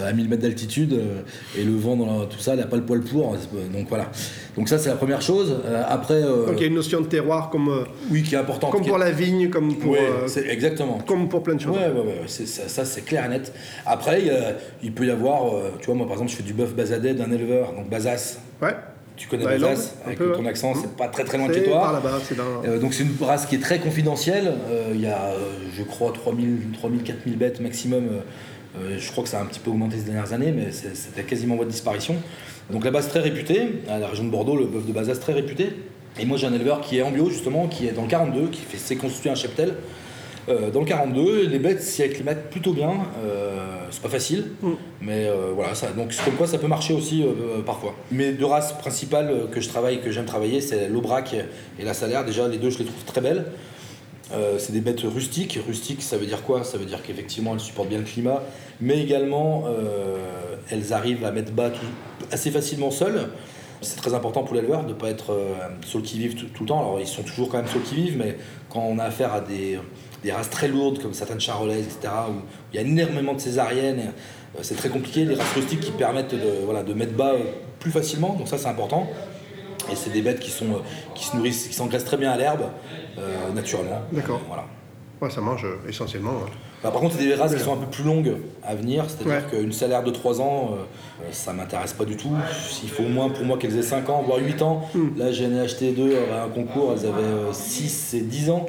à 0.07 0.12
1000 0.12 0.29
mètres 0.29 0.42
d'altitude 0.42 0.92
euh, 0.92 1.22
et 1.59 1.64
le 1.64 1.74
vent 1.77 1.96
dans 1.96 2.20
la- 2.20 2.27
tout 2.27 2.38
ça, 2.38 2.53
elle 2.53 2.59
n'a 2.61 2.66
pas 2.66 2.77
le 2.77 2.83
poil 2.83 3.01
pour. 3.01 3.33
Donc 3.33 3.88
voilà. 3.88 4.11
Donc 4.57 4.68
ça, 4.68 4.79
c'est 4.79 4.88
la 4.88 4.96
première 4.96 5.22
chose. 5.22 5.57
Euh, 5.64 5.83
après, 5.88 6.14
euh, 6.22 6.46
Donc 6.46 6.55
il 6.57 6.61
y 6.61 6.64
a 6.64 6.66
une 6.66 6.74
notion 6.74 7.01
de 7.01 7.07
terroir 7.07 7.51
comme, 7.51 7.68
euh, 7.68 7.85
oui, 8.11 8.22
qui 8.22 8.35
est 8.35 8.38
importante. 8.38 8.72
comme 8.72 8.85
pour 8.85 8.98
la 8.98 9.11
vigne, 9.11 9.48
comme 9.51 9.74
pour, 9.77 9.92
Ouais, 9.92 10.01
euh, 10.01 10.42
exactement. 10.51 10.98
comme 11.07 11.29
pour 11.29 11.42
plein 11.42 11.55
de 11.55 11.61
choses. 11.61 11.77
Ouais, 11.77 11.88
ouais, 11.88 12.01
ouais, 12.07 12.22
ça, 12.27 12.68
ça, 12.68 12.85
c'est 12.85 13.03
clair 13.03 13.24
et 13.27 13.29
net. 13.29 13.53
Après, 13.87 14.22
il, 14.22 14.31
a- 14.31 14.57
il 14.83 14.92
peut 14.92 15.07
y 15.07 15.11
avoir, 15.11 15.46
euh, 15.55 15.70
tu 15.81 15.87
vois, 15.87 15.94
moi 15.94 16.07
par 16.07 16.14
exemple, 16.14 16.31
je 16.33 16.37
fais 16.37 16.42
du 16.42 16.53
bœuf 16.55 16.74
basadé 16.74 17.14
d'un 17.14 17.31
éleveur, 17.31 17.72
donc 17.72 17.88
Bazas. 17.88 18.38
Ouais. 18.61 18.74
tu 19.16 19.27
connais 19.29 19.59
Lande, 19.59 19.77
un 20.05 20.07
avec 20.07 20.18
peu, 20.18 20.31
ton 20.33 20.46
accent, 20.46 20.74
c'est 20.81 20.94
pas 20.96 21.09
très 21.09 21.24
très 21.24 21.38
loin 21.38 21.48
de 21.48 21.55
chez 21.55 21.64
toi. 21.64 21.81
par 21.81 21.92
là-bas, 21.92 22.18
c'est 22.22 22.37
dans. 22.37 22.62
Euh, 22.64 22.79
donc 22.79 22.94
c'est 22.94 23.03
une 23.03 23.11
race 23.20 23.46
qui 23.46 23.57
est 23.57 23.61
très 23.61 23.79
confidentielle. 23.81 24.53
Euh, 24.70 24.92
Il 24.94 25.01
y 25.01 25.07
a, 25.07 25.31
euh, 25.31 25.37
je 25.77 25.83
crois, 25.83 26.12
3000, 26.12 26.59
3000, 26.79 27.03
4000 27.03 27.37
bêtes 27.38 27.61
maximum. 27.61 28.05
Euh, 28.76 28.96
je 28.98 29.11
crois 29.11 29.24
que 29.24 29.31
ça 29.31 29.38
a 29.38 29.42
un 29.42 29.46
petit 29.46 29.61
peu 29.61 29.70
augmenté 29.70 29.96
ces 29.96 30.04
dernières 30.04 30.33
années, 30.33 30.52
mais 30.52 30.70
c'est- 30.72 30.94
c'était 30.94 31.22
quasiment 31.22 31.54
en 31.54 31.57
voie 31.57 31.66
de 31.66 31.70
disparition. 31.70 32.16
Donc 32.70 32.85
la 32.85 32.90
base 32.90 33.09
très 33.09 33.20
réputée, 33.20 33.83
à 33.88 33.98
la 33.98 34.09
région 34.09 34.24
de 34.24 34.31
Bordeaux, 34.31 34.57
le 34.57 34.66
bœuf 34.66 34.85
de 34.87 34.92
Bazas 34.92 35.16
très 35.16 35.33
réputé. 35.33 35.70
Et 36.20 36.26
moi 36.26 36.37
j'ai 36.37 36.46
un 36.46 36.52
éleveur 36.52 36.81
qui 36.81 36.98
est 36.98 37.02
en 37.02 37.11
bio 37.11 37.31
justement, 37.31 37.66
qui 37.66 37.87
est 37.87 37.92
dans 37.92 38.02
le 38.02 38.09
42, 38.09 38.48
qui 38.48 38.61
fait 38.61 38.76
s'est 38.76 38.96
constitué 38.96 39.31
un 39.31 39.35
cheptel. 39.35 39.74
Euh, 40.48 40.70
dans 40.70 40.81
le 40.81 40.87
42, 40.87 41.46
les 41.46 41.59
bêtes 41.59 41.83
s'y 41.83 42.02
acclimatent 42.02 42.50
plutôt 42.50 42.72
bien. 42.72 42.90
Euh, 43.24 43.57
c'est 43.90 44.00
pas 44.02 44.09
facile, 44.09 44.46
Mm. 44.62 44.70
mais 45.02 45.26
euh, 45.26 45.52
voilà, 45.54 45.74
ça, 45.74 45.88
donc 45.92 46.12
c'est 46.12 46.24
comme 46.24 46.35
quoi 46.35 46.46
ça 46.46 46.59
peut 46.59 46.66
marcher 46.66 46.94
aussi 46.94 47.24
parfois. 47.66 47.94
Mes 48.11 48.33
deux 48.33 48.46
races 48.46 48.72
principales 48.72 49.31
que 49.52 49.61
je 49.61 49.68
travaille, 49.68 50.00
que 50.00 50.11
j'aime 50.11 50.24
travailler, 50.26 50.61
c'est 50.61 50.88
l'Aubrac 50.88 51.35
et 51.78 51.85
la 51.85 51.94
Salaire. 51.94 52.24
Déjà, 52.24 52.48
les 52.48 52.57
deux, 52.59 52.70
je 52.70 52.78
les 52.78 52.85
trouve 52.87 53.04
très 53.04 53.20
belles. 53.20 53.44
Euh, 54.32 54.58
c'est 54.58 54.72
des 54.72 54.80
bêtes 54.80 55.00
rustiques. 55.00 55.58
Rustiques, 55.66 56.02
ça 56.02 56.16
veut 56.16 56.26
dire 56.26 56.42
quoi? 56.42 56.64
Ça 56.64 56.78
veut 56.78 56.84
dire 56.84 57.02
qu'effectivement, 57.02 57.54
elles 57.54 57.60
supportent 57.60 57.88
bien 57.88 57.98
le 57.98 58.04
climat, 58.04 58.42
mais 58.80 59.00
également, 59.02 59.64
euh, 59.66 60.56
elles 60.70 60.92
arrivent 60.92 61.24
à 61.24 61.32
mettre 61.32 61.52
bas 61.52 61.70
assez 62.30 62.50
facilement 62.50 62.90
seules. 62.90 63.28
C'est 63.80 63.96
très 63.96 64.12
important 64.12 64.42
pour 64.42 64.56
l'éleveur 64.56 64.82
de 64.82 64.88
ne 64.88 64.94
pas 64.94 65.08
être 65.08 65.32
euh, 65.32 65.54
sur 65.86 66.00
le 66.00 66.04
qui-vive 66.04 66.34
tout, 66.34 66.62
le 66.62 66.66
temps. 66.66 66.80
Alors, 66.80 67.00
ils 67.00 67.06
sont 67.06 67.22
toujours 67.22 67.48
quand 67.48 67.58
même 67.58 67.68
sur 67.68 67.82
qui-vive, 67.82 68.18
mais 68.18 68.36
quand 68.70 68.80
on 68.80 68.98
a 68.98 69.04
affaire 69.04 69.32
à 69.32 69.40
des, 69.40 69.78
races 70.30 70.50
très 70.50 70.66
lourdes, 70.66 71.00
comme 71.00 71.14
certaines 71.14 71.40
charolaises, 71.40 71.86
etc., 71.86 72.12
où 72.28 72.42
il 72.72 72.76
y 72.76 72.78
a 72.80 72.86
énormément 72.86 73.34
de 73.34 73.40
césariennes, 73.40 74.12
euh, 74.56 74.60
c'est 74.62 74.74
très 74.74 74.88
compliqué. 74.88 75.24
Les 75.24 75.36
races 75.36 75.52
rustiques 75.54 75.80
qui 75.80 75.92
permettent 75.92 76.34
de, 76.34 76.94
mettre 76.94 77.12
bas 77.12 77.34
plus 77.78 77.92
facilement, 77.92 78.34
donc 78.34 78.48
ça, 78.48 78.58
c'est 78.58 78.68
important. 78.68 79.08
Et 79.92 79.96
c'est 79.96 80.10
des 80.10 80.22
bêtes 80.22 80.40
qui, 80.40 80.50
sont, 80.50 80.82
se 81.14 81.36
nourrissent, 81.36 81.68
qui 81.68 81.74
s'engraissent 81.74 82.04
très 82.04 82.16
bien 82.16 82.32
à 82.32 82.36
l'herbe, 82.36 82.64
naturellement. 83.54 84.00
D'accord. 84.12 84.40
Voilà. 84.46 84.64
Ouais, 85.20 85.31
ça 85.31 85.40
mange 85.40 85.64
euh, 85.64 85.88
essentiellement. 85.88 86.31
hein. 86.46 86.50
Bah, 86.83 86.92
par 86.92 87.00
contre, 87.00 87.16
c'est 87.18 87.24
des 87.24 87.35
races 87.35 87.52
qui 87.52 87.61
sont 87.61 87.72
un 87.72 87.76
peu 87.78 87.87
plus 87.90 88.04
longues 88.04 88.37
à 88.64 88.76
venir, 88.76 89.04
c'est-à-dire 89.09 89.42
Ouais. 89.52 89.59
qu'une 89.59 89.72
salaire 89.72 90.04
de 90.04 90.12
3 90.12 90.40
ans, 90.40 90.70
euh, 90.74 90.76
euh, 91.24 91.28
ça 91.33 91.52
m'intéresse 91.52 91.92
pas 91.92 92.04
du 92.04 92.16
tout. 92.16 92.31
Il 92.85 92.88
faut 92.88 93.02
au 93.02 93.09
moins 93.09 93.28
pour 93.28 93.44
moi 93.44 93.59
qu'elles 93.59 93.76
aient 93.76 93.83
5 93.83 94.09
ans, 94.11 94.22
voire 94.24 94.38
8 94.38 94.62
ans. 94.62 94.88
Hmm. 94.94 95.09
Là, 95.18 95.33
j'en 95.33 95.50
ai 95.50 95.59
acheté 95.61 95.90
deux 95.90 96.16
à 96.33 96.44
un 96.44 96.48
concours, 96.48 96.92
elles 96.92 97.07
avaient 97.07 97.52
6 97.52 98.14
et 98.14 98.20
10 98.20 98.50
ans. 98.50 98.66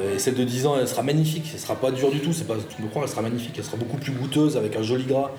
Euh, 0.00 0.16
Et 0.16 0.18
celle 0.18 0.34
de 0.34 0.42
10 0.44 0.66
ans, 0.66 0.74
elle 0.78 0.88
sera 0.88 1.02
magnifique, 1.02 1.48
elle 1.54 1.60
sera 1.60 1.76
pas 1.76 1.90
dure 1.92 2.10
du 2.10 2.18
tout, 2.20 2.32
c'est 2.32 2.46
pas, 2.48 2.54
tu 2.76 2.82
me 2.82 2.88
crois, 2.88 3.02
elle 3.04 3.08
sera 3.08 3.22
magnifique, 3.22 3.54
elle 3.56 3.64
sera 3.64 3.76
beaucoup 3.76 3.96
plus 3.96 4.12
goûteuse 4.12 4.56
avec 4.56 4.74
un 4.76 4.82
joli 4.82 5.04
gras. 5.04 5.30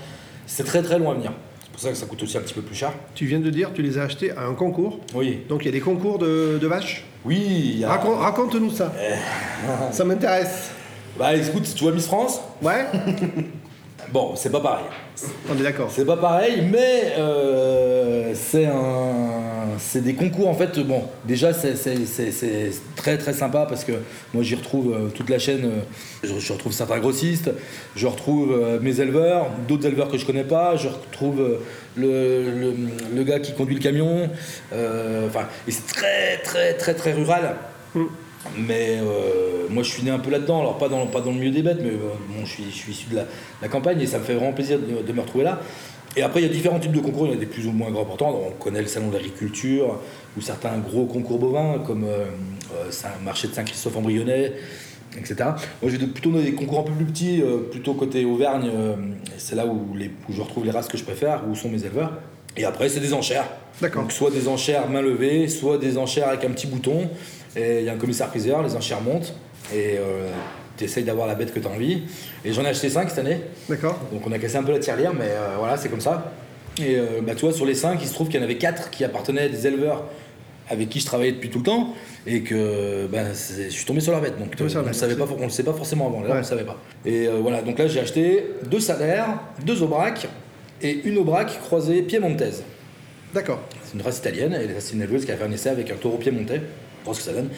C'est 0.48 0.64
très 0.64 0.82
très 0.82 0.98
loin 0.98 1.12
à 1.12 1.16
venir. 1.16 1.32
C'est 1.80 1.82
pour 1.82 1.82
ça 1.84 1.90
que 1.92 1.98
ça 1.98 2.06
coûte 2.08 2.24
aussi 2.24 2.38
un 2.38 2.42
petit 2.42 2.56
peu 2.56 2.62
plus 2.64 2.76
cher. 2.76 2.92
Tu 3.14 3.26
viens 3.28 3.40
de 3.40 3.50
dire, 3.52 3.70
tu 3.72 3.84
les 3.84 4.00
as 4.00 4.04
achetés 4.04 4.32
à 4.32 4.46
un 4.48 4.56
concours. 4.56 5.00
Oui. 5.14 5.44
Donc 5.48 5.62
il 5.62 5.66
y 5.66 5.70
a 5.70 5.72
des 5.72 5.80
concours 5.80 6.18
de, 6.18 6.58
de 6.60 6.68
vaches. 6.68 7.06
Oui, 7.24 7.84
a. 7.86 7.90
Racon- 7.90 8.16
Raconte-nous 8.18 8.72
ça. 8.72 8.92
ça 9.92 10.04
m'intéresse. 10.04 10.72
Bah 11.20 11.36
écoute, 11.36 11.72
tu 11.76 11.84
vois 11.84 11.94
Miss 11.94 12.08
France? 12.08 12.42
Ouais 12.64 12.86
Bon, 14.12 14.36
c'est 14.36 14.52
pas 14.52 14.60
pareil. 14.60 14.86
On 15.52 15.56
est 15.60 15.64
d'accord. 15.64 15.90
C'est 15.92 16.06
pas 16.06 16.18
pareil, 16.18 16.64
mais 16.72 17.14
euh, 17.20 18.32
c'est 18.34 18.66
un, 18.66 18.72
c'est 19.80 20.02
des 20.04 20.14
concours 20.14 20.48
en 20.50 20.54
fait. 20.54 20.80
Bon, 20.80 21.04
déjà 21.26 21.54
c'est, 21.54 21.76
très 22.96 23.18
très 23.18 23.34
sympa 23.34 23.66
parce 23.68 23.84
que 23.84 23.94
moi 24.34 24.44
j'y 24.44 24.56
retrouve 24.56 24.94
euh, 24.94 25.08
toute 25.10 25.30
la 25.30 25.40
chaîne. 25.40 25.66
euh, 25.66 25.82
je, 26.24 26.40
je 26.40 26.54
retrouve 26.54 26.72
certains 26.74 27.00
grossistes, 27.00 27.52
je 27.96 28.08
retrouve 28.08 28.52
euh, 28.52 28.80
mes 28.80 29.00
éleveurs, 29.00 29.48
d'autres 29.68 29.86
éleveurs 29.88 30.10
que 30.10 30.18
je 30.18 30.26
connais 30.26 30.44
pas, 30.44 30.76
je 30.76 30.88
retrouve 30.88 31.60
le, 31.96 32.52
le, 32.52 32.74
le 33.16 33.24
gars 33.24 33.40
qui 33.40 33.54
conduit 33.54 33.76
le 33.76 33.82
camion. 33.82 34.30
Enfin, 34.72 35.48
et 35.68 35.72
c'est 35.72 35.88
très 35.88 36.38
très 36.44 36.74
très 36.74 36.94
très 36.94 37.14
rural. 37.14 37.56
Mm. 37.96 38.06
Mais 38.58 38.98
euh, 39.02 39.68
moi 39.70 39.84
je 39.84 39.90
suis 39.90 40.04
né 40.04 40.12
un 40.12 40.20
peu 40.20 40.30
là-dedans, 40.30 40.62
alors 40.62 40.78
pas 40.78 40.88
dans, 40.88 41.06
pas 41.08 41.20
dans 41.20 41.32
le 41.32 41.38
milieu 41.38 41.52
des 41.52 41.64
bêtes, 41.64 41.80
mais 41.82 41.90
euh, 41.90 42.14
bon, 42.30 42.46
je, 42.46 42.52
suis, 42.52 42.64
je 42.72 42.76
suis 42.78 42.92
issu 42.94 43.10
de 43.10 43.18
la, 43.18 43.26
la 43.62 43.68
campagne 43.68 44.00
et 44.00 44.08
ça 44.08 44.20
me 44.20 44.24
fait 44.24 44.36
vraiment 44.36 44.54
plaisir 44.54 44.80
de, 44.80 45.06
de 45.06 45.14
me 45.14 45.20
retrouver 45.22 45.44
là. 45.44 45.60
Et 46.18 46.24
après 46.24 46.42
il 46.42 46.48
y 46.48 46.50
a 46.50 46.52
différents 46.52 46.80
types 46.80 46.92
de 46.92 47.00
concours, 47.00 47.28
il 47.28 47.34
y 47.34 47.36
a 47.36 47.40
des 47.40 47.46
plus 47.46 47.68
ou 47.68 47.72
moins 47.72 47.92
grands 47.92 48.02
importants. 48.02 48.42
On 48.48 48.52
connaît 48.52 48.82
le 48.82 48.88
salon 48.88 49.10
de 49.10 49.14
l'agriculture 49.14 50.00
ou 50.36 50.42
certains 50.42 50.76
gros 50.80 51.06
concours 51.06 51.38
bovins 51.38 51.78
comme 51.86 52.06
euh, 52.06 52.26
euh, 52.74 52.92
un 53.06 53.24
marché 53.24 53.48
de 53.48 53.54
Saint-Christophe-en-Brionnais, 53.54 54.54
etc. 55.16 55.36
Moi 55.80 55.92
j'ai 55.92 56.00
plutôt 56.00 56.32
des 56.32 56.54
concours 56.54 56.80
un 56.80 56.84
peu 56.84 56.94
plus 56.94 57.06
petits, 57.06 57.44
euh, 57.44 57.60
plutôt 57.70 57.94
côté 57.94 58.26
Auvergne, 58.26 58.68
euh, 58.74 58.96
c'est 59.38 59.56
là 59.56 59.68
où, 59.68 59.96
les, 59.96 60.12
où 60.28 60.34
je 60.34 60.42
retrouve 60.42 60.66
les 60.66 60.72
races 60.72 60.88
que 60.88 60.98
je 60.98 61.04
préfère, 61.04 61.44
où 61.48 61.56
sont 61.56 61.70
mes 61.70 61.84
éleveurs. 61.84 62.14
Et 62.58 62.66
après 62.66 62.90
c'est 62.90 63.00
des 63.00 63.14
enchères. 63.14 63.48
D'accord. 63.80 64.02
Donc 64.02 64.12
soit 64.12 64.32
des 64.32 64.48
enchères 64.48 64.90
main 64.90 65.04
levée, 65.04 65.48
soit 65.48 65.78
des 65.78 66.00
enchères 66.00 66.30
avec 66.30 66.44
un 66.46 66.50
petit 66.50 66.66
bouton. 66.66 67.12
Et 67.56 67.80
il 67.80 67.86
y 67.86 67.90
a 67.90 67.94
un 67.94 67.98
commissaire 67.98 68.30
priseur, 68.30 68.64
les 68.64 68.76
enchères 68.76 69.02
montent. 69.02 69.36
Et 69.72 69.98
tu 70.78 70.84
essayes 70.86 71.04
d'avoir 71.04 71.28
la 71.28 71.36
bête 71.36 71.54
que 71.54 71.60
tu 71.60 71.68
as 71.68 71.70
envie. 71.72 72.04
Et 72.46 72.54
j'en 72.54 72.64
ai 72.64 72.70
acheté 72.70 72.90
5 72.90 73.10
cette 73.10 73.20
année. 73.20 73.42
D'accord 73.70 74.00
Donc 74.12 74.26
on 74.26 74.32
a 74.32 74.40
cassé 74.40 74.56
un 74.58 74.64
peu 74.64 74.72
la 74.72 74.80
tirelire, 74.80 75.14
mais 75.14 75.26
euh, 75.30 75.56
voilà, 75.60 75.78
c'est 75.78 75.90
comme 75.90 76.02
ça. 76.02 76.32
Et 76.80 76.96
euh, 76.98 77.22
bah, 77.22 77.34
tu 77.36 77.42
vois, 77.46 77.54
sur 77.54 77.66
les 77.66 77.74
5, 77.76 78.00
il 78.02 78.08
se 78.08 78.14
trouve 78.14 78.28
qu'il 78.28 78.40
y 78.40 78.42
en 78.42 78.44
avait 78.46 78.58
4 78.58 78.90
qui 78.92 79.04
appartenaient 79.04 79.44
à 79.44 79.50
des 79.50 79.66
éleveurs 79.68 80.06
avec 80.70 80.90
qui 80.90 81.00
je 81.00 81.06
travaillais 81.06 81.32
depuis 81.32 81.50
tout 81.50 81.60
le 81.60 81.64
temps. 81.64 81.94
Et 82.26 82.42
que 82.42 83.08
bah, 83.08 83.20
je 83.34 83.70
suis 83.70 83.86
tombé 83.86 84.02
sur 84.02 84.12
leur 84.12 84.22
bête. 84.22 84.38
Donc 84.38 84.54
on 84.60 84.64
ne 84.84 84.94
savait 84.94 85.16
pas, 85.16 85.26
on 85.40 85.44
le 85.44 85.50
sait 85.50 85.64
pas 85.64 85.74
forcément 85.74 86.08
avant. 86.08 86.22
Là, 86.22 86.28
Ouais. 86.30 86.36
on 86.36 86.40
ne 86.40 86.44
savait 86.44 86.66
pas. 86.66 86.78
Et 87.06 87.28
euh, 87.28 87.40
voilà, 87.42 87.62
donc 87.62 87.80
là 87.80 87.88
j'ai 87.88 88.00
acheté 88.02 88.46
deux 88.70 88.80
salaires, 88.82 89.40
deux 89.66 89.82
aubracs 89.82 90.28
et 90.82 90.92
une 91.06 91.18
aubrac 91.18 91.60
croisée 91.62 92.02
piémontaise. 92.02 92.64
D'accord. 93.34 93.60
C'est 93.84 93.96
une 93.96 94.02
race 94.02 94.18
italienne, 94.20 94.54
et 94.54 94.68
c'est 94.80 94.94
une 94.94 95.02
éleveuse 95.02 95.26
qui 95.26 95.32
a 95.32 95.38
fait 95.38 95.44
un 95.46 95.52
essai 95.52 95.70
avec 95.70 95.90
un 95.92 95.96
taureau 95.96 96.18
piémontais, 96.18 96.62
pour 97.04 97.16
ce 97.16 97.20
que 97.20 97.26
ça 97.26 97.34
donne. 97.34 97.50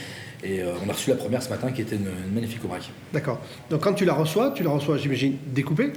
Et 0.43 0.61
euh, 0.61 0.71
on 0.85 0.89
a 0.89 0.93
reçu 0.93 1.09
la 1.09 1.15
première 1.17 1.43
ce 1.43 1.49
matin 1.49 1.71
qui 1.71 1.81
était 1.81 1.95
une, 1.95 2.07
une 2.27 2.33
magnifique 2.33 2.63
aubrac. 2.63 2.89
D'accord. 3.13 3.39
Donc 3.69 3.81
quand 3.81 3.93
tu 3.93 4.05
la 4.05 4.13
reçois, 4.13 4.51
tu 4.55 4.63
la 4.63 4.69
reçois, 4.69 4.97
j'imagine, 4.97 5.35
découpée 5.47 5.91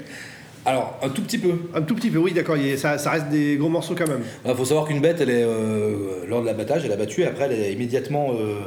Alors, 0.65 0.99
un 1.03 1.09
tout 1.11 1.23
petit 1.23 1.39
peu. 1.39 1.53
Un 1.75 1.83
tout 1.83 1.95
petit 1.95 2.11
peu, 2.11 2.19
oui, 2.19 2.33
d'accord. 2.33 2.57
Ça, 2.77 2.99
ça 2.99 3.11
reste 3.11 3.29
des 3.29 3.57
gros 3.57 3.69
morceaux 3.69 3.95
quand 3.97 4.09
même. 4.09 4.23
Il 4.45 4.55
faut 4.55 4.65
savoir 4.65 4.87
qu'une 4.87 5.01
bête, 5.01 5.21
elle 5.21 5.31
est, 5.31 5.45
euh, 5.45 6.27
lors 6.29 6.41
de 6.41 6.47
l'abattage, 6.47 6.85
elle 6.85 6.91
est 6.91 6.95
abattue, 6.95 7.23
et 7.23 7.27
après 7.27 7.45
elle 7.45 7.53
est 7.61 7.73
immédiatement 7.73 8.31
euh, 8.33 8.65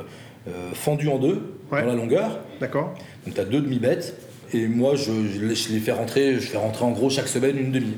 fendue 0.73 1.09
en 1.09 1.17
deux, 1.19 1.41
Ouais. 1.71 1.81
dans 1.81 1.87
la 1.87 1.95
longueur. 1.95 2.39
D'accord 2.59 2.93
Donc 3.25 3.33
tu 3.35 3.41
as 3.41 3.45
deux 3.45 3.59
demi-bêtes. 3.59 4.15
Et 4.53 4.67
moi, 4.67 4.95
je, 4.95 5.11
je 5.33 5.73
les 5.73 5.79
fais 5.79 5.91
rentrer, 5.91 6.35
je 6.35 6.41
fais 6.41 6.57
rentrer 6.57 6.85
en 6.85 6.91
gros 6.91 7.09
chaque 7.09 7.27
semaine 7.27 7.57
une 7.57 7.71
demi. 7.71 7.93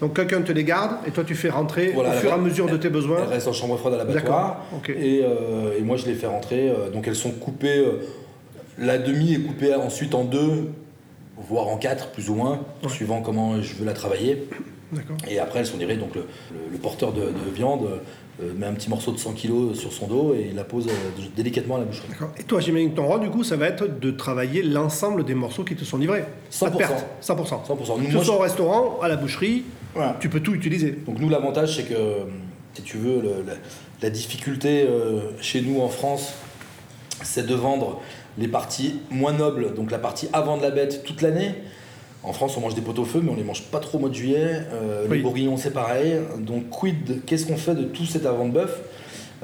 Donc 0.00 0.16
quelqu'un 0.16 0.42
te 0.42 0.52
les 0.52 0.64
garde 0.64 0.96
et 1.06 1.10
toi 1.10 1.24
tu 1.24 1.34
fais 1.34 1.48
rentrer 1.50 1.92
Voilà, 1.94 2.10
au 2.10 2.12
fur 2.14 2.30
et 2.30 2.32
à 2.32 2.36
mesure 2.36 2.66
de 2.66 2.76
tes 2.76 2.88
besoins. 2.90 3.18
Elles 3.22 3.28
restent 3.34 3.48
en 3.48 3.52
chambre 3.52 3.76
froide 3.76 3.94
à 3.94 3.98
l'abattoir. 3.98 4.22
D'accord, 4.22 4.56
ok. 4.76 4.88
Et, 4.90 5.22
euh, 5.24 5.78
et 5.78 5.82
moi, 5.82 5.96
je 5.96 6.06
les 6.06 6.14
fais 6.14 6.26
rentrer. 6.26 6.68
euh, 6.68 6.90
donc, 6.90 7.06
elles 7.08 7.14
sont 7.16 7.30
coupées. 7.30 7.78
euh, 7.78 8.00
la 8.78 8.98
demi 8.98 9.34
est 9.34 9.40
coupée 9.40 9.72
ensuite 9.74 10.14
en 10.14 10.24
deux, 10.24 10.70
voire 11.48 11.68
en 11.68 11.76
quatre, 11.76 12.08
plus 12.08 12.28
ou 12.28 12.34
moins, 12.34 12.60
suivant 12.88 13.22
comment 13.22 13.60
je 13.62 13.74
veux 13.76 13.84
la 13.84 13.92
travailler. 13.92 14.48
Et 15.28 15.38
après, 15.38 15.60
elles 15.60 15.66
sont 15.66 15.78
livrées. 15.78 15.96
Donc, 15.96 16.14
le, 16.14 16.22
le- 16.52 16.72
le 16.72 16.78
porteur 16.78 17.12
de, 17.12 17.20
de 17.22 17.50
viande 17.54 17.86
met 18.56 18.66
un 18.66 18.72
petit 18.72 18.90
morceau 18.90 19.12
de 19.12 19.16
100 19.18 19.32
kg 19.34 19.74
sur 19.74 19.92
son 19.92 20.08
dos 20.08 20.34
et 20.34 20.48
il 20.50 20.56
la 20.56 20.64
pose 20.64 20.88
délicatement 21.36 21.76
à 21.76 21.78
la 21.78 21.84
boucherie. 21.84 22.08
Et 22.38 22.42
toi, 22.42 22.58
j'imagine 22.60 22.90
que 22.90 22.96
ton 22.96 23.06
rôle, 23.06 23.20
du 23.20 23.30
coup, 23.30 23.44
ça 23.44 23.54
va 23.56 23.68
être 23.68 24.00
de 24.00 24.10
travailler 24.10 24.62
l'ensemble 24.64 25.24
des 25.24 25.34
morceaux 25.36 25.62
qui 25.62 25.76
te 25.76 25.84
sont 25.84 25.98
livrés. 25.98 26.24
Pas 26.60 26.68
de 26.70 26.74
100%. 26.74 26.78
perte. 26.78 27.06
100%. 27.22 27.64
100%. 27.64 27.98
Nous, 28.00 28.06
Que 28.06 28.18
ce 28.18 28.24
soit 28.24 28.34
au 28.34 28.38
restaurant, 28.40 28.98
à 29.02 29.06
la 29.08 29.14
boucherie, 29.16 29.62
Voilà. 29.94 30.16
tu 30.20 30.28
peux 30.28 30.40
tout 30.40 30.54
utiliser. 30.54 30.92
Donc 31.06 31.18
nous, 31.18 31.28
l'avantage, 31.28 31.76
c'est 31.76 31.84
que, 31.84 31.94
si 32.74 32.82
tu 32.82 32.96
veux, 32.98 33.20
le- 33.20 33.44
la, 33.46 33.54
la 34.02 34.10
difficulté 34.10 34.84
euh, 34.88 35.20
chez 35.40 35.60
nous 35.60 35.80
en 35.80 35.88
France, 35.88 36.34
c'est 37.22 37.46
de 37.46 37.54
vendre 37.54 38.00
les 38.38 38.48
parties 38.48 38.96
moins 39.10 39.32
nobles, 39.32 39.74
donc 39.74 39.90
la 39.90 39.98
partie 39.98 40.28
avant 40.32 40.56
de 40.56 40.62
la 40.62 40.70
bête, 40.70 41.04
toute 41.04 41.22
l'année. 41.22 41.54
En 42.24 42.32
France, 42.32 42.56
on 42.56 42.60
mange 42.60 42.74
des 42.74 42.80
pots 42.80 42.98
au 42.98 43.04
feu, 43.04 43.20
mais 43.22 43.30
on 43.30 43.36
les 43.36 43.44
mange 43.44 43.62
pas 43.64 43.78
trop 43.80 43.98
au 43.98 44.00
mois 44.00 44.08
de 44.08 44.14
juillet. 44.14 44.60
Euh, 44.72 45.06
Oui. 45.08 45.18
Les 45.18 45.22
bourguignons, 45.22 45.56
c'est 45.56 45.72
pareil. 45.72 46.14
Donc, 46.38 46.70
quid, 46.70 47.20
qu'est-ce 47.26 47.46
qu'on 47.46 47.56
fait 47.58 47.74
de 47.74 47.84
tout 47.84 48.06
cet 48.06 48.24
avant 48.26 48.46
de 48.46 48.52
bœuf? 48.52 48.80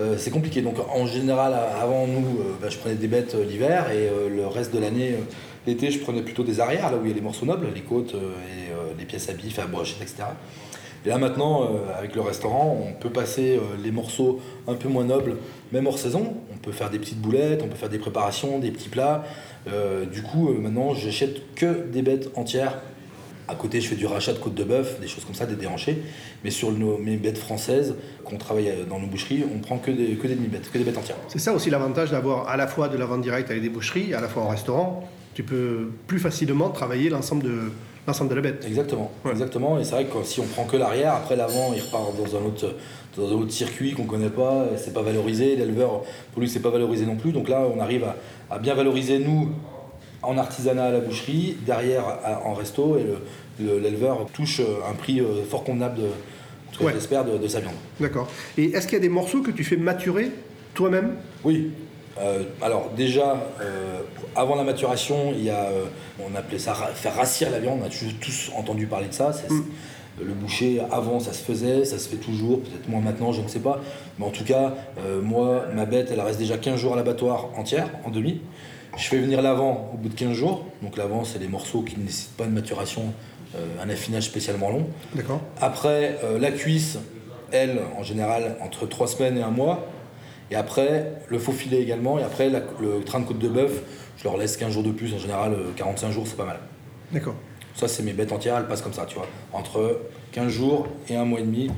Euh, 0.00 0.16
C'est 0.18 0.30
compliqué. 0.30 0.62
Donc, 0.62 0.76
en 0.92 1.06
général, 1.06 1.54
avant 1.80 2.06
nous, 2.06 2.40
euh, 2.40 2.54
bah, 2.60 2.68
je 2.70 2.78
prenais 2.78 2.94
des 2.94 3.06
bêtes 3.06 3.34
euh, 3.34 3.44
l'hiver 3.44 3.90
et 3.90 4.08
euh, 4.08 4.28
le 4.34 4.46
reste 4.46 4.74
de 4.74 4.78
l'année, 4.80 5.10
euh, 5.12 5.22
l'été, 5.66 5.90
je 5.90 5.98
prenais 5.98 6.22
plutôt 6.22 6.42
des 6.42 6.60
arrières, 6.60 6.90
là 6.90 6.96
où 6.96 7.04
il 7.04 7.08
y 7.08 7.12
a 7.12 7.14
les 7.14 7.20
morceaux 7.20 7.46
nobles, 7.46 7.68
les 7.74 7.82
côtes 7.82 8.14
euh, 8.14 8.18
et 8.18 8.72
euh, 8.72 8.92
les 8.98 9.04
pièces 9.04 9.28
à 9.28 9.32
bif, 9.32 9.58
à 9.58 9.66
brochettes, 9.66 10.02
etc. 10.02 10.24
Et 11.04 11.08
là 11.08 11.18
maintenant, 11.18 11.62
euh, 11.62 11.98
avec 11.98 12.14
le 12.14 12.20
restaurant, 12.20 12.78
on 12.86 12.92
peut 12.92 13.10
passer 13.10 13.58
les 13.82 13.90
morceaux 13.90 14.40
un 14.68 14.74
peu 14.74 14.88
moins 14.88 15.04
nobles, 15.04 15.36
même 15.72 15.86
hors 15.86 15.98
saison. 15.98 16.34
On 16.52 16.58
peut 16.58 16.72
faire 16.72 16.90
des 16.90 16.98
petites 16.98 17.20
boulettes, 17.20 17.62
on 17.64 17.68
peut 17.68 17.76
faire 17.76 17.88
des 17.88 17.98
préparations, 17.98 18.58
des 18.58 18.70
petits 18.70 18.90
plats. 18.90 19.24
Du 20.12 20.22
coup, 20.22 20.50
maintenant, 20.50 20.92
j'achète 20.92 21.54
que 21.54 21.86
des 21.86 22.02
bêtes 22.02 22.28
entières. 22.34 22.80
À 23.48 23.54
côté, 23.54 23.80
je 23.80 23.88
fais 23.88 23.96
du 23.96 24.06
rachat 24.06 24.34
de 24.34 24.38
côtes 24.38 24.54
de 24.54 24.62
bœuf, 24.62 25.00
des 25.00 25.08
choses 25.08 25.24
comme 25.24 25.34
ça, 25.34 25.46
des 25.46 25.56
déhanchés. 25.56 26.02
Mais 26.44 26.50
sur 26.50 26.70
nos, 26.70 26.98
mes 26.98 27.16
bêtes 27.16 27.38
françaises, 27.38 27.94
qu'on 28.24 28.36
travaille 28.36 28.70
dans 28.88 28.98
nos 28.98 29.06
boucheries, 29.06 29.44
on 29.54 29.58
prend 29.58 29.78
que 29.78 29.90
des, 29.90 30.16
que 30.16 30.26
des 30.26 30.34
demi-bêtes, 30.34 30.70
que 30.70 30.76
des 30.76 30.84
bêtes 30.84 30.98
entières. 30.98 31.16
C'est 31.28 31.38
ça 31.38 31.54
aussi 31.54 31.70
l'avantage 31.70 32.10
d'avoir 32.10 32.48
à 32.48 32.58
la 32.58 32.66
fois 32.66 32.88
de 32.88 32.98
la 32.98 33.06
vente 33.06 33.22
directe 33.22 33.50
avec 33.50 33.62
des 33.62 33.70
boucheries, 33.70 34.12
à 34.12 34.20
la 34.20 34.28
fois 34.28 34.42
en 34.42 34.48
restaurant. 34.48 35.08
Tu 35.34 35.42
peux 35.42 35.90
plus 36.06 36.18
facilement 36.18 36.70
travailler 36.70 37.08
l'ensemble 37.08 37.44
de, 37.44 37.58
l'ensemble 38.06 38.30
de 38.30 38.34
la 38.34 38.40
bête. 38.40 38.64
Exactement, 38.66 39.10
Ouais. 39.24 39.30
exactement. 39.32 39.78
Et 39.78 39.84
c'est 39.84 39.92
vrai 39.92 40.04
que 40.06 40.24
si 40.24 40.40
on 40.40 40.44
prend 40.46 40.64
que 40.64 40.76
l'arrière, 40.76 41.14
après 41.14 41.36
l'avant, 41.36 41.72
il 41.74 41.80
repart 41.80 42.16
dans 42.16 42.36
un 42.36 42.44
autre, 42.44 42.74
dans 43.16 43.28
un 43.28 43.32
autre 43.40 43.52
circuit 43.52 43.92
qu'on 43.92 44.04
connaît 44.04 44.28
pas, 44.30 44.66
et 44.74 44.78
c'est 44.78 44.92
pas 44.92 45.02
valorisé. 45.02 45.56
L'éleveur, 45.56 46.02
pour 46.32 46.40
lui, 46.42 46.48
c'est 46.48 46.60
pas 46.60 46.70
valorisé 46.70 47.06
non 47.06 47.16
plus. 47.16 47.32
Donc 47.32 47.48
là, 47.48 47.62
on 47.74 47.80
arrive 47.80 48.04
à, 48.04 48.16
à 48.50 48.58
bien 48.58 48.74
valoriser 48.74 49.18
nous 49.20 49.50
en 50.22 50.36
artisanat 50.36 50.84
à 50.86 50.90
la 50.90 51.00
boucherie, 51.00 51.56
derrière 51.64 52.04
à- 52.24 52.42
en 52.44 52.52
resto, 52.54 52.98
et 52.98 53.04
le- 53.04 53.66
le- 53.66 53.78
l'éleveur 53.78 54.26
touche 54.34 54.60
euh, 54.60 54.90
un 54.90 54.94
prix 54.94 55.20
euh, 55.20 55.42
fort 55.48 55.64
convenable 55.64 55.96
de, 55.98 56.02
en 56.02 56.72
tout 56.72 56.80
cas, 56.80 56.86
Ouais. 56.86 56.92
j'espère, 56.92 57.24
de, 57.24 57.38
de 57.38 57.48
sa 57.48 57.60
viande. 57.60 57.74
D'accord. 58.00 58.28
Et 58.58 58.64
est-ce 58.72 58.86
qu'il 58.86 58.94
y 58.94 59.00
a 59.00 59.02
des 59.02 59.08
morceaux 59.08 59.40
que 59.42 59.50
tu 59.50 59.64
fais 59.64 59.76
maturer 59.76 60.30
toi-même? 60.74 61.12
Oui. 61.44 61.70
Euh, 62.20 62.44
alors 62.60 62.90
déjà, 62.96 63.36
euh, 63.60 64.00
avant 64.36 64.56
la 64.56 64.64
maturation, 64.64 65.32
il 65.32 65.44
y 65.44 65.50
a, 65.50 65.64
euh, 65.64 65.84
on 66.20 66.34
appelait 66.36 66.58
ça 66.58 66.74
faire 66.74 67.14
rassir 67.14 67.50
la 67.50 67.58
viande. 67.58 67.80
On 67.82 67.86
a 67.86 67.90
tous, 68.20 68.50
entendu 68.56 68.86
parler 68.86 69.08
de 69.08 69.14
ça. 69.14 69.32
Mm. 69.48 69.60
Le 70.22 70.34
boucher, 70.34 70.82
avant, 70.90 71.18
ça 71.18 71.32
se 71.32 71.42
faisait, 71.42 71.84
ça 71.84 71.98
se 71.98 72.08
fait 72.08 72.16
toujours, 72.16 72.60
peut-être 72.60 72.88
moins 72.88 73.00
maintenant, 73.00 73.32
je 73.32 73.40
ne 73.40 73.48
sais 73.48 73.60
pas. 73.60 73.80
Mais 74.18 74.26
en 74.26 74.30
tout 74.30 74.44
cas, 74.44 74.74
moi, 75.22 75.64
ma 75.74 75.86
bête, 75.86 76.10
elle 76.12 76.20
reste 76.20 76.38
déjà 76.38 76.58
15 76.58 76.78
jours 76.78 76.92
à 76.92 76.96
l'abattoir 76.96 77.48
entière, 77.56 77.88
en 78.04 78.10
demi. 78.10 78.42
Je 78.98 79.04
fais 79.04 79.16
venir 79.16 79.40
l'avant 79.40 79.90
au 79.94 79.96
bout 79.96 80.10
de 80.10 80.14
15 80.14 80.32
jours. 80.32 80.66
Donc 80.82 80.98
l'avant, 80.98 81.24
c'est 81.24 81.38
des 81.38 81.48
morceaux 81.48 81.80
qui 81.80 81.96
ne 81.96 82.02
nécessitent 82.02 82.36
pas 82.36 82.44
de 82.44 82.50
maturation, 82.50 83.14
un 83.80 83.88
affinage 83.88 84.24
spécialement 84.24 84.68
long. 84.68 84.88
D'accord. 85.14 85.40
Après, 85.58 86.18
la 86.38 86.50
cuisse, 86.50 86.98
elle, 87.50 87.80
en 87.96 88.02
général, 88.02 88.56
entre 88.60 88.86
3 88.86 89.06
semaines 89.06 89.38
et 89.38 89.42
un 89.42 89.50
mois. 89.50 89.88
Et 90.50 90.56
après, 90.56 91.12
le 91.28 91.38
faux 91.38 91.52
filet 91.52 91.80
également. 91.80 92.18
Et 92.18 92.22
après, 92.22 92.48
la- 92.50 92.62
le 92.80 93.02
train 93.04 93.20
de 93.20 93.24
côte 93.26 93.38
de 93.38 93.48
bœuf, 93.48 93.82
je 94.16 94.24
leur 94.24 94.36
laisse 94.36 94.56
15 94.56 94.72
jours 94.72 94.82
de 94.82 94.90
plus. 94.90 95.14
En 95.14 95.18
général, 95.18 95.52
euh, 95.52 95.70
45 95.76 96.10
jours, 96.10 96.24
c'est 96.26 96.36
pas 96.36 96.44
mal. 96.46 96.58
D'accord. 97.12 97.34
Ça, 97.74 97.86
c'est 97.88 98.02
mes 98.02 98.12
bêtes 98.12 98.32
entières, 98.32 98.56
elles 98.58 98.66
passent 98.66 98.82
comme 98.82 98.92
ça, 98.92 99.06
tu 99.06 99.14
vois. 99.14 99.26
Entre 99.52 100.00
15 100.32 100.48
jours 100.50 100.86
et 101.08 101.16
un 101.16 101.24
mois 101.24 101.40
et 101.40 101.44
demi. 101.44 101.70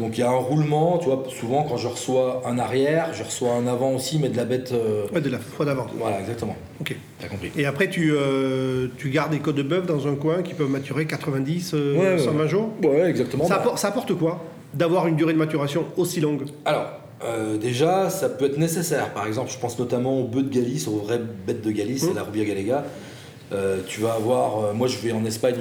Donc 0.00 0.16
il 0.16 0.22
y 0.22 0.24
a 0.24 0.30
un 0.30 0.34
roulement, 0.36 0.96
tu 0.98 1.04
vois. 1.06 1.22
Souvent, 1.28 1.64
quand 1.64 1.76
je 1.76 1.86
reçois 1.86 2.42
un 2.46 2.58
arrière, 2.58 3.12
je 3.12 3.22
reçois 3.22 3.52
un 3.52 3.66
avant 3.66 3.92
aussi, 3.92 4.18
mais 4.18 4.30
de 4.30 4.36
la 4.38 4.46
bête. 4.46 4.72
euh, 4.72 5.04
Ouais, 5.14 5.20
de 5.20 5.28
la 5.28 5.38
fois 5.38 5.66
d'avant. 5.66 5.86
Voilà, 5.98 6.18
exactement. 6.18 6.56
Ok. 6.80 6.96
T'as 7.20 7.28
compris. 7.28 7.52
Et 7.58 7.66
après, 7.66 7.90
tu, 7.90 8.10
euh, 8.16 8.88
tu 8.96 9.10
gardes 9.10 9.32
des 9.32 9.38
côtes 9.38 9.54
de 9.54 9.62
bœuf 9.62 9.84
dans 9.86 10.08
un 10.08 10.14
coin 10.14 10.42
qui 10.42 10.54
peuvent 10.54 10.70
maturer 10.70 11.04
90, 11.06 11.72
euh, 11.74 11.94
Ouais, 11.94 12.12
ouais. 12.14 12.18
120 12.18 12.46
jours 12.46 12.70
Ouais, 12.82 13.02
exactement. 13.10 13.44
ça, 13.44 13.56
Bah, 13.56 13.60
apporte, 13.60 13.78
ça 13.78 13.88
apporte 13.88 14.14
quoi 14.14 14.42
d'avoir 14.72 15.06
une 15.08 15.16
durée 15.16 15.34
de 15.34 15.38
maturation 15.38 15.84
aussi 15.98 16.20
longue? 16.20 16.44
Alors, 16.64 16.86
euh, 17.24 17.56
déjà, 17.56 18.10
ça 18.10 18.28
peut 18.28 18.46
être 18.46 18.58
nécessaire. 18.58 19.12
Par 19.12 19.26
exemple, 19.26 19.50
je 19.50 19.58
pense 19.58 19.78
notamment 19.78 20.18
aux 20.20 20.24
bœufs 20.24 20.42
de 20.42 20.52
Galice, 20.54 20.88
aux 20.88 20.96
vraies 20.98 21.20
bêtes 21.46 21.62
de 21.62 21.70
Galice, 21.70 22.02
Mmh. 22.02 22.08
c'est 22.08 22.14
la 22.14 22.22
Rubia 22.24 22.44
Galega. 22.44 22.84
Euh, 23.52 23.80
tu 23.86 24.00
vas 24.00 24.14
avoir, 24.14 24.64
euh, 24.64 24.72
moi 24.72 24.88
je 24.88 24.96
vais 24.98 25.12
en 25.12 25.24
Espagne, 25.26 25.56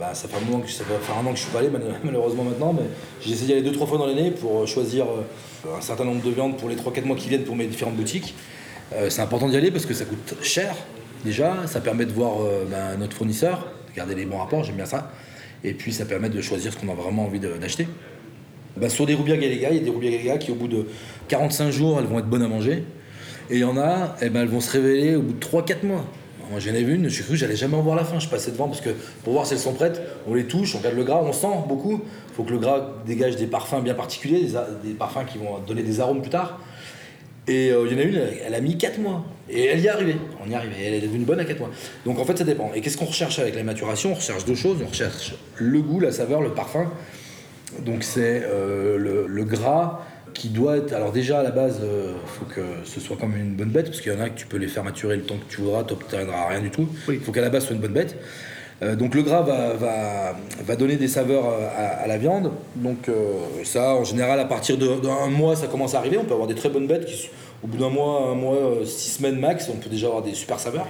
bah, 0.00 0.10
ça, 0.14 0.26
fait 0.26 0.36
un 0.36 0.50
moment 0.50 0.62
que, 0.64 0.70
ça 0.70 0.82
va 0.82 0.98
faire 0.98 1.16
un 1.16 1.24
an 1.26 1.30
que 1.30 1.36
je 1.36 1.42
suis 1.42 1.50
pas 1.52 1.60
allé 1.60 1.70
mal- 1.70 1.82
malheureusement 2.04 2.42
maintenant, 2.42 2.72
mais 2.72 2.82
j'ai 3.20 3.32
essayé 3.32 3.46
d'y 3.46 3.52
aller 3.52 3.62
deux 3.62 3.70
trois 3.72 3.86
fois 3.86 3.98
dans 3.98 4.06
l'année 4.06 4.32
pour 4.32 4.66
choisir 4.66 5.06
un 5.64 5.80
certain 5.80 6.04
nombre 6.04 6.22
de 6.24 6.30
viandes 6.30 6.56
pour 6.56 6.68
les 6.68 6.74
3-4 6.74 7.04
mois 7.04 7.14
qui 7.16 7.28
viennent 7.28 7.44
pour 7.44 7.54
mes 7.54 7.66
différentes 7.66 7.94
boutiques. 7.94 8.34
C'est 9.08 9.22
important 9.22 9.48
d'y 9.48 9.56
aller 9.56 9.70
parce 9.70 9.86
que 9.86 9.94
ça 9.94 10.04
coûte 10.04 10.34
cher 10.42 10.74
déjà, 11.24 11.54
ça 11.66 11.80
permet 11.80 12.04
de 12.04 12.12
voir 12.12 12.32
bah, 12.68 12.96
notre 12.98 13.14
fournisseur, 13.16 13.68
de 13.92 13.96
garder 13.96 14.16
les 14.16 14.24
bons 14.24 14.38
rapports, 14.38 14.64
j'aime 14.64 14.74
bien 14.76 14.86
ça, 14.86 15.12
et 15.62 15.72
puis 15.74 15.92
ça 15.92 16.06
permet 16.06 16.30
de 16.30 16.40
choisir 16.40 16.72
ce 16.72 16.78
qu'on 16.78 16.90
a 16.90 16.94
vraiment 16.96 17.26
envie 17.26 17.38
d'acheter. 17.38 17.86
Bah, 18.76 18.88
sur 18.88 19.06
des 19.06 19.14
Rubia 19.14 19.36
Galega, 19.36 19.70
il 19.70 19.76
y 19.76 19.80
a 19.80 19.82
des 19.82 19.90
Rubia 19.90 20.10
Galega 20.10 20.38
qui, 20.38 20.50
au 20.50 20.54
bout 20.54 20.68
de 20.68 20.86
45 21.28 21.70
jours, 21.70 21.98
elles 21.98 22.06
vont 22.06 22.18
être 22.18 22.28
bonnes 22.28 22.42
à 22.42 22.48
manger. 22.48 22.84
Et 23.50 23.56
il 23.56 23.60
y 23.60 23.64
en 23.64 23.76
a, 23.76 24.16
eh 24.22 24.30
ben, 24.30 24.42
elles 24.42 24.48
vont 24.48 24.60
se 24.60 24.70
révéler 24.70 25.16
au 25.16 25.22
bout 25.22 25.32
de 25.32 25.44
3-4 25.44 25.84
mois. 25.84 26.04
Moi, 26.50 26.58
j'en 26.58 26.74
ai 26.74 26.82
vu 26.82 26.96
une, 26.96 27.08
j'ai 27.08 27.22
cru 27.22 27.32
que 27.32 27.38
j'allais 27.38 27.56
jamais 27.56 27.76
en 27.76 27.82
voir 27.82 27.94
la 27.94 28.04
fin. 28.04 28.18
Je 28.18 28.28
passais 28.28 28.50
devant 28.50 28.66
parce 28.66 28.80
que 28.80 28.90
pour 29.22 29.34
voir 29.34 29.46
si 29.46 29.54
elles 29.54 29.60
sont 29.60 29.72
prêtes, 29.72 30.02
on 30.26 30.34
les 30.34 30.44
touche, 30.44 30.74
on 30.74 30.78
regarde 30.78 30.96
le 30.96 31.04
gras, 31.04 31.20
on 31.22 31.32
sent 31.32 31.46
beaucoup. 31.68 32.00
Il 32.28 32.34
faut 32.34 32.42
que 32.42 32.50
le 32.50 32.58
gras 32.58 32.88
dégage 33.06 33.36
des 33.36 33.46
parfums 33.46 33.82
bien 33.82 33.94
particuliers, 33.94 34.48
des, 34.82 34.94
parfums 34.94 35.24
qui 35.30 35.38
vont 35.38 35.58
donner 35.64 35.84
des 35.84 36.00
arômes 36.00 36.22
plus 36.22 36.30
tard. 36.30 36.58
Et 37.46 37.70
euh, 37.70 37.86
il 37.88 37.92
y 37.92 37.96
en 37.96 37.98
a 38.00 38.02
une, 38.02 38.16
elle, 38.16 38.38
elle 38.46 38.54
a 38.54 38.60
mis 38.60 38.76
4 38.76 38.98
mois. 38.98 39.24
Et 39.48 39.66
elle 39.66 39.78
y 39.78 39.86
est 39.86 39.90
arrivée. 39.90 40.16
On 40.44 40.48
y 40.48 40.52
est 40.52 40.56
arrivé. 40.56 40.74
Elle 40.84 40.94
est 40.94 41.00
devenue 41.00 41.24
bonne 41.24 41.38
à 41.38 41.44
4 41.44 41.58
mois. 41.60 41.70
Donc 42.04 42.18
en 42.18 42.24
fait, 42.24 42.36
ça 42.36 42.44
dépend. 42.44 42.72
Et 42.74 42.80
qu'est-ce 42.80 42.96
qu'on 42.96 43.06
recherche 43.06 43.38
avec 43.38 43.54
la 43.54 43.62
maturation? 43.62 44.12
On 44.12 44.14
recherche 44.14 44.44
deux 44.44 44.56
choses. 44.56 44.78
On 44.84 44.88
recherche 44.88 45.34
le 45.56 45.80
goût, 45.80 46.00
la 46.00 46.10
saveur, 46.10 46.40
le 46.40 46.50
parfum. 46.50 46.90
Donc 47.78 48.02
c'est 48.02 48.42
euh, 48.44 48.98
le, 48.98 49.26
le 49.26 49.44
gras 49.44 50.00
qui 50.34 50.48
doit 50.48 50.76
être. 50.76 50.92
Alors 50.92 51.12
déjà 51.12 51.40
à 51.40 51.42
la 51.42 51.50
base, 51.50 51.80
il 51.82 52.28
faut 52.28 52.44
que 52.44 52.60
ce 52.84 53.00
soit 53.00 53.16
comme 53.16 53.36
une 53.36 53.54
bonne 53.54 53.70
bête, 53.70 53.86
parce 53.86 54.00
qu'il 54.00 54.12
y 54.12 54.16
en 54.16 54.20
a 54.20 54.28
que 54.28 54.38
tu 54.38 54.46
peux 54.46 54.56
les 54.58 54.68
faire 54.68 54.84
maturer 54.84 55.16
le 55.16 55.22
temps 55.22 55.36
que 55.36 55.52
tu 55.52 55.60
voudras, 55.60 55.84
tu 55.84 55.94
n'obtiendras 55.94 56.48
rien 56.48 56.60
du 56.60 56.70
tout. 56.70 56.88
Il 57.06 57.10
Oui. 57.10 57.20
faut 57.24 57.32
qu'à 57.32 57.40
la 57.40 57.50
base 57.50 57.62
ce 57.62 57.68
soit 57.68 57.76
une 57.76 57.82
bonne 57.82 57.92
bête. 57.92 58.16
Euh, 58.82 58.96
donc 58.96 59.14
le 59.14 59.22
gras 59.22 59.42
va, 59.42 59.74
va, 59.74 60.34
va 60.64 60.76
donner 60.76 60.96
des 60.96 61.08
saveurs 61.08 61.44
euh, 61.46 61.68
à, 61.76 62.02
à 62.02 62.06
la 62.06 62.16
viande. 62.16 62.50
Donc 62.76 63.08
euh, 63.08 63.34
ça, 63.64 63.94
en 63.94 64.04
général, 64.04 64.40
à 64.40 64.46
partir 64.46 64.78
d'un 64.78 65.26
mois, 65.28 65.54
ça 65.54 65.66
commence 65.66 65.94
à 65.94 65.98
arriver. 65.98 66.16
On 66.16 66.24
peut 66.24 66.32
avoir 66.32 66.48
des 66.48 66.54
très 66.54 66.70
bonnes 66.70 66.86
bêtes 66.86 67.04
qui, 67.04 67.28
au 67.62 67.66
bout 67.66 67.76
d'un 67.76 67.90
mois, 67.90 68.28
un 68.30 68.34
mois, 68.34 68.54
euh, 68.56 68.84
six 68.86 69.10
semaines 69.18 69.38
max, 69.38 69.68
on 69.68 69.76
peut 69.76 69.90
déjà 69.90 70.06
avoir 70.06 70.22
des 70.22 70.32
super 70.32 70.58
saveurs. 70.58 70.86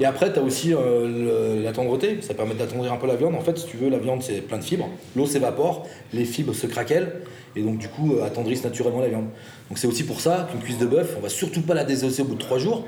Et 0.00 0.04
après, 0.04 0.32
tu 0.32 0.38
as 0.38 0.42
aussi 0.42 0.72
euh, 0.74 1.56
le- 1.56 1.62
la 1.62 1.72
tendreté, 1.72 2.18
ça 2.20 2.34
permet 2.34 2.54
d'attendrir 2.54 2.92
un 2.92 2.96
peu 2.96 3.06
la 3.06 3.16
viande. 3.16 3.34
En 3.34 3.40
fait, 3.40 3.58
si 3.58 3.66
tu 3.66 3.76
veux, 3.76 3.88
la 3.90 3.98
viande, 3.98 4.22
c'est 4.22 4.40
plein 4.40 4.58
de 4.58 4.64
fibres. 4.64 4.88
L'eau 5.16 5.26
s'évapore, 5.26 5.86
les 6.12 6.24
fibres 6.24 6.54
se 6.54 6.66
craquellent, 6.66 7.12
et 7.56 7.62
donc 7.62 7.78
du 7.78 7.88
coup, 7.88 8.14
euh, 8.14 8.24
attendrissent 8.24 8.64
naturellement 8.64 9.00
la 9.00 9.08
viande. 9.08 9.26
Donc 9.68 9.78
c'est 9.78 9.86
aussi 9.88 10.04
pour 10.04 10.20
ça 10.20 10.48
qu'une 10.50 10.60
cuisse 10.60 10.78
de 10.78 10.86
bœuf, 10.86 11.14
on 11.18 11.20
va 11.20 11.28
surtout 11.28 11.62
pas 11.62 11.74
la 11.74 11.84
désosser 11.84 12.22
au 12.22 12.26
bout 12.26 12.34
de 12.36 12.40
trois 12.40 12.58
jours. 12.58 12.84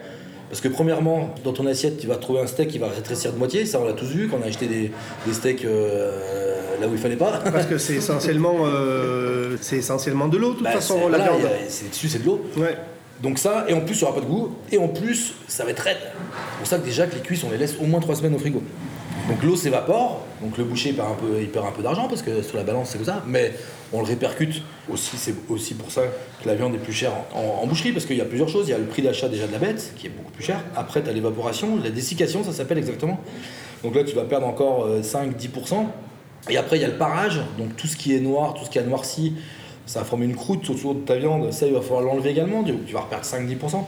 Parce 0.49 0.61
que 0.61 0.69
premièrement, 0.69 1.31
dans 1.45 1.53
ton 1.53 1.65
assiette, 1.67 1.99
tu 1.99 2.09
vas 2.09 2.17
trouver 2.17 2.41
un 2.41 2.47
steak 2.49 2.69
qui 2.69 2.79
va 2.79 2.89
rétrécir 2.89 3.33
de 3.33 3.39
moitié. 3.39 3.67
Ça, 3.67 3.81
on 3.81 3.85
l'a 3.85 3.93
tous 3.93 4.07
vu 4.09 4.27
quand 4.29 4.39
on 4.41 4.45
a 4.45 4.49
acheté 4.49 4.67
des, 4.67 4.91
des 5.25 5.33
steaks 5.33 5.65
euh, 5.65 6.77
là 6.81 6.89
où 6.89 6.93
il 6.93 6.99
fallait 6.99 7.15
pas. 7.15 7.39
Parce 7.53 7.67
que 7.67 7.79
c'est 7.79 7.95
essentiellement, 7.97 8.57
euh, 8.65 9.57
c'est 9.61 9.77
essentiellement 9.77 10.27
de 10.27 10.37
l'eau, 10.39 10.51
de 10.51 10.55
toute 10.57 10.65
Bah, 10.65 10.73
façon, 10.73 11.09
la 11.09 11.19
voilà, 11.19 11.37
viande. 11.37 11.51
c'est 11.69 11.91
dessus, 11.91 12.09
c'est 12.09 12.19
de 12.19 12.25
l'eau. 12.27 12.45
Ouais. 12.57 12.77
Donc 13.23 13.39
ça, 13.39 13.67
et 13.69 13.75
en 13.75 13.81
plus, 13.81 13.95
il 13.95 13.99
n'y 13.99 14.05
aura 14.05 14.15
pas 14.15 14.21
de 14.23 14.27
goût, 14.27 14.55
et 14.73 14.79
en 14.79 14.89
plus, 14.89 15.35
ça 15.47 15.65
va 15.65 15.71
être 15.71 15.81
raide. 15.81 15.99
C'est 16.01 16.59
pour 16.59 16.67
ça 16.67 16.79
que 16.79 16.85
déjà 16.85 17.07
que 17.07 17.15
les 17.15 17.21
cuisses, 17.21 17.45
on 17.45 17.51
les 17.51 17.59
laisse 17.59 17.77
au 17.81 17.85
moins 17.85 18.01
3 18.01 18.15
semaines 18.17 18.35
au 18.35 18.39
frigo. 18.39 18.63
Donc 19.29 19.43
l'eau 19.43 19.55
s'évapore, 19.57 20.25
donc 20.41 20.57
le 20.57 20.65
boucher 20.65 20.93
perd 20.93 21.09
un 21.11 21.15
peu, 21.15 21.41
il 21.41 21.49
perd 21.51 21.67
un 21.67 21.71
peu 21.71 21.83
d'argent 21.83 22.09
parce 22.09 22.23
que 22.23 22.43
sur 22.43 22.57
la 22.57 22.65
balance 22.65 22.89
c'est 22.91 22.97
comme 22.99 23.07
ça, 23.07 23.23
mais 23.27 23.53
on 23.93 23.99
le 24.01 24.07
répercute 24.07 24.63
aussi, 24.91 25.17
c'est 25.19 25.35
aussi 25.49 25.75
pour 25.75 25.91
ça 25.93 26.01
que 26.43 26.49
la 26.49 26.55
viande 26.57 26.75
est 26.75 26.79
plus 26.79 26.93
chère 26.95 27.13
en, 27.35 27.63
en- 27.63 27.67
boucherie 27.67 27.93
parce 27.93 28.07
qu'il 28.07 28.17
y 28.17 28.21
a 28.21 28.25
plusieurs 28.25 28.49
choses. 28.49 28.67
Il 28.67 28.71
y 28.71 28.75
a 28.75 28.79
le 28.79 28.87
prix 28.87 29.03
d'achat 29.03 29.29
déjà 29.29 29.47
de 29.47 29.53
la 29.53 29.59
bête 29.59 29.93
qui 29.97 30.07
est 30.07 30.11
beaucoup 30.11 30.33
plus 30.33 30.43
cher. 30.43 30.65
Après, 30.75 31.03
tu 31.03 31.11
as 31.11 31.13
l'évaporation, 31.13 31.79
la 31.81 31.91
dessiccation, 31.91 32.43
ça 32.43 32.53
s'appelle 32.53 32.79
exactement. 32.79 33.21
Donc 33.85 33.95
là, 33.95 34.03
tu 34.03 34.17
vas 34.17 34.25
perdre 34.25 34.47
encore 34.47 34.87
euh, 34.87 35.03
5-10%. 35.03 35.85
Et 36.49 36.57
après, 36.57 36.79
il 36.79 36.83
y 36.83 36.85
a 36.85 36.89
le 36.89 36.97
parage, 36.97 37.41
donc 37.59 37.77
tout 37.77 37.87
ce 37.87 37.97
qui 37.97 38.17
est 38.17 38.21
noir, 38.21 38.55
tout 38.55 38.65
ce 38.65 38.71
qui 38.71 38.79
a 38.79 38.83
noirci, 38.83 39.35
ça 39.91 39.99
va 39.99 40.05
former 40.05 40.27
une 40.27 40.37
croûte 40.37 40.71
autour 40.71 40.95
de 40.95 41.01
ta 41.01 41.17
viande, 41.17 41.51
ça 41.53 41.67
il 41.67 41.73
va 41.73 41.81
falloir 41.81 42.03
l'enlever 42.03 42.31
également, 42.31 42.63
tu 42.63 42.95
vas 42.95 43.01
reperdre 43.01 43.25
5-10%. 43.25 43.83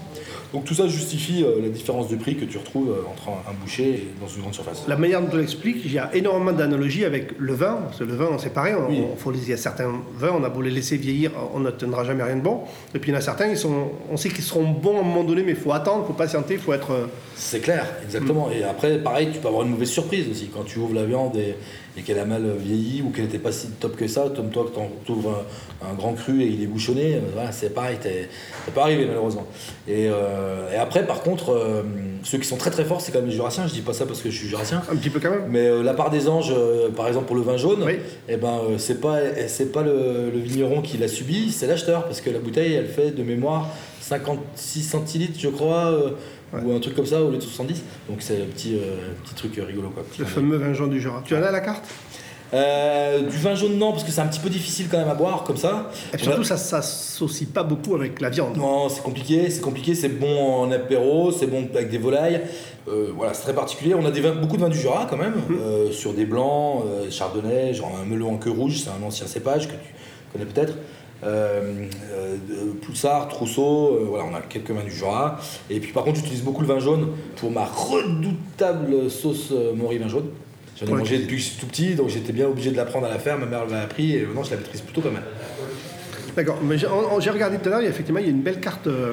Donc 0.53 0.65
tout 0.65 0.75
ça 0.75 0.87
justifie 0.87 1.43
euh, 1.45 1.63
la 1.63 1.69
différence 1.71 2.09
de 2.09 2.17
prix 2.17 2.37
que 2.37 2.45
tu 2.45 2.59
retrouves 2.59 2.91
euh, 2.91 3.11
entre 3.11 3.31
un, 3.31 3.55
boucher 3.63 3.89
et 3.89 4.09
dans 4.21 4.29
une 4.29 4.43
grande 4.43 4.53
surface. 4.55 4.85
La 4.87 4.97
manière 4.97 5.23
dont 5.23 5.29
tu 5.31 5.39
l'expliques, 5.39 5.83
il 5.85 5.93
y 5.93 5.99
a 5.99 6.15
énormément 6.15 6.53
d'analogies 6.53 7.05
avec 7.07 7.33
le 7.39 7.55
vin. 7.55 7.79
Parce 7.87 7.99
que 8.01 8.05
le 8.05 8.15
vin, 8.15 8.37
c'est 8.39 8.53
pareil. 8.53 8.75
On, 8.79 8.91
Oui. 8.91 9.03
on- 9.13 9.17
faut 9.17 9.31
les- 9.31 9.39
il 9.43 9.49
y 9.49 9.53
a 9.55 9.57
certains 9.57 9.91
vins, 10.15 10.33
on 10.39 10.45
a 10.45 10.51
beau 10.51 10.61
les 10.61 10.71
laisser 10.71 10.99
vieillir, 10.99 11.31
on 11.55 11.61
n'obtiendra 11.61 12.05
jamais 12.05 12.23
rien 12.23 12.37
de 12.37 12.43
bon. 12.43 12.61
Et 12.95 12.99
puis 12.99 13.11
il 13.11 13.15
y 13.15 13.17
en 13.17 13.21
a 13.21 13.23
certains, 13.23 13.47
ils 13.49 13.57
sont, 13.57 13.93
on 14.11 14.17
sait 14.19 14.29
qu'ils 14.29 14.45
seront 14.45 14.69
bons 14.69 14.97
à 14.99 15.01
un 15.01 15.05
moment 15.05 15.25
donné, 15.25 15.43
mais 15.43 15.53
il 15.53 15.57
faut 15.57 15.73
attendre, 15.73 16.05
il 16.05 16.07
faut 16.09 16.13
patienter, 16.13 16.55
il 16.55 16.61
faut 16.61 16.75
être. 16.75 16.91
euh, 16.91 17.07
C'est 17.35 17.61
clair, 17.61 17.87
exactement. 18.05 18.51
Et 18.51 18.63
après, 18.63 18.99
pareil, 18.99 19.29
tu 19.33 19.39
peux 19.39 19.49
avoir 19.49 19.63
une 19.65 19.71
mauvaise 19.71 19.89
surprise 19.91 20.29
aussi. 20.31 20.51
Quand 20.55 20.65
tu 20.65 20.79
ouvres 20.81 20.95
la 20.95 21.05
viande 21.05 21.35
et, 21.37 21.55
et 21.97 22.03
qu'elle 22.03 22.19
a 22.19 22.25
mal 22.27 22.45
vieilli 22.59 23.03
ou 23.03 23.11
qu'elle 23.11 23.25
n'était 23.25 23.39
pas 23.39 23.53
si 23.53 23.69
top 23.81 23.97
que 23.97 24.07
ça, 24.07 24.27
comme 24.37 24.51
toi, 24.51 24.65
que 24.67 24.77
tu 25.07 25.13
ouvres 25.13 25.45
un, 25.83 25.91
un 25.91 25.95
grand 25.95 26.13
cru 26.13 26.43
et 26.43 26.47
il 26.47 26.63
est 26.63 26.67
bouchonné, 26.67 27.19
voilà, 27.35 27.53
c'est 27.53 27.73
pareil, 27.75 27.97
c'est 28.03 28.29
pas 28.75 28.83
arrivé 28.83 29.07
malheureusement. 29.07 29.47
Et, 29.89 30.09
euh, 30.09 30.41
et 30.73 30.77
après, 30.77 31.07
par 31.07 31.23
contre, 31.23 31.51
euh, 31.53 31.83
ceux 32.25 32.39
qui 32.39 32.47
sont 32.47 32.57
très 32.57 32.71
très 32.71 32.85
forts, 32.85 33.01
c'est 33.01 33.13
quand 33.13 33.19
même 33.21 33.29
les 33.29 33.35
jurassiens. 33.35 33.67
Je 33.67 33.73
dis 33.73 33.81
pas 33.81 33.93
ça 33.93 34.07
parce 34.07 34.21
que 34.23 34.31
je 34.31 34.37
suis 34.39 34.49
jurassien. 34.49 34.83
un 34.91 34.97
petit 34.97 35.11
peu 35.11 35.21
quand 35.21 35.31
même. 35.31 35.47
Mais 35.49 35.67
euh, 35.67 35.83
la 35.83 35.95
part 35.95 36.11
des 36.11 36.29
anges, 36.29 36.53
euh, 36.57 36.89
par 36.91 37.09
exemple 37.09 37.27
pour 37.27 37.37
le 37.37 37.43
vin 37.43 37.57
jaune, 37.57 37.83
Oui. 37.85 37.95
eh 38.29 38.37
ben, 38.37 38.61
euh, 38.71 38.79
c'est 38.79 39.01
pas, 39.01 39.19
c'est 39.49 39.73
pas 39.73 39.83
le, 39.83 40.31
le 40.33 40.39
vigneron 40.39 40.83
qui 40.83 40.99
l'a 40.99 41.09
subi, 41.09 41.51
c'est 41.53 41.67
l'acheteur. 41.67 42.05
Parce 42.05 42.21
que 42.21 42.31
la 42.31 42.39
bouteille, 42.39 42.75
elle 42.75 42.87
fait 42.89 43.11
de 43.11 43.23
mémoire 43.23 43.69
56 44.01 44.83
centilitres, 44.83 45.39
je 45.39 45.49
crois, 45.49 45.87
euh, 45.87 46.11
ou 46.65 46.73
un 46.75 46.81
truc 46.81 46.95
comme 46.95 47.07
ça, 47.07 47.23
au 47.23 47.31
lieu 47.31 47.37
de 47.39 47.43
70. 47.43 47.83
Donc 48.09 48.19
c'est 48.21 48.37
un 48.43 48.47
petit, 48.47 48.75
euh, 48.77 49.09
petit 49.25 49.35
truc 49.35 49.55
rigolo. 49.67 49.89
Quoi. 49.91 50.05
Le 50.19 50.25
fameux 50.25 50.57
vin 50.59 50.73
jaune 50.75 50.91
du 50.91 51.01
Jura. 51.01 51.23
Tu 51.25 51.35
en 51.35 51.43
as 51.43 51.51
la 51.51 51.61
carte? 51.61 51.85
Euh, 52.55 53.23
du 53.23 53.37
vin 53.39 53.55
jaune, 53.55 53.79
non, 53.79 53.93
parce 53.93 54.05
que 54.05 54.11
c'est 54.11 54.21
un 54.21 54.27
petit 54.27 54.41
peu 54.41 54.51
difficile 54.51 54.89
quand 54.91 54.99
même 54.99 55.09
à 55.09 55.15
boire 55.15 55.43
comme 55.45 55.57
ça. 55.57 55.91
Et 56.13 56.17
a- 56.17 56.19
surtout, 56.19 56.45
ça 56.45 56.57
s'associe 56.59 57.49
pas 57.49 57.63
beaucoup 57.63 57.95
avec 57.95 58.21
la 58.21 58.29
viande. 58.29 58.57
Non, 58.59 58.89
c'est 58.91 59.03
compliqué, 59.03 59.49
c'est 59.49 59.63
compliqué, 59.63 59.95
c'est 59.95 60.09
bon 60.11 60.61
en 60.63 60.71
apéro, 60.71 61.33
c'est 61.33 61.47
bon 61.47 61.67
avec 61.75 61.89
des 61.91 61.99
volailles. 61.99 62.43
Euh, 62.89 63.11
voilà, 63.17 63.33
c'est 63.33 63.43
très 63.43 63.55
particulier. 63.55 63.95
On 63.95 64.05
a 64.05 64.11
des 64.11 64.21
vins- 64.21 64.35
beaucoup 64.35 64.57
de 64.57 64.63
vins 64.63 64.69
du 64.69 64.79
Jura 64.79 65.07
quand 65.09 65.17
même, 65.17 65.35
euh, 65.53 65.91
sur 65.93 66.13
des 66.13 66.27
blancs, 66.27 66.83
chardonnay, 67.11 67.73
genre 67.75 67.93
un 68.03 68.05
melon 68.05 68.33
en 68.35 68.37
queue 68.37 68.51
rouge, 68.51 68.81
c'est 68.85 68.91
un 68.91 69.07
ancien 69.07 69.27
cépage 69.27 69.69
que 69.69 69.73
tu 69.73 69.79
connais 70.33 70.45
peut-être. 70.45 70.75
Euh, 71.25 71.87
euh, 72.13 72.37
Poussard, 72.85 73.29
Trousseau, 73.29 73.93
euh, 73.95 74.07
voilà, 74.09 74.25
on 74.31 74.35
a 74.35 74.41
quelques 74.41 74.73
vins 74.73 74.83
du 74.83 74.91
Jura. 74.91 75.39
Et 75.71 75.79
puis 75.79 75.93
par 75.93 76.03
contre, 76.05 76.17
j'utilise 76.17 76.43
beaucoup 76.43 76.61
le 76.63 76.67
vin 76.67 76.81
jaune 76.81 77.09
pour 77.37 77.51
ma 77.53 77.65
redoutable 77.65 79.09
sauce 79.11 79.53
Maury 79.75 79.99
vin 79.99 80.09
jaune. 80.09 80.27
J'en 80.85 80.95
ai 80.95 80.99
mangé 80.99 81.19
depuis 81.19 81.37
que 81.37 81.43
je 81.43 81.49
suis 81.49 81.59
tout 81.59 81.67
petit, 81.67 81.95
donc 81.95 82.09
j'étais 82.09 82.33
bien 82.33 82.47
obligé 82.47 82.71
de 82.71 82.77
l'apprendre 82.77 83.07
à 83.07 83.11
la 83.11 83.19
faire. 83.19 83.39
Ma 83.39 83.47
mère 83.47 83.67
l'a 83.67 83.83
appris 83.83 84.17
et 84.17 84.23
maintenant 84.23 84.43
je 84.43 84.51
la 84.51 84.57
maîtrise 84.57 84.81
plutôt 84.81 85.01
pas 85.01 85.11
mal. 85.11 85.23
D'accord, 86.35 86.59
mais 86.63 86.79
j'ai 86.79 86.87
regardé 87.31 87.59
tout 87.59 87.69
à 87.69 87.73
l'heure, 87.73 87.83
effectivement 87.83 88.19
il 88.19 88.25
y 88.25 88.29
a 88.29 88.33
une 88.33 88.41
belle 88.41 88.59
carte, 88.59 88.87
euh, 88.87 89.13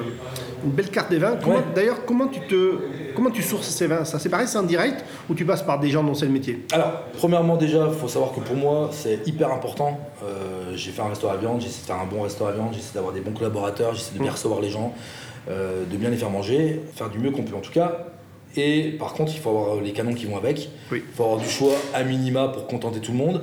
une 0.64 0.70
belle 0.70 0.88
carte 0.88 1.10
des 1.10 1.18
vins. 1.18 1.38
Ouais. 1.46 1.58
D'ailleurs, 1.74 2.06
comment 2.06 2.28
tu 2.28 2.40
te, 2.40 2.78
comment 3.14 3.30
tu 3.30 3.42
sources 3.42 3.68
ces 3.68 3.86
vins? 3.86 4.06
Ça, 4.06 4.18
c'est 4.18 4.30
pareil, 4.30 4.48
c'est 4.48 4.56
en 4.56 4.62
direct 4.62 5.04
ou 5.28 5.34
tu 5.34 5.44
passes 5.44 5.62
par 5.62 5.78
des 5.78 5.90
gens 5.90 6.02
dont 6.02 6.14
c'est 6.14 6.24
le 6.24 6.32
métier? 6.32 6.64
Alors, 6.72 7.02
premièrement, 7.18 7.58
déjà, 7.58 7.88
il 7.92 7.98
faut 7.98 8.08
savoir 8.08 8.32
que 8.32 8.40
pour 8.40 8.56
moi, 8.56 8.88
c'est 8.90 9.20
hyper 9.26 9.52
important. 9.52 10.00
Euh, 10.24 10.72
j'ai 10.76 10.92
fait 10.92 11.02
un 11.02 11.08
restaurant 11.08 11.34
à 11.34 11.36
viande, 11.36 11.60
j'essaie 11.60 11.82
de 11.82 11.86
faire 11.86 12.00
un 12.00 12.06
bon 12.06 12.22
restaurant 12.22 12.50
à 12.50 12.54
viande, 12.54 12.72
j'essaie 12.72 12.94
d'avoir 12.94 13.12
des 13.12 13.20
bons 13.20 13.32
collaborateurs, 13.32 13.94
j'essaie 13.94 14.14
de 14.14 14.22
bien 14.22 14.32
recevoir 14.32 14.62
les 14.62 14.70
gens, 14.70 14.94
euh, 15.50 15.84
de 15.84 15.96
bien 15.98 16.08
les 16.08 16.16
faire 16.16 16.30
manger, 16.30 16.80
faire 16.96 17.10
du 17.10 17.18
mieux 17.18 17.32
qu'on 17.32 17.42
peut 17.42 17.54
en 17.54 17.60
tout 17.60 17.72
cas. 17.72 18.06
Et 18.56 18.92
par 18.98 19.12
contre, 19.12 19.32
il 19.34 19.38
faut 19.38 19.50
avoir 19.50 19.80
les 19.80 19.92
canons 19.92 20.14
qui 20.14 20.26
vont 20.26 20.36
avec. 20.36 20.70
Oui. 20.90 21.02
Il 21.06 21.14
faut 21.14 21.24
avoir 21.24 21.38
du 21.38 21.48
choix 21.48 21.74
à 21.94 22.02
minima 22.02 22.48
pour 22.48 22.66
contenter 22.66 23.00
tout 23.00 23.12
le 23.12 23.18
monde, 23.18 23.42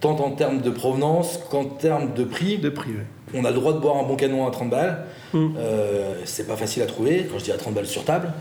tant 0.00 0.18
en 0.18 0.30
termes 0.32 0.60
de 0.60 0.70
provenance 0.70 1.38
qu'en 1.50 1.64
termes 1.64 2.12
de 2.14 2.24
prix. 2.24 2.58
De 2.58 2.68
prix. 2.68 2.90
On 3.34 3.44
a 3.44 3.50
le 3.50 3.56
droit 3.56 3.72
de 3.72 3.78
boire 3.78 3.96
un 3.96 4.02
bon 4.02 4.16
canon 4.16 4.46
à 4.46 4.50
30 4.50 4.70
balles. 4.70 5.04
Mm. 5.32 5.48
Euh, 5.56 6.14
c'est 6.24 6.46
pas 6.46 6.56
facile 6.56 6.82
à 6.82 6.86
trouver. 6.86 7.26
Quand 7.30 7.38
je 7.38 7.44
dis 7.44 7.52
à 7.52 7.56
30 7.56 7.74
balles 7.74 7.86
sur 7.86 8.04
table, 8.04 8.32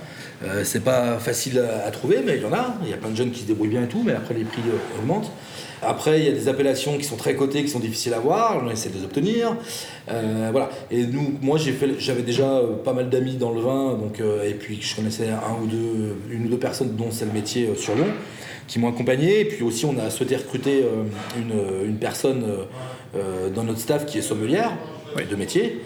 euh, 0.44 0.64
c'est 0.64 0.84
pas 0.84 1.18
facile 1.20 1.60
à, 1.60 1.88
à 1.88 1.92
trouver, 1.92 2.22
mais 2.26 2.38
il 2.38 2.42
y 2.42 2.46
en 2.46 2.54
a. 2.54 2.76
Il 2.84 2.90
y 2.90 2.94
a 2.94 2.98
plein 2.98 3.10
de 3.10 3.16
jeunes 3.16 3.32
qui 3.32 3.42
se 3.42 3.48
débrouillent 3.48 3.70
bien 3.70 3.84
et 3.84 3.88
tout, 3.88 4.02
mais 4.04 4.14
après 4.14 4.34
les 4.34 4.44
prix 4.44 4.62
euh, 4.68 5.00
augmentent. 5.00 5.32
Après, 5.82 6.20
il 6.20 6.26
y 6.26 6.30
a 6.30 6.32
des 6.32 6.48
appellations 6.48 6.98
qui 6.98 7.04
sont 7.04 7.16
très 7.16 7.36
cotées, 7.36 7.64
qui 7.64 7.70
sont 7.70 7.80
difficiles 7.80 8.14
à 8.14 8.20
voir. 8.20 8.62
On 8.64 8.70
essaie 8.70 8.90
de 8.90 8.98
les 8.98 9.04
obtenir. 9.04 9.56
Euh, 10.10 10.50
voilà. 10.52 10.70
Et 10.92 11.06
nous, 11.06 11.38
moi, 11.42 11.58
j'avais 11.98 12.22
déjà 12.22 12.50
euh, 12.50 12.76
pas 12.84 12.94
mal 12.94 13.10
d'amis 13.10 13.36
dans 13.36 13.52
le 13.52 13.62
vin, 13.62 13.94
donc 13.94 14.20
euh, 14.20 14.48
et 14.48 14.54
puis 14.54 14.80
je 14.82 14.96
connaissais 14.96 15.30
un 15.30 15.64
ou 15.64 15.68
deux, 15.68 16.16
une 16.30 16.46
ou 16.46 16.50
deux 16.50 16.60
personnes 16.60 16.96
dont 16.96 17.10
c'est 17.12 17.26
le 17.26 17.32
métier 17.32 17.68
euh, 17.68 17.76
sur 17.76 17.96
Lyon, 17.96 18.08
qui 18.68 18.80
m'ont 18.80 18.90
accompagné. 18.90 19.42
Et 19.42 19.46
puis 19.46 19.64
aussi, 19.64 19.86
on 19.86 19.98
a 19.98 20.10
souhaité 20.10 20.36
recruter 20.36 20.84
une, 21.38 21.88
une 21.88 21.98
personne 21.98 22.46
dans 23.54 23.64
notre 23.64 23.80
staff 23.80 24.06
qui 24.06 24.20
est 24.20 24.22
sommelière 24.22 24.72
de 25.30 25.36
métier. 25.36 25.82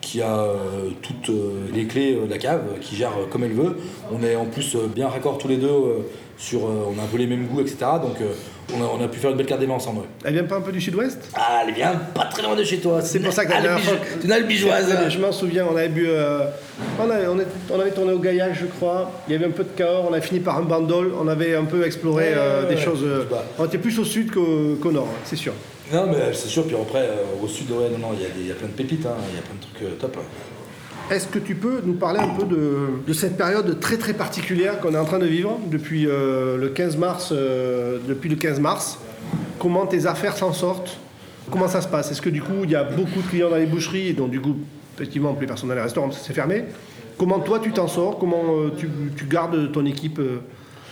qui 0.00 0.22
a 0.22 0.38
euh, 0.38 0.90
toutes 1.02 1.30
euh, 1.30 1.66
les 1.74 1.86
clés 1.86 2.14
euh, 2.14 2.26
de 2.26 2.30
la 2.30 2.38
cave, 2.38 2.62
qui 2.80 2.96
gère 2.96 3.12
comme 3.30 3.44
elle 3.44 3.52
veut. 3.52 3.76
On 4.12 4.22
est 4.22 4.36
en 4.36 4.46
plus 4.46 4.76
bien 4.94 5.08
raccord 5.08 5.38
tous 5.38 5.48
les 5.48 5.56
deux 5.56 6.06
sur, 6.38 6.64
on 6.64 6.98
a 6.98 7.02
un 7.02 7.06
peu 7.06 7.18
les 7.18 7.26
mêmes 7.26 7.46
goûts, 7.46 7.60
etc. 7.60 7.76
Donc 8.02 8.16
on, 8.74 8.82
a, 8.82 8.86
on 8.86 9.04
a 9.04 9.08
pu 9.08 9.18
faire 9.18 9.30
une 9.30 9.36
belle 9.36 9.46
carte 9.46 9.60
des 9.60 9.66
vins 9.66 9.74
ensemble. 9.74 10.00
ouais. 10.00 10.06
Elle 10.24 10.34
vient 10.34 10.44
pas 10.44 10.56
un 10.56 10.60
peu 10.60 10.72
du 10.72 10.80
sud-ouest? 10.80 11.18
Ah, 11.34 11.62
elle 11.66 11.74
vient 11.74 11.94
pas 12.14 12.24
très 12.26 12.42
loin 12.42 12.54
de 12.56 12.64
chez 12.64 12.78
toi. 12.78 13.00
C'est 13.00 13.20
pour 13.20 13.32
ça 13.32 13.44
que 13.46 13.52
Ah, 13.54 13.60
dernière 13.62 13.80
le 14.24 14.32
albigeoise. 14.32 14.94
Je 15.08 15.18
m'en 15.18 15.32
souviens, 15.32 15.66
on 15.70 15.76
avait 15.76 15.88
bu. 15.88 16.06
euh, 16.08 16.44
on, 16.98 17.08
avait, 17.10 17.26
on, 17.26 17.38
est- 17.38 17.46
on 17.70 17.80
avait 17.80 17.90
tourné 17.92 18.12
au 18.12 18.18
Gaillac, 18.18 18.54
je 18.58 18.66
crois. 18.66 19.10
Il 19.26 19.32
y 19.32 19.36
avait 19.36 19.46
un 19.46 19.50
peu 19.50 19.64
de 19.64 19.70
Cahors, 19.70 20.06
on 20.10 20.12
a 20.12 20.20
fini 20.20 20.40
par 20.40 20.58
un 20.58 20.62
bandol. 20.62 21.12
On 21.20 21.28
avait 21.28 21.54
un 21.54 21.64
peu 21.64 21.84
exploré 21.86 22.30
Ouais, 22.30 22.34
euh, 22.36 22.62
ouais, 22.68 22.74
des 22.74 22.80
choses. 22.80 23.02
euh, 23.04 23.24
on 23.58 23.64
était 23.64 23.78
plus 23.78 23.98
au 23.98 24.04
sud 24.04 24.30
qu'au 24.32 24.92
nord, 24.92 25.08
hein, 25.10 25.18
c'est 25.24 25.36
sûr. 25.36 25.52
Non, 25.92 26.06
mais 26.06 26.32
c'est 26.34 26.48
sûr. 26.48 26.64
Puis 26.66 26.76
après, 26.76 27.00
euh, 27.02 27.42
au 27.42 27.48
sud, 27.48 27.70
ouais, 27.70 27.88
non, 27.90 27.98
non, 27.98 28.08
il 28.14 28.20
y, 28.46 28.50
a 28.50 28.52
y 28.52 28.54
plein 28.54 28.68
de 28.68 28.72
pépites, 28.72 29.06
hein, 29.06 29.14
il 29.30 29.36
y 29.36 29.38
a 29.38 29.42
plein 29.42 29.54
de 29.54 29.88
trucs 29.88 29.98
top. 29.98 30.16
ouais. 30.16 30.22
Est-ce 31.10 31.26
que 31.26 31.38
tu 31.38 31.54
peux 31.54 31.80
nous 31.86 31.94
parler 31.94 32.20
un 32.20 32.28
peu 32.28 32.44
de, 32.44 33.12
cette 33.14 33.38
période 33.38 33.80
très 33.80 33.96
très 33.96 34.12
particulière 34.12 34.78
qu'on 34.78 34.92
est 34.92 34.98
en 34.98 35.06
train 35.06 35.18
de 35.18 35.26
vivre 35.26 35.58
depuis 35.70 36.06
euh, 36.06 36.58
le 36.58 36.68
15 36.68 36.98
mars 36.98 37.30
euh, 37.32 37.98
Depuis 38.06 38.28
le 38.28 38.36
15 38.36 38.60
mars, 38.60 38.98
comment 39.58 39.86
tes 39.86 40.04
affaires 40.04 40.36
s'en 40.36 40.52
sortent? 40.52 40.98
Comment 41.50 41.66
ça 41.66 41.80
se 41.80 41.88
passe? 41.88 42.10
Est-ce 42.10 42.20
que 42.20 42.28
du 42.28 42.42
coup 42.42 42.64
il 42.64 42.70
y 42.70 42.76
a 42.76 42.84
beaucoup 42.84 43.22
de 43.22 43.26
clients 43.26 43.48
dans 43.48 43.56
les 43.56 43.64
boucheries 43.64 44.12
donc 44.12 44.30
du 44.30 44.40
coup 44.40 44.54
effectivement 44.96 45.32
plus 45.32 45.46
personne 45.46 45.70
dans 45.70 45.76
les 45.76 45.80
restaurants 45.80 46.10
fermé? 46.10 46.64
Comment 47.16 47.40
toi 47.40 47.58
tu 47.58 47.72
t'en 47.72 47.88
sors? 47.88 48.18
Comment 48.18 48.42
euh, 48.58 48.70
tu, 48.76 49.24
gardes 49.24 49.72
ton 49.72 49.86
équipe 49.86 50.20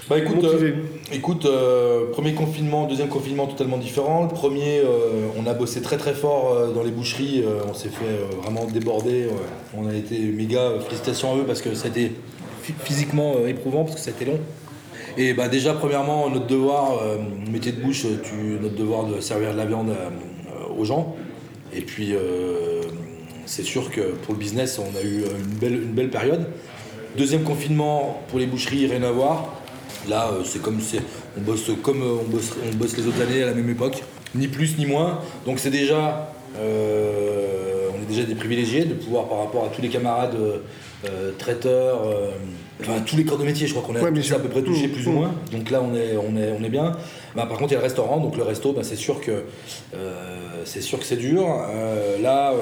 Bah 0.09 0.18
écoute, 0.18 0.44
euh, 0.44 0.72
écoute 1.12 1.46
euh, 1.46 2.12
premier 2.12 2.32
confinement, 2.34 2.86
deuxième 2.86 3.09
confinement 3.09 3.46
totalement 3.48 3.76
différent. 3.76 4.22
Le 4.22 4.28
premier, 4.28 4.78
euh, 4.78 5.26
on 5.36 5.46
a 5.48 5.52
bossé 5.54 5.82
très 5.82 5.96
très 5.96 6.14
fort 6.14 6.72
dans 6.72 6.84
les 6.84 6.92
boucheries, 6.92 7.42
on 7.68 7.74
s'est 7.74 7.88
fait 7.88 8.18
vraiment 8.40 8.66
déborder. 8.66 9.26
On 9.76 9.88
a 9.88 9.94
été 9.94 10.18
méga, 10.18 10.70
félicitations 10.86 11.32
à 11.32 11.36
eux 11.38 11.44
parce 11.44 11.61
que 11.61 11.74
ça 11.74 11.86
a 11.86 11.90
été 11.90 12.12
phy- 12.62 12.74
physiquement 12.84 13.34
éprouvant 13.48 13.82
parce 13.82 13.96
que 13.96 14.00
ça 14.00 14.11
a 14.11 14.12
été 14.12 14.24
long. 14.26 14.38
Et 15.18 15.32
bah 15.34 15.48
déjà 15.48 15.72
premièrement 15.72 16.28
notre 16.30 16.46
devoir, 16.46 17.00
métier 17.50 17.72
de 17.72 17.80
bouche, 17.80 18.07
tu, 18.22 18.59
notre 18.62 18.76
devoir 18.76 19.04
de 19.04 19.20
servir 19.20 19.52
de 19.54 19.57
la 19.57 19.64
viande 19.64 19.92
aux 20.78 20.84
gens. 20.84 21.16
Et 21.74 21.80
puis 21.80 22.14
c'est 23.44 23.64
sûr 23.64 23.90
que 23.90 24.02
pour 24.22 24.34
le 24.34 24.38
business 24.38 24.78
on 24.78 24.96
a 24.96 25.02
eu 25.02 25.24
une 25.24 25.59
belle, 25.59 25.74
une 25.82 25.94
belle 25.94 26.11
période. 26.11 26.46
Deuxième 27.18 27.42
confinement 27.42 28.22
pour 28.28 28.38
les 28.38 28.46
boucheries, 28.46 28.86
rien 28.86 29.02
à 29.02 29.11
voir. 29.11 29.54
Là, 30.09 30.30
euh, 30.32 30.42
c'est 30.44 30.62
comme 30.62 30.80
c'est, 30.80 31.00
on 31.36 31.40
bosse 31.40 31.70
comme 31.82 32.02
euh, 32.02 32.20
on 32.20 32.30
bosse, 32.30 32.52
on 32.64 32.76
bosse 32.76 32.96
les 32.96 33.07
autres 33.07 33.20
années 33.20 33.42
à 33.42 33.46
la 33.46 33.54
même 33.54 33.68
époque, 33.68 34.02
ni 34.34 34.48
plus 34.48 34.78
ni 34.78 34.86
moins. 34.86 35.20
Donc 35.44 35.59
c'est 35.59 35.70
déjà, 35.70 36.32
euh, 36.59 37.88
on 37.94 38.02
est 38.02 38.07
déjà 38.07 38.22
des 38.22 38.34
privilégiés 38.34 38.84
de 38.84 38.94
pouvoir 38.94 39.26
par 39.26 39.38
rapport 39.38 39.64
à 39.64 39.68
tous 39.68 39.82
les 39.82 39.88
camarades 39.88 40.36
euh, 41.04 41.32
traiteurs, 41.38 42.07
euh, 42.07 42.30
enfin 42.80 43.00
tous 43.04 43.16
les 43.16 43.24
corps 43.24 43.38
de 43.38 43.44
métier, 43.44 43.66
je 43.66 43.74
crois 43.74 43.84
qu'on 43.84 43.94
est 43.94 44.00
Ouais, 44.00 44.32
à 44.32 44.38
peu 44.38 44.48
près 44.48 44.62
touchés 44.62 44.88
plus 44.88 45.07
ou 45.07 45.11
mmh. 45.11 45.14
moins. 45.14 45.34
Donc 45.52 45.70
là, 45.70 45.82
on 45.82 45.94
est, 45.94 46.16
on 46.16 46.36
est, 46.36 46.52
on 46.59 46.62
est 46.64 46.70
bien. 46.70 46.92
Bah, 47.34 47.46
par 47.46 47.59
contre, 47.59 47.72
il 47.72 47.74
y 47.74 47.76
a 47.76 47.80
le 47.80 47.84
restaurant, 47.84 48.18
donc 48.18 48.36
le 48.36 48.42
resto, 48.42 48.72
bah, 48.72 48.82
c'est 48.82 48.96
sûr 48.96 49.20
que 49.20 49.42
c'est 50.64 50.80
sûr 50.80 50.98
que 50.98 51.04
c'est 51.04 51.16
dur. 51.16 51.46
Là, 52.22 52.52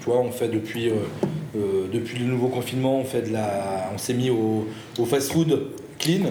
tu 0.00 0.06
vois, 0.06 0.20
on 0.20 0.30
fait 0.30 0.48
depuis, 0.48 0.90
depuis 1.54 2.18
le 2.18 2.26
nouveau 2.26 2.48
confinement, 2.48 3.00
on 3.00 3.04
fait 3.04 3.22
de 3.22 3.32
la, 3.32 3.90
on 3.94 3.98
s'est 3.98 4.14
mis 4.14 4.30
au, 4.30 4.68
au 4.98 5.04
fast-food 5.06 5.68
clean. 5.98 6.26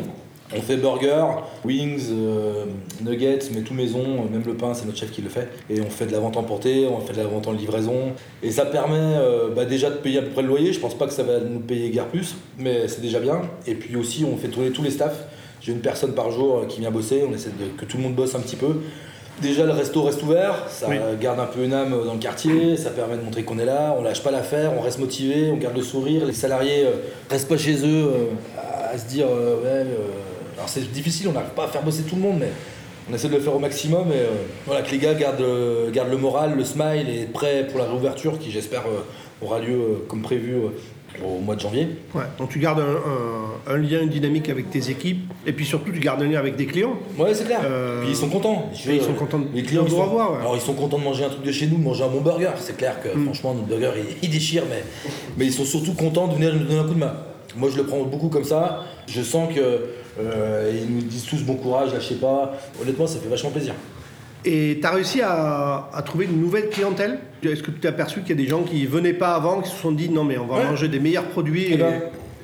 On 0.56 0.62
fait 0.62 0.76
burger, 0.76 1.24
wings, 1.64 2.10
euh, 2.12 2.66
nuggets, 3.02 3.40
mais 3.54 3.62
tout 3.62 3.74
maison, 3.74 4.02
euh, 4.04 4.32
même 4.32 4.44
le 4.46 4.54
pain, 4.54 4.74
c'est 4.74 4.86
notre 4.86 4.98
chef 4.98 5.12
qui 5.12 5.22
le 5.22 5.30
fait. 5.30 5.48
Et 5.70 5.80
on 5.80 5.90
fait 5.90 6.06
de 6.06 6.12
la 6.12 6.20
vente 6.20 6.36
emportée, 6.36 6.88
on 6.88 7.00
fait 7.00 7.14
de 7.14 7.20
la 7.20 7.26
vente 7.26 7.48
en 7.48 7.54
livraison. 7.54 8.14
Et 8.44 8.52
ça 8.52 8.66
permet 8.66 8.98
euh, 8.98 9.50
bah, 9.56 9.64
déjà 9.64 9.90
de 9.90 9.96
payer 9.96 10.20
à 10.20 10.22
peu 10.24 10.30
près 10.30 10.42
le 10.42 10.50
loyer. 10.50 10.74
Je 10.74 10.80
pense 10.80 10.98
pas 10.98 11.08
que 11.08 11.14
ça 11.14 11.24
va 11.24 11.40
nous 11.40 11.60
payer 11.60 11.90
guère 11.90 12.08
plus, 12.08 12.36
mais 12.58 12.88
c'est 12.88 13.02
déjà 13.02 13.20
bien. 13.20 13.42
Et 13.66 13.76
puis 13.76 13.96
aussi, 13.96 14.26
on 14.26 14.36
fait 14.36 14.50
tourner 14.50 14.72
tous 14.72 14.84
les 14.84 14.92
staffs. 14.92 15.26
J'ai 15.62 15.72
une 15.72 15.80
personne 15.80 16.14
par 16.14 16.32
jour 16.32 16.66
qui 16.68 16.82
vient 16.82 16.92
bosser, 16.92 17.24
on 17.30 17.34
essaie 17.34 17.52
de, 17.52 17.68
que 17.78 17.86
tout 17.86 17.98
le 17.98 18.04
monde 18.04 18.16
bosse 18.16 18.36
un 18.36 18.40
petit 18.40 18.56
peu. 18.56 18.82
Déjà, 19.42 19.66
le 19.66 19.72
resto 19.72 20.04
reste 20.04 20.22
ouvert, 20.22 20.68
ça 20.68 20.88
Oui. 20.90 20.98
garde 21.20 21.40
un 21.40 21.46
peu 21.46 21.64
une 21.64 21.74
âme 21.74 21.96
dans 22.06 22.14
le 22.14 22.20
quartier, 22.20 22.78
ça 22.78 22.90
permet 22.90 23.16
de 23.16 23.22
montrer 23.22 23.44
qu'on 23.44 23.58
est 23.58 23.66
là, 23.66 23.96
on 23.98 24.04
lâche 24.04 24.22
pas 24.22 24.30
l'affaire, 24.32 24.74
on 24.78 24.82
reste 24.82 25.00
motivé, 25.00 25.50
on 25.52 25.58
garde 25.58 25.76
le 25.76 25.82
sourire. 25.82 26.26
Les 26.26 26.34
salariés 26.34 26.84
euh, 26.86 26.98
restent 27.30 27.48
pas 27.48 27.58
chez 27.58 27.86
eux 27.86 28.12
à, 28.58 28.98
se 28.98 29.06
dire 29.06 29.28
ouais. 29.28 29.86
Alors 30.62 30.70
c'est 30.70 30.92
difficile, 30.92 31.28
on 31.28 31.32
n'arrive 31.32 31.50
pas 31.56 31.64
à 31.66 31.68
faire 31.68 31.82
bosser 31.82 32.04
tout 32.04 32.16
le 32.16 32.22
monde, 32.22 32.38
mais 32.40 32.50
on 33.10 33.16
essaie 33.16 33.30
de 33.30 33.34
le 33.36 33.40
faire 33.42 33.56
au 33.56 33.60
maximum 33.60 34.10
et 34.10 34.16
euh, 34.20 34.28
voilà 34.68 34.84
que 34.84 34.92
les 34.92 35.00
gars 35.00 35.16
gardent, 35.16 35.42
euh, 35.42 35.90
gardent 35.92 36.12
le 36.12 36.18
moral, 36.18 36.54
le 36.56 36.64
smile 36.64 37.08
et 37.10 37.26
prêts 37.26 37.66
pour 37.68 37.80
la 37.80 37.86
réouverture 37.86 38.38
qui 38.38 38.52
j'espère 38.52 38.82
euh, 38.88 39.02
aura 39.44 39.58
lieu 39.60 40.04
comme 40.08 40.22
prévu 40.22 40.56
au 41.26 41.40
mois 41.40 41.56
de 41.56 41.60
janvier. 41.62 41.88
Ouais, 42.14 42.22
Donc 42.38 42.50
tu 42.50 42.60
gardes 42.60 42.80
un, 42.80 42.84
un- 42.84 43.74
un 43.74 43.78
lien, 43.78 44.02
une 44.02 44.10
dynamique 44.10 44.50
avec 44.50 44.70
tes 44.70 44.92
équipes 44.92 45.32
et 45.48 45.52
puis 45.52 45.66
surtout 45.66 45.92
tu 45.92 46.00
gardes 46.00 46.22
un 46.22 46.28
lien 46.28 46.38
avec 46.40 46.56
tes 46.58 46.68
clients. 46.68 46.94
Ouais, 47.18 47.34
c'est 47.34 47.46
clair. 47.46 47.62
Euh, 47.66 48.02
Puis 48.02 48.12
ils 48.12 48.16
sont 48.16 48.30
contents. 48.30 48.72
Ils 48.88 49.02
sont 49.02 49.14
contents 49.14 49.40
de- 49.40 49.48
Les 49.54 49.64
clients, 49.64 49.84
ils 49.86 49.92
sont, 49.92 49.98
ouais. 49.98 50.22
alors 50.40 50.56
ils 50.56 50.62
sont 50.62 50.74
contents 50.76 51.00
de 51.00 51.04
manger 51.04 51.26
un 51.26 51.30
truc 51.30 51.44
de 51.44 51.52
chez 51.52 51.66
nous, 51.68 51.78
de 51.78 51.84
manger 51.84 52.04
un 52.04 52.08
bon 52.08 52.22
burger. 52.22 52.52
C'est 52.60 52.78
clair 52.78 53.02
que 53.02 53.10
Mm. 53.18 53.26
franchement 53.26 53.56
notre 53.56 53.68
burger 53.68 53.92
il, 53.98 54.18
il 54.22 54.30
déchire, 54.30 54.64
mais 54.70 54.84
mais 55.38 55.46
ils 55.48 55.54
sont 55.54 55.66
surtout 55.66 55.94
contents 55.96 56.28
de 56.28 56.36
venir 56.36 56.54
nous 56.54 56.64
donner 56.66 56.80
un 56.80 56.84
coup 56.84 56.94
de 56.94 57.00
main. 57.00 57.14
Moi 57.56 57.70
je 57.72 57.78
le 57.78 57.84
prends 57.84 58.04
beaucoup 58.04 58.30
comme 58.30 58.44
ça. 58.44 58.84
Je 59.08 59.22
sens 59.22 59.54
que 59.54 59.60
euh, 60.20 60.74
nous 60.90 61.02
disent 61.02 61.26
tous 61.26 61.42
bon 61.44 61.56
courage, 61.56 61.94
lâchez 61.94 62.16
pas. 62.16 62.54
Honnêtement, 62.82 63.08
ça 63.08 63.20
fait 63.20 63.30
vachement 63.30 63.50
plaisir. 63.52 63.74
Et 64.44 64.80
tu 64.82 64.88
as 64.88 64.92
réussi 64.92 65.22
à, 65.22 65.90
à 65.94 66.02
trouver 66.02 66.26
une 66.26 66.42
nouvelle 66.42 66.70
clientèle? 66.70 67.20
Est-ce 67.44 67.62
que 67.62 67.70
tu 67.72 67.80
t'es 67.80 67.88
aperçu 67.88 68.22
qu'il 68.22 68.30
y 68.30 68.34
a 68.34 68.44
des 68.44 68.48
gens 68.50 68.64
qui 68.64 68.86
venaient 68.88 69.14
pas 69.14 69.36
avant, 69.36 69.62
qui 69.62 69.70
se 69.70 69.76
sont 69.76 69.92
dit 69.92 70.10
non 70.10 70.24
mais 70.24 70.38
on 70.38 70.48
va 70.48 70.56
Ouais. 70.58 70.64
manger 70.66 70.88
des 70.88 71.00
meilleurs 71.00 71.26
produits 71.30 71.66
Eh 71.70 71.74
et- 71.74 71.78
ben, 71.78 72.02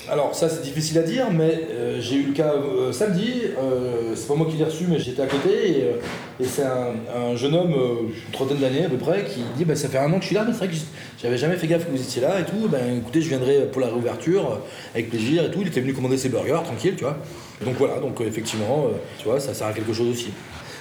alors 0.09 0.33
ça 0.35 0.47
c'est 0.49 0.61
difficile 0.61 0.97
à 0.99 1.01
dire, 1.01 1.31
mais 1.31 1.67
euh, 1.71 1.99
j'ai 1.99 2.15
eu 2.15 2.23
le 2.23 2.33
cas 2.33 2.53
euh, 2.53 2.91
samedi, 2.91 3.43
euh, 3.57 4.13
c'est 4.15 4.27
pas 4.27 4.35
moi 4.35 4.47
qui 4.49 4.57
l'ai 4.57 4.63
reçu, 4.63 4.85
mais 4.87 4.99
j'étais 4.99 5.21
à 5.21 5.27
côté, 5.27 5.49
et, 5.49 6.43
et 6.43 6.45
c'est 6.45 6.63
un, 6.63 6.93
un 7.15 7.35
jeune 7.35 7.55
homme, 7.55 7.73
une 7.73 8.31
trentaine 8.31 8.57
d'années 8.57 8.85
à 8.85 8.89
peu 8.89 8.97
près, 8.97 9.25
qui 9.25 9.41
dit 9.57 9.65
bah, 9.65 9.75
ça 9.75 9.89
fait 9.89 9.97
un 9.97 10.11
an 10.13 10.17
que 10.17 10.21
je 10.21 10.27
suis 10.27 10.35
là, 10.35 10.45
mais 10.45 10.53
c'est 10.53 10.59
vrai 10.59 10.67
que 10.69 10.75
j'avais 11.21 11.37
jamais 11.37 11.55
fait 11.57 11.67
gaffe 11.67 11.85
que 11.85 11.91
vous 11.91 12.01
étiez 12.01 12.21
là 12.21 12.39
et 12.39 12.45
tout, 12.45 12.67
ben 12.69 12.97
écoutez 12.97 13.21
je 13.21 13.29
viendrai 13.29 13.67
pour 13.71 13.81
la 13.81 13.87
réouverture, 13.87 14.59
avec 14.93 15.09
plaisir 15.09 15.45
et 15.45 15.51
tout, 15.51 15.59
il 15.61 15.67
était 15.67 15.81
venu 15.81 15.93
commander 15.93 16.17
ses 16.17 16.29
burgers, 16.29 16.61
tranquille, 16.63 16.95
tu 16.95 17.03
vois. 17.03 17.17
Donc 17.65 17.75
voilà, 17.79 17.99
donc 17.99 18.21
effectivement, 18.21 18.87
tu 19.17 19.25
vois, 19.25 19.39
ça 19.39 19.53
sert 19.53 19.67
à 19.67 19.73
quelque 19.73 19.93
chose 19.93 20.09
aussi. 20.09 20.29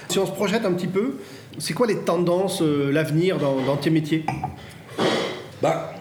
Si 0.09 0.19
on 0.19 0.25
se 0.25 0.31
projette 0.31 0.63
un 0.63 0.73
petit 0.73 0.87
peu, 0.87 1.15
c'est 1.57 1.73
quoi 1.73 1.87
les 1.87 1.97
tendances, 1.97 2.61
l'avenir 2.61 3.39
dans, 3.39 3.59
dans 3.61 3.75
tes 3.77 3.89
métiers? 3.89 4.25
Bah, 5.61 5.95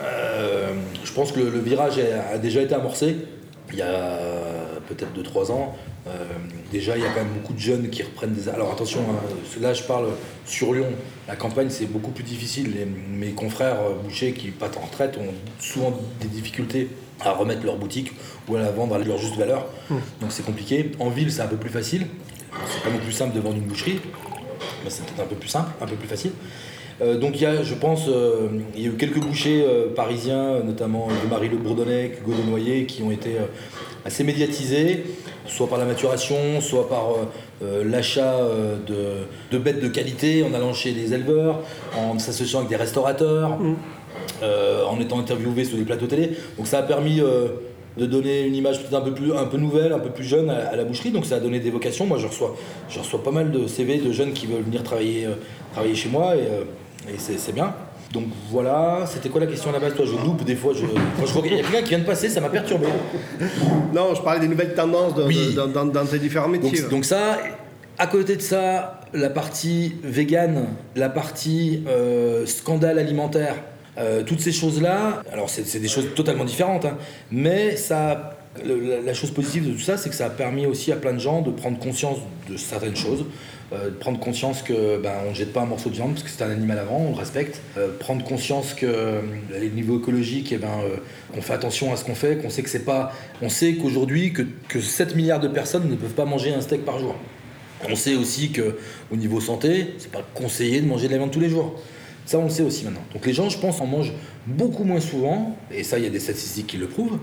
euh, 0.00 0.57
je 1.08 1.12
pense 1.12 1.32
que 1.32 1.40
le, 1.40 1.50
le 1.50 1.58
virage 1.58 1.98
a, 1.98 2.34
a 2.34 2.38
déjà 2.38 2.60
été 2.60 2.74
amorcé 2.74 3.16
il 3.72 3.78
y 3.78 3.82
a 3.82 4.18
peut-être 4.88 5.12
2-3 5.14 5.52
ans, 5.52 5.76
euh, 6.06 6.10
déjà 6.72 6.96
il 6.96 7.02
y 7.02 7.06
a 7.06 7.10
quand 7.10 7.22
même 7.22 7.34
beaucoup 7.34 7.52
de 7.52 7.58
jeunes 7.58 7.90
qui 7.90 8.02
reprennent 8.02 8.32
des... 8.32 8.48
Alors 8.48 8.72
attention, 8.72 9.00
hein, 9.00 9.60
là 9.60 9.74
je 9.74 9.82
parle 9.82 10.08
sur 10.46 10.72
Lyon, 10.72 10.86
la 11.26 11.36
campagne 11.36 11.68
c'est 11.68 11.86
beaucoup 11.86 12.10
plus 12.10 12.24
difficile. 12.24 12.72
mes 13.10 13.32
confrères 13.32 13.76
bouchers 14.02 14.32
qui 14.32 14.48
partent 14.48 14.78
en 14.78 14.86
retraite 14.86 15.18
ont 15.18 15.34
souvent 15.60 15.98
des 16.20 16.28
difficultés 16.28 16.88
à 17.20 17.32
remettre 17.32 17.64
leur 17.64 17.76
boutique 17.76 18.12
ou 18.48 18.56
à 18.56 18.60
la 18.60 18.70
vendre 18.70 18.94
à 18.94 18.98
leur 18.98 19.18
juste 19.18 19.36
valeur. 19.36 19.66
Mmh. 19.90 19.96
Donc 20.20 20.32
c'est 20.32 20.44
compliqué. 20.44 20.92
En 20.98 21.10
ville 21.10 21.30
c'est 21.30 21.42
un 21.42 21.48
peu 21.48 21.56
plus 21.56 21.70
facile. 21.70 22.06
C'est 22.66 22.82
pas 22.82 22.90
non 22.90 22.98
plus 22.98 23.12
simple 23.12 23.34
de 23.34 23.40
vendre 23.40 23.56
une 23.56 23.66
boucherie, 23.66 24.00
mais 24.82 24.90
c'est 24.90 25.04
peut-être 25.04 25.20
un 25.20 25.28
peu 25.28 25.36
plus 25.36 25.48
simple, 25.48 25.70
un 25.80 25.86
peu 25.86 25.96
plus 25.96 26.08
facile. 26.08 26.32
Euh, 27.00 27.16
donc 27.16 27.36
il 27.36 27.42
y 27.42 27.46
a, 27.46 27.62
je 27.62 27.74
pense, 27.74 28.08
euh, 28.08 28.48
il 28.74 28.82
y 28.82 28.86
a 28.86 28.88
eu 28.88 28.94
quelques 28.94 29.20
bouchers 29.20 29.64
euh, 29.66 29.88
parisiens, 29.94 30.60
notamment 30.64 31.08
Marie 31.30 31.48
Le 31.48 31.56
Bourdonnais, 31.56 32.12
Hugo 32.20 32.32
Noyer, 32.48 32.86
qui 32.86 33.02
ont 33.02 33.10
été 33.10 33.36
assez 34.04 34.24
médiatisés, 34.24 35.04
soit 35.46 35.68
par 35.68 35.78
la 35.78 35.84
maturation, 35.84 36.60
soit 36.60 36.88
par 36.88 37.10
l'achat 37.84 38.36
de, 38.86 39.58
bêtes 39.58 39.80
de 39.80 39.88
qualité 39.88 40.44
en 40.44 40.54
allant 40.54 40.72
chez 40.72 40.92
les 40.92 41.14
éleveurs, 41.14 41.62
en 41.96 42.18
s'associant 42.18 42.60
avec 42.60 42.70
des 42.70 42.76
restaurateurs, 42.76 43.58
mm. 43.58 43.76
en 44.88 45.00
étant 45.00 45.18
interviewés 45.18 45.64
sur 45.64 45.76
des 45.76 45.84
plateaux 45.84 46.06
télé. 46.06 46.30
Donc 46.56 46.66
ça 46.66 46.78
a 46.78 46.82
permis 46.82 47.20
de 47.20 48.06
donner 48.06 48.42
une 48.42 48.54
image 48.54 48.78
peut-être 48.80 48.94
un 48.94 49.04
peu 49.04 49.12
plus 49.12 49.34
un 49.34 49.46
peu 49.46 49.58
nouvelle, 49.58 49.92
un 49.92 49.98
peu 49.98 50.10
plus 50.10 50.24
jeune 50.24 50.48
à, 50.48 50.74
la 50.76 50.84
boucherie. 50.84 51.10
Donc 51.10 51.26
ça 51.26 51.36
a 51.36 51.40
donné 51.40 51.58
des 51.60 51.70
vocations. 51.70 52.06
Moi, 52.06 52.18
je 52.18 52.28
reçois, 52.28 52.56
je 52.88 53.00
reçois 53.00 53.22
pas 53.22 53.32
mal 53.32 53.50
de 53.50 53.66
CV 53.66 53.98
de 53.98 54.12
jeunes 54.12 54.32
qui 54.32 54.46
veulent 54.46 54.62
venir 54.62 54.82
travailler, 54.82 55.26
travailler 55.72 55.96
chez 55.96 56.08
moi. 56.08 56.36
Et, 56.36 56.40
et 57.06 57.18
c'est 57.18 57.52
bien. 57.52 57.74
Donc 58.12 58.24
voilà, 58.50 59.04
c'était 59.06 59.28
quoi 59.28 59.40
la 59.40 59.46
question 59.46 59.70
à 59.70 59.74
la 59.74 59.80
base 59.80 59.94
Toi, 59.94 60.06
je 60.06 60.24
loupe 60.24 60.42
des 60.42 60.56
fois. 60.56 60.72
Je... 60.74 60.86
Quand 60.86 61.26
je 61.26 61.32
vois 61.32 61.42
qu'il 61.42 61.52
y 61.52 61.60
a 61.60 61.62
quelqu'un 61.62 61.82
qui 61.82 61.88
vient 61.90 61.98
de 61.98 62.04
passer, 62.04 62.28
ça 62.30 62.40
m'a 62.40 62.48
perturbé. 62.48 62.86
Non, 63.92 64.14
je 64.14 64.22
parlais 64.22 64.40
des 64.40 64.48
nouvelles 64.48 64.74
tendances 64.74 65.14
dans, 65.14 66.06
tes 66.06 66.18
différents 66.18 66.48
métiers. 66.48 66.82
Donc, 66.90 67.04
ça, 67.04 67.38
à 67.98 68.06
côté 68.06 68.36
de 68.36 68.42
ça, 68.42 69.00
la 69.12 69.28
partie 69.28 69.96
vegan, 70.02 70.68
la 70.96 71.10
partie 71.10 71.82
euh, 71.86 72.46
scandale 72.46 72.98
alimentaire, 72.98 73.56
euh, 73.98 74.22
toutes 74.22 74.40
ces 74.40 74.52
choses-là, 74.52 75.22
alors 75.32 75.50
c'est 75.50 75.80
des 75.80 75.88
choses 75.88 76.14
totalement 76.14 76.44
différentes, 76.44 76.84
hein, 76.84 76.96
mais 77.30 77.76
ça, 77.76 78.38
la 78.64 79.14
chose 79.14 79.32
positive 79.32 79.68
de 79.68 79.72
tout 79.72 79.80
ça, 79.80 79.96
c'est 79.96 80.08
que 80.08 80.14
ça 80.14 80.26
a 80.26 80.30
permis 80.30 80.66
aussi 80.66 80.92
à 80.92 80.96
plein 80.96 81.12
de 81.12 81.18
gens 81.18 81.42
de 81.42 81.50
prendre 81.50 81.78
conscience 81.78 82.18
de 82.48 82.56
certaines 82.56 82.96
choses. 82.96 83.24
Euh, 83.70 83.90
prendre 84.00 84.18
conscience 84.18 84.62
que 84.62 84.96
ben, 84.96 85.12
on 85.26 85.30
ne 85.30 85.34
jette 85.34 85.52
pas 85.52 85.60
un 85.60 85.66
morceau 85.66 85.90
de 85.90 85.94
viande 85.94 86.12
parce 86.12 86.22
que 86.22 86.30
c'est 86.30 86.42
un 86.42 86.50
animal 86.50 86.78
avant, 86.78 87.00
on 87.00 87.10
le 87.10 87.18
respecte. 87.18 87.60
Euh, 87.76 87.88
prendre 87.98 88.24
conscience 88.24 88.72
que 88.72 88.86
euh, 88.86 89.20
les 89.60 89.68
niveaux 89.68 89.98
écologiques, 89.98 90.52
eh 90.52 90.56
ben, 90.56 90.70
qu'on 91.34 91.42
fait 91.42 91.52
attention 91.52 91.92
à 91.92 91.96
ce 91.96 92.04
qu'on 92.04 92.14
fait, 92.14 92.38
qu'on 92.38 92.48
sait 92.48 92.62
que 92.62 92.70
c'est 92.70 92.86
pas, 92.86 93.12
on 93.42 93.50
sait 93.50 93.74
qu'aujourd'hui 93.74 94.32
que, 94.32 94.42
que 94.68 94.80
7 94.80 95.14
milliards 95.16 95.40
de 95.40 95.48
personnes 95.48 95.90
ne 95.90 95.96
peuvent 95.96 96.14
pas 96.14 96.24
manger 96.24 96.54
un 96.54 96.62
steak 96.62 96.86
par 96.86 96.98
jour. 96.98 97.14
On 97.90 97.94
sait 97.94 98.14
aussi 98.14 98.52
que 98.52 98.78
au 99.12 99.16
niveau 99.16 99.40
santé, 99.40 99.94
c'est 99.98 100.10
pas 100.10 100.26
conseillé 100.34 100.80
de 100.80 100.86
manger 100.86 101.06
de 101.06 101.12
la 101.12 101.18
viande 101.18 101.30
tous 101.30 101.40
les 101.40 101.50
jours. 101.50 101.78
Ça, 102.28 102.38
on 102.38 102.44
le 102.44 102.50
sait 102.50 102.62
aussi 102.62 102.84
maintenant. 102.84 103.00
Donc 103.14 103.24
les 103.24 103.32
gens, 103.32 103.48
je 103.48 103.56
pense, 103.56 103.80
en 103.80 103.86
mangent 103.86 104.12
beaucoup 104.46 104.84
moins 104.84 105.00
souvent, 105.00 105.56
et 105.72 105.82
ça, 105.82 105.96
il 105.96 106.04
y 106.04 106.06
a 106.06 106.10
des 106.10 106.20
statistiques 106.20 106.66
qui 106.66 106.76
le 106.76 106.86
prouvent. 106.86 107.18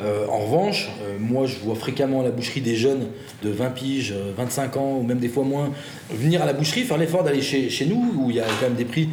Euh, 0.00 0.26
en 0.26 0.38
revanche, 0.38 0.90
euh, 1.00 1.16
moi, 1.20 1.46
je 1.46 1.60
vois 1.60 1.76
fréquemment 1.76 2.22
à 2.22 2.24
la 2.24 2.32
boucherie 2.32 2.60
des 2.60 2.74
jeunes 2.74 3.06
de 3.44 3.50
20 3.50 3.70
piges, 3.70 4.16
25 4.36 4.76
euh, 4.76 4.80
ans, 4.80 4.98
ou 4.98 5.04
même 5.04 5.20
des 5.20 5.28
fois 5.28 5.44
moins, 5.44 5.70
venir 6.10 6.42
à 6.42 6.44
la 6.44 6.54
boucherie, 6.54 6.82
faire 6.82 6.98
l'effort 6.98 7.22
d'aller 7.22 7.40
chez, 7.40 7.86
nous, 7.86 8.12
où 8.16 8.30
il 8.30 8.36
y 8.36 8.40
a 8.40 8.46
quand 8.58 8.66
même 8.66 8.74
des 8.74 8.84
prix 8.84 9.10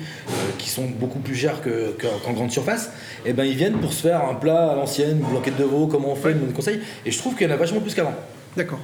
qui 0.58 0.68
sont 0.68 0.88
beaucoup 1.00 1.20
plus 1.20 1.36
chers 1.36 1.62
qu'en 1.62 2.34
grande 2.34 2.50
surface. 2.50 2.88
Et 3.24 3.30
eh 3.30 3.34
ben, 3.34 3.44
ils 3.44 3.56
viennent 3.56 3.78
pour 3.78 3.94
se 3.94 4.02
faire 4.02 4.28
un 4.28 4.34
plat 4.34 4.72
à 4.72 4.76
l'ancienne, 4.76 5.20
une 5.20 5.30
blanquette 5.30 5.58
de 5.58 5.64
veau, 5.64 5.86
comment 5.86 6.14
on 6.14 6.16
fait, 6.16 6.32
ils 6.32 6.38
me 6.38 6.52
conseillent. 6.54 6.82
Et 7.06 7.12
je 7.12 7.20
trouve 7.20 7.36
qu'il 7.36 7.48
y 7.48 7.52
en 7.52 7.54
a 7.54 7.58
vachement 7.58 7.82
plus 7.82 7.94
qu'avant. 7.94 8.16
D'accord. 8.58 8.80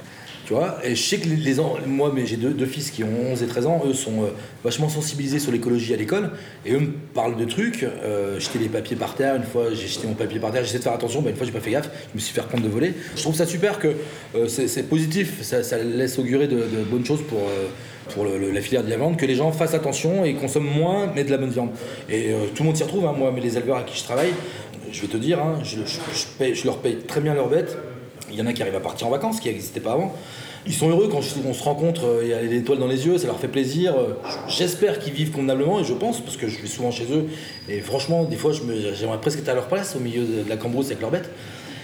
Tu 0.46 0.54
vois, 0.54 0.78
et 0.82 0.96
je 0.96 1.02
sais 1.02 1.18
que 1.18 1.28
les, 1.28 1.56
moi, 1.86 2.10
mais 2.12 2.26
j'ai 2.26 2.36
deux, 2.36 2.66
fils 2.66 2.90
qui 2.90 3.04
ont 3.04 3.30
11 3.30 3.42
et 3.42 3.46
13 3.46 3.66
ans, 3.66 3.82
eux 3.86 3.94
sont 3.94 4.22
euh, 4.22 4.26
vachement 4.64 4.88
sensibilisés 4.88 5.38
sur 5.38 5.52
l'écologie 5.52 5.94
à 5.94 5.96
l'école, 5.96 6.30
et 6.66 6.72
eux 6.72 6.80
me 6.80 6.92
parlent 7.14 7.36
de 7.36 7.44
trucs. 7.44 7.84
Euh, 7.84 8.40
jeter 8.40 8.58
les 8.58 8.68
papiers 8.68 8.96
par 8.96 9.14
terre, 9.14 9.36
une 9.36 9.44
fois 9.44 9.66
j'ai 9.72 9.86
jeté 9.86 10.08
mon 10.08 10.14
papier 10.14 10.40
par 10.40 10.50
terre, 10.50 10.64
j'essaie 10.64 10.78
de 10.78 10.82
faire 10.82 10.94
attention, 10.94 11.22
bah, 11.22 11.30
une 11.30 11.36
fois 11.36 11.46
j'ai 11.46 11.52
pas 11.52 11.60
fait 11.60 11.70
gaffe, 11.70 11.90
je 12.10 12.16
me 12.16 12.20
suis 12.20 12.34
fait 12.34 12.40
reprendre 12.40 12.64
de 12.64 12.68
voler. 12.68 12.94
Je 13.14 13.22
trouve 13.22 13.36
ça 13.36 13.46
super 13.46 13.78
que 13.78 13.88
euh, 14.34 14.48
c'est 14.48 14.88
positif, 14.88 15.42
ça, 15.42 15.78
laisse 15.78 16.18
augurer 16.18 16.48
de, 16.48 16.64
bonnes 16.90 17.06
choses 17.06 17.22
pour. 17.22 17.40
pour 18.14 18.24
la 18.24 18.60
filière 18.60 18.82
de 18.82 18.90
la 18.90 18.96
viande, 18.96 19.16
que 19.16 19.26
les 19.26 19.36
gens 19.36 19.52
fassent 19.52 19.74
attention 19.74 20.24
et 20.24 20.34
consomment 20.34 20.70
moins, 20.70 21.12
mais 21.14 21.22
de 21.22 21.30
la 21.30 21.38
bonne 21.38 21.50
viande. 21.50 21.70
Et 22.10 22.32
tout 22.54 22.62
le 22.62 22.66
monde 22.66 22.76
s'y 22.76 22.82
retrouve, 22.82 23.06
hein, 23.06 23.14
moi, 23.16 23.30
mais 23.32 23.40
les 23.40 23.56
éleveurs 23.56 23.76
à 23.76 23.82
qui 23.84 23.96
je 23.96 24.02
travaille, 24.02 24.32
je 24.92 25.00
vais 25.00 25.08
te 25.08 25.16
dire, 25.16 25.40
hein, 25.40 25.60
je, 25.62 25.78
je, 26.54 26.64
leur 26.64 26.78
paye 26.78 26.96
très 26.96 27.20
bien 27.20 27.34
leurs 27.34 27.48
bêtes, 27.48 27.78
il 28.32 28.38
y 28.38 28.42
en 28.42 28.46
a 28.46 28.52
qui 28.52 28.62
arrivent 28.62 28.76
à 28.76 28.80
partir 28.80 29.06
en 29.06 29.10
vacances, 29.10 29.40
qui 29.40 29.48
n'existaient 29.48 29.80
pas 29.80 29.92
avant. 29.92 30.14
Ils 30.66 30.72
sont 30.74 30.88
heureux 30.88 31.08
quand 31.10 31.20
on 31.44 31.54
se 31.54 31.62
rencontre, 31.62 32.20
il 32.22 32.28
y 32.28 32.34
a 32.34 32.40
les 32.40 32.58
étoiles 32.58 32.78
dans 32.78 32.86
les 32.86 33.06
yeux, 33.06 33.18
ça 33.18 33.26
leur 33.26 33.38
fait 33.40 33.48
plaisir. 33.48 33.94
J'espère 34.48 35.00
qu'ils 35.00 35.12
vivent 35.12 35.32
convenablement 35.32 35.80
et 35.80 35.84
je 35.84 35.92
pense, 35.92 36.20
parce 36.20 36.36
que 36.36 36.46
je 36.46 36.56
suis 36.56 36.68
souvent 36.68 36.92
chez 36.92 37.06
eux. 37.12 37.26
Et 37.68 37.80
franchement, 37.80 38.24
des 38.24 38.36
fois, 38.36 38.52
j'aimerais 38.94 39.20
presque 39.20 39.40
être 39.40 39.48
à 39.48 39.54
leur 39.54 39.66
place 39.66 39.96
au 39.96 40.00
milieu 40.00 40.22
de 40.22 40.48
la 40.48 40.56
cambrousse 40.56 40.86
avec 40.86 41.00
leurs 41.00 41.10
bêtes. 41.10 41.30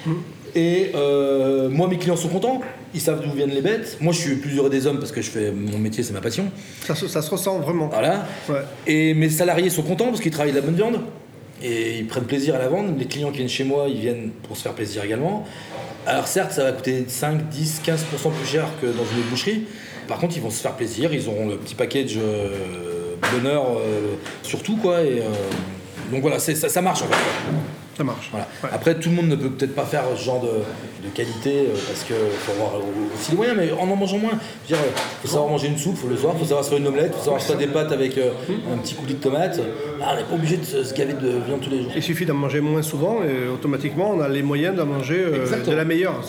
Mm. 0.07 0.13
Et 0.55 0.93
euh, 0.95 1.69
moi, 1.69 1.89
mes 1.89 1.99
clients 1.99 2.17
sont 2.17 2.29
contents, 2.29 2.61
ils 2.95 3.01
savent 3.01 3.23
d'où 3.23 3.31
viennent 3.33 3.51
les 3.51 3.61
bêtes. 3.61 3.99
Moi, 4.01 4.13
je 4.13 4.19
suis 4.19 4.37
plus 4.37 4.57
heureux 4.57 4.71
des 4.71 4.87
hommes 4.87 4.99
parce 4.99 5.13
que 5.13 5.23
je 5.23 5.31
fais 5.31 5.51
mon 5.51 5.79
métier, 5.79 6.03
c'est 6.03 6.13
ma 6.13 6.21
passion. 6.21 6.51
Ça, 6.85 6.95
ça, 6.95 7.23
se 7.23 7.31
ressent 7.31 7.59
vraiment. 7.59 7.89
Voilà. 7.89 8.27
Et 8.87 9.15
mes 9.15 9.29
salariés 9.29 9.71
sont 9.71 9.83
contents 9.83 10.07
parce 10.07 10.21
qu'ils 10.21 10.33
travaillent 10.33 10.53
de 10.53 10.59
la 10.59 10.65
bonne 10.65 10.77
viande 10.77 11.01
et 11.63 11.99
ils 11.99 12.07
prennent 12.07 12.25
plaisir 12.25 12.55
à 12.55 12.59
la 12.59 12.69
vendre. 12.69 12.91
Les 12.99 13.07
clients 13.07 13.31
qui 13.31 13.39
viennent 13.39 13.49
chez 13.49 13.65
moi, 13.65 13.87
ils 13.89 14.01
viennent 14.01 14.31
pour 14.47 14.57
se 14.57 14.63
faire 14.63 14.73
plaisir 14.73 15.05
également. 15.05 15.45
Alors 16.07 16.27
certes, 16.27 16.53
ça 16.53 16.65
va 16.65 16.73
coûter 16.73 17.05
5, 17.07 17.49
10, 17.49 17.83
15% 17.85 18.31
plus 18.33 18.47
cher 18.47 18.67
que 18.81 18.87
dans 18.87 19.05
une 19.05 19.23
boucherie. 19.31 19.67
Par 20.07 20.19
contre, 20.19 20.37
ils 20.37 20.43
vont 20.43 20.51
se 20.51 20.63
faire 20.63 20.75
plaisir, 20.75 21.13
ils 21.13 21.29
auront 21.29 21.49
le 21.49 21.57
petit 21.57 21.75
package 21.75 22.17
euh, 22.17 23.15
bonheur 23.33 23.65
euh, 23.77 24.15
surtout 24.43 24.77
quoi. 24.77 25.03
Et, 25.03 25.21
euh, 25.21 25.25
donc 26.11 26.23
voilà, 26.23 26.39
ça, 26.39 26.55
ça 26.55 26.83
marche 26.83 27.03
en 27.03 27.07
fait. 27.07 27.17
Ça 27.99 28.05
marche. 28.05 28.31
Après, 28.63 28.95
tout 28.95 29.09
le 29.09 29.17
monde 29.17 29.27
ne 29.27 29.35
peut 29.35 29.51
peut-être 29.51 29.75
pas 29.75 29.85
faire 29.85 30.05
ce 30.17 30.23
genre 30.23 30.41
de, 30.41 31.09
qualité 31.15 31.67
euh, 31.67 31.73
parce 31.73 32.05
qu'il 32.05 32.15
faut 32.15 32.53
avoir 32.53 32.81
aussi 33.13 33.33
les 33.33 33.37
moyens, 33.37 33.59
mais 33.59 33.73
en 33.73 33.91
en 33.91 33.97
mangeant 33.97 34.19
moins. 34.19 34.39
Il 34.71 34.77
faut 35.23 35.29
savoir 35.29 35.49
manger 35.49 35.67
une 35.67 35.77
soupe 35.77 35.99
le 36.09 36.17
soir, 36.17 36.35
il 36.37 36.39
faut 36.39 36.45
savoir 36.45 36.65
se 36.65 36.71
faire 36.71 36.79
une 36.79 36.87
omelette, 36.87 37.11
il 37.15 37.19
faut 37.19 37.25
savoir 37.25 37.41
se 37.41 37.49
faire 37.49 37.57
des 37.57 37.67
pâtes 37.67 37.91
avec 37.91 38.17
euh, 38.17 38.31
un 38.73 38.79
petit 38.79 38.95
coulis 38.95 39.15
de 39.15 39.19
tomate. 39.19 39.61
Ah, 40.01 40.13
on 40.13 40.17
n'est 40.17 40.23
pas 40.23 40.35
obligé 40.35 40.59
de 40.59 40.65
se 40.65 40.95
gaver 40.95 41.15
de 41.15 41.29
viande 41.45 41.61
tous 41.61 41.71
les 41.71 41.83
jours. 41.83 41.91
Il 41.97 42.03
suffit 42.03 42.25
d'en 42.25 42.35
manger 42.35 42.61
moins 42.61 42.83
souvent 42.83 43.17
et 43.25 43.49
automatiquement 43.49 44.13
on 44.15 44.21
a 44.21 44.29
les 44.29 44.45
moyens 44.45 44.77
d'en 44.77 44.87
manger 44.87 45.19
euh, 45.19 45.65
de 45.65 45.73
la 45.73 45.85
meilleure. 45.85 46.23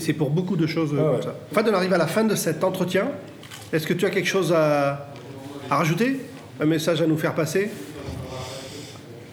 C'est 0.00 0.12
pour 0.12 0.30
beaucoup 0.30 0.56
de 0.56 0.66
choses 0.66 0.90
comme 0.90 1.22
ça. 1.22 1.36
Enfin, 1.52 1.62
on 1.70 1.74
arrive 1.74 1.92
à 1.92 1.98
la 1.98 2.08
fin 2.08 2.24
de 2.24 2.34
cet 2.34 2.64
entretien. 2.64 3.06
Est-ce 3.72 3.86
que 3.86 3.94
tu 3.94 4.06
as 4.06 4.10
quelque 4.10 4.28
chose 4.28 4.52
à, 4.52 5.12
à 5.70 5.76
rajouter? 5.76 6.20
Un 6.60 6.66
message 6.66 7.00
à 7.00 7.06
nous 7.06 7.18
faire 7.18 7.34
passer? 7.34 7.70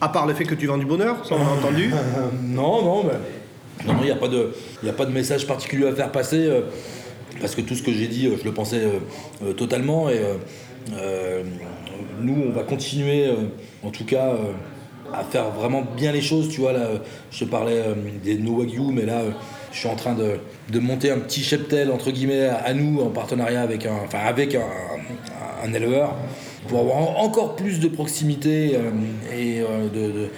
À 0.03 0.09
part 0.09 0.27
le 0.27 0.33
fait 0.33 0.43
que 0.43 0.55
tu 0.55 0.67
vends 0.67 0.77
du 0.77 0.85
bonheur, 0.85 1.25
ça 1.25 1.35
on 1.35 1.57
entendu. 1.59 1.89
non, 2.43 2.83
non, 2.83 3.03
non, 3.85 3.93
il 4.01 4.05
n'y 4.05 4.11
a 4.11 4.15
pas 4.93 5.05
de, 5.05 5.11
message 5.11 5.47
particulier 5.47 5.87
à 5.87 5.95
faire 5.95 6.11
passer 6.11 6.45
euh, 6.45 6.61
parce 7.39 7.55
que 7.55 7.61
tout 7.61 7.73
ce 7.73 7.83
que 7.83 7.93
j'ai 7.93 8.07
dit, 8.07 8.27
euh, 8.27 8.35
je 8.37 8.43
le 8.43 8.53
pensais 8.53 8.81
euh, 9.43 9.53
totalement 9.53 10.09
et 10.09 10.19
nous, 12.21 12.43
on 12.49 12.51
va 12.51 12.63
continuer, 12.63 13.29
en 13.83 13.89
tout 13.89 14.05
cas, 14.05 14.33
à 15.13 15.23
faire 15.23 15.49
vraiment 15.51 15.81
bien 15.81 16.11
les 16.11 16.21
choses. 16.21 16.49
Tu 16.49 16.59
vois 16.59 16.73
je 17.31 17.45
parlais 17.45 17.81
des 18.23 18.37
No 18.37 18.57
Wagyu, 18.57 18.91
mais 18.91 19.05
là, 19.05 19.21
je 19.71 19.77
suis 19.77 19.87
en 19.87 19.95
train 19.95 20.13
de, 20.13 20.79
monter 20.79 21.11
un 21.11 21.19
petit 21.19 21.41
cheptel 21.41 21.89
entre 21.89 22.11
guillemets 22.11 22.47
à, 22.47 22.73
nous 22.73 23.01
en 23.01 23.09
partenariat 23.09 23.61
avec 23.61 23.85
un, 23.85 23.95
enfin 24.05 24.19
avec 24.19 24.57
un 25.63 25.73
éleveur 25.73 26.15
pour 26.67 26.79
avoir 26.79 27.17
encore 27.17 27.55
plus 27.55 27.79
de 27.79 27.87
proximité 27.87 28.75
euh, 28.75 28.91
et 29.35 29.61
euh, 29.61 30.29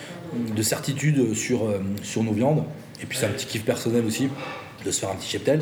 de, 0.56 0.62
certitude 0.62 1.34
sur, 1.36 1.66
euh, 1.66 1.80
sur 2.04 2.24
nos 2.24 2.34
viandes. 2.34 2.64
Et 3.02 3.06
puis 3.06 3.18
c'est 3.18 3.26
un 3.26 3.30
petit 3.30 3.46
kiff 3.46 3.64
personnel 3.64 4.06
aussi 4.06 4.30
de 4.86 4.92
se 4.92 5.00
faire 5.00 5.10
un 5.10 5.16
petit 5.16 5.30
cheptel. 5.30 5.62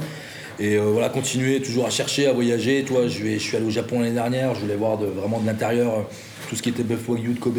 Et 0.60 0.78
voilà, 0.78 1.10
continuer 1.10 1.60
toujours 1.64 1.88
à 1.88 1.90
chercher, 1.90 2.28
à 2.28 2.32
voyager. 2.32 2.84
Toi, 2.84 3.08
je, 3.08 3.24
vais, 3.24 3.40
je 3.40 3.44
suis 3.44 3.58
allé 3.58 3.66
au 3.66 3.72
Japon 3.72 4.02
l'année 4.02 4.14
dernière, 4.14 4.54
je 4.54 4.60
voulais 4.60 4.76
voir 4.76 5.00
de, 5.00 5.08
vraiment 5.08 5.40
de 5.40 5.48
l'intérieur 5.48 6.08
tout 6.48 6.56
ce 6.56 6.62
qui 6.62 6.70
était 6.70 6.84
Buff 6.84 7.10
Wagyu 7.10 7.34
de 7.34 7.40
Kobe, 7.40 7.58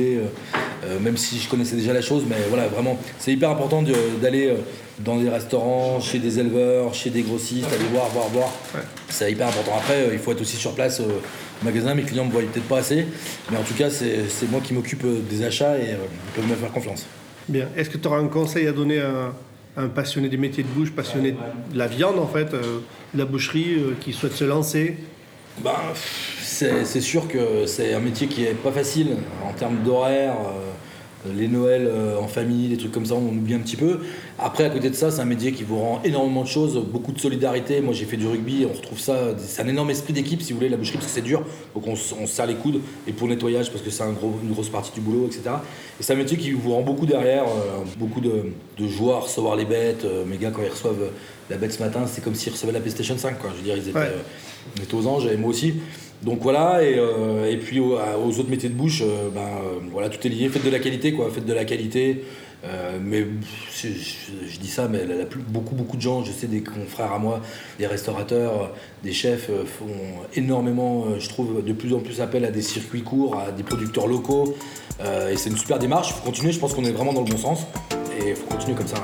même 1.00 1.16
si 1.16 1.40
je 1.40 1.48
connaissais 1.48 1.74
déjà 1.74 1.92
la 1.92 2.02
chose. 2.02 2.22
Mais 2.28 2.36
voilà, 2.50 2.68
vraiment, 2.68 2.96
c'est 3.18 3.32
hyper 3.32 3.50
important 3.50 3.82
d'aller 4.22 4.54
dans 5.00 5.16
des 5.16 5.28
restaurants, 5.28 6.00
chez 6.00 6.20
des 6.20 6.38
éleveurs, 6.38 6.94
chez 6.94 7.10
des 7.10 7.22
grossistes, 7.22 7.66
aller 7.66 7.88
voir, 7.92 8.08
voir, 8.10 8.28
voir. 8.28 8.52
C'est 9.08 9.32
hyper 9.32 9.48
important. 9.48 9.72
Après, 9.76 10.10
il 10.12 10.18
faut 10.20 10.30
être 10.30 10.42
aussi 10.42 10.56
sur 10.56 10.72
place 10.72 11.02
magasin, 11.62 11.94
mes 11.94 12.02
clients 12.02 12.24
ne 12.24 12.28
me 12.28 12.32
voient 12.32 12.42
peut-être 12.42 12.68
pas 12.68 12.78
assez, 12.78 13.06
mais 13.50 13.56
en 13.56 13.62
tout 13.62 13.74
cas, 13.74 13.90
c'est 13.90 14.50
moi 14.50 14.60
qui 14.62 14.74
m'occupe 14.74 15.04
euh, 15.04 15.20
des 15.28 15.44
achats 15.44 15.78
et 15.78 15.90
euh, 15.90 15.96
ils 16.04 16.40
peuvent 16.40 16.50
me 16.50 16.56
faire 16.56 16.72
confiance. 16.72 17.06
Bien. 17.48 17.68
Est-ce 17.76 17.90
que 17.90 17.98
tu 17.98 18.08
auras 18.08 18.18
un 18.18 18.28
conseil 18.28 18.66
à 18.66 18.72
donner 18.72 19.00
à, 19.00 19.32
un 19.76 19.88
passionné 19.88 20.28
des 20.28 20.36
métiers 20.36 20.62
de 20.62 20.68
bouche, 20.68 20.92
passionné 20.92 21.32
de 21.32 21.78
la 21.78 21.86
viande 21.86 22.18
en 22.18 22.26
fait, 22.26 22.54
euh, 22.54 22.80
de 23.12 23.18
la 23.18 23.24
boucherie, 23.24 23.78
qui 24.00 24.12
souhaite 24.12 24.34
se 24.34 24.44
lancer? 24.44 24.96
Ben, 25.58 25.72
c'est 26.42 27.00
sûr 27.00 27.28
que 27.28 27.66
c'est 27.66 27.94
un 27.94 28.00
métier 28.00 28.26
qui 28.26 28.44
est 28.44 28.54
pas 28.54 28.72
facile 28.72 29.16
en 29.48 29.52
termes 29.52 29.78
d'horaire. 29.84 30.34
Les 31.32 31.48
Noëls 31.48 31.86
euh, 31.86 32.18
en 32.18 32.28
famille, 32.28 32.68
des 32.68 32.76
trucs 32.76 32.92
comme 32.92 33.06
ça, 33.06 33.14
on 33.14 33.28
oublie 33.28 33.54
un 33.54 33.60
petit 33.60 33.76
peu. 33.76 34.00
Après, 34.38 34.64
à 34.64 34.70
côté 34.70 34.90
de 34.90 34.94
ça, 34.94 35.10
c'est 35.10 35.20
un 35.20 35.26
métier 35.26 35.52
qui 35.52 35.62
vous 35.62 35.78
rend 35.78 36.00
énormément 36.04 36.42
de 36.42 36.48
choses, 36.48 36.78
beaucoup 36.78 37.12
de 37.12 37.20
solidarité. 37.20 37.80
Moi, 37.80 37.94
j'ai 37.94 38.04
fait 38.04 38.16
du 38.16 38.26
rugby, 38.26 38.66
on 38.68 38.72
retrouve 38.74 38.98
ça. 38.98 39.34
C'est 39.38 39.62
un 39.62 39.68
énorme 39.68 39.90
esprit 39.90 40.12
d'équipe, 40.12 40.42
si 40.42 40.52
vous 40.52 40.58
voulez, 40.58 40.68
la 40.68 40.76
boucherie, 40.76 40.98
parce 40.98 41.06
que 41.06 41.12
c'est 41.12 41.22
dur. 41.22 41.44
Donc, 41.74 41.86
on, 41.86 41.96
se 41.96 42.14
serre 42.26 42.46
les 42.46 42.56
coudes. 42.56 42.80
Et 43.06 43.12
pour 43.12 43.28
le 43.28 43.34
nettoyage, 43.34 43.70
parce 43.70 43.82
que 43.82 43.90
c'est 43.90 44.02
un 44.02 44.12
gros, 44.12 44.34
une 44.42 44.52
grosse 44.52 44.68
partie 44.68 44.92
du 44.92 45.00
boulot, 45.00 45.26
etc. 45.26 45.42
Et 45.98 46.02
c'est 46.02 46.12
un 46.12 46.16
métier 46.16 46.36
qui 46.36 46.50
vous 46.50 46.72
rend 46.72 46.82
beaucoup 46.82 47.06
derrière, 47.06 47.44
euh, 47.44 47.84
beaucoup 47.96 48.20
de, 48.20 48.50
à 49.12 49.18
recevoir 49.18 49.56
les 49.56 49.64
bêtes. 49.64 50.04
Euh, 50.04 50.24
mes 50.24 50.36
gars, 50.36 50.50
quand 50.50 50.62
ils 50.62 50.70
reçoivent 50.70 51.10
la 51.48 51.56
bête 51.56 51.72
ce 51.72 51.82
matin, 51.82 52.06
c'est 52.06 52.22
comme 52.22 52.34
s'ils 52.34 52.52
recevaient 52.52 52.72
la 52.72 52.80
PlayStation 52.80 53.16
5. 53.16 53.38
Quoi. 53.38 53.50
Je 53.52 53.56
veux 53.58 53.62
dire, 53.62 53.76
ils 53.76 53.88
étaient, 53.88 54.94
aux 54.94 55.06
anges, 55.06 55.26
et 55.26 55.36
moi 55.36 55.50
aussi. 55.50 55.74
Donc 56.22 56.40
voilà, 56.40 56.82
et, 56.82 56.98
et 57.50 57.56
puis 57.58 57.80
aux, 57.80 57.96
autres 57.96 58.48
métiers 58.48 58.70
de 58.70 58.74
bouche, 58.74 59.02
ben, 59.34 59.48
voilà, 59.92 60.08
tout 60.08 60.26
est 60.26 60.30
lié. 60.30 60.48
Faites 60.48 60.64
de 60.64 60.70
la 60.70 60.78
qualité, 60.78 61.12
quoi. 61.12 61.30
Faites 61.30 61.44
de 61.44 61.52
la 61.52 61.64
qualité. 61.66 62.22
Euh, 62.66 62.98
mais 63.00 63.26
je, 63.76 64.58
dis 64.58 64.68
ça, 64.68 64.88
mais 64.88 65.00
beaucoup, 65.48 65.74
beaucoup 65.74 65.96
de 65.96 66.02
gens, 66.02 66.24
je 66.24 66.32
sais 66.32 66.46
des 66.46 66.62
confrères 66.62 67.12
à 67.12 67.18
moi, 67.18 67.40
des 67.78 67.86
restaurateurs, 67.86 68.72
des 69.02 69.12
chefs 69.12 69.50
euh, 69.50 69.64
font 69.66 69.86
énormément, 70.34 71.04
euh, 71.06 71.18
je 71.18 71.28
trouve, 71.28 71.62
de 71.62 71.72
plus 71.74 71.92
en 71.92 71.98
plus 71.98 72.20
appel 72.22 72.44
à 72.44 72.50
des 72.50 72.62
circuits 72.62 73.02
courts, 73.02 73.38
à 73.38 73.52
des 73.52 73.62
producteurs 73.62 74.06
locaux. 74.06 74.54
et 75.00 75.36
c'est 75.36 75.50
une 75.50 75.58
super 75.58 75.78
démarche. 75.78 76.10
Il 76.10 76.14
faut 76.14 76.24
continuer, 76.24 76.52
je 76.52 76.58
pense 76.58 76.72
qu'on 76.72 76.84
est 76.84 76.92
vraiment 76.92 77.12
dans 77.12 77.22
le 77.22 77.30
bon 77.30 77.36
sens. 77.36 77.66
Et 78.18 78.30
il 78.30 78.36
faut 78.36 78.46
continuer 78.46 78.76
comme 78.76 78.86
ça. 78.86 78.96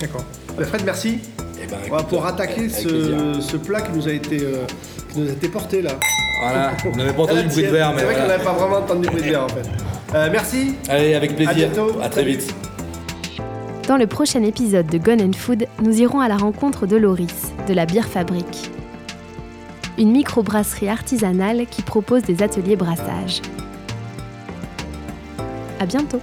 D'accord. 0.00 0.24
Fred, 0.58 0.82
merci. 0.84 1.18
Eh 1.62 1.66
ben, 1.66 2.02
pour 2.04 2.24
attaquer 2.24 2.68
ce, 2.68 3.56
plat 3.56 3.82
qui 3.82 3.92
nous 3.92 4.08
a 4.08 4.12
été, 4.12 4.38
qui 5.12 5.20
nous 5.20 5.28
a 5.28 5.32
été 5.32 5.48
porté 5.48 5.82
là. 5.82 5.98
Voilà, 6.42 6.72
on 6.92 6.96
n'avait 6.96 7.12
pas 7.12 7.22
entendu 7.22 7.42
le 7.42 7.48
bruit 7.48 7.62
de 7.62 7.68
verre. 7.68 7.94
C'est 7.96 8.04
vrai 8.04 8.14
qu'on 8.14 8.26
n'avait 8.26 8.44
pas 8.44 8.52
vraiment 8.52 8.76
entendu 8.78 9.02
le 9.04 9.10
bruit 9.10 9.22
de 9.22 9.28
verre 9.28 9.44
en 9.44 9.48
fait. 9.48 10.30
merci. 10.32 10.74
Allez, 10.88 11.14
avec 11.14 11.36
plaisir. 11.36 11.50
À 11.50 11.54
bientôt. 11.54 12.00
À 12.02 12.08
très 12.08 12.24
vite. 12.24 12.52
Dans 13.86 13.96
le 13.96 14.08
prochain 14.08 14.42
épisode 14.42 14.86
de 14.86 14.98
Gun 14.98 15.20
and 15.20 15.34
Food, 15.36 15.66
nous 15.82 16.00
irons 16.00 16.18
à 16.18 16.26
la 16.26 16.36
rencontre 16.36 16.86
de 16.86 16.96
Loris, 16.96 17.52
de 17.68 17.74
la 17.74 17.86
Bière 17.86 18.08
Fabrique. 18.08 18.70
Une 19.98 20.10
microbrasserie 20.10 20.88
artisanale 20.88 21.66
qui 21.70 21.82
propose 21.82 22.22
des 22.22 22.42
ateliers 22.42 22.76
brassage. 22.76 23.40
À 25.78 25.86
bientôt! 25.86 26.20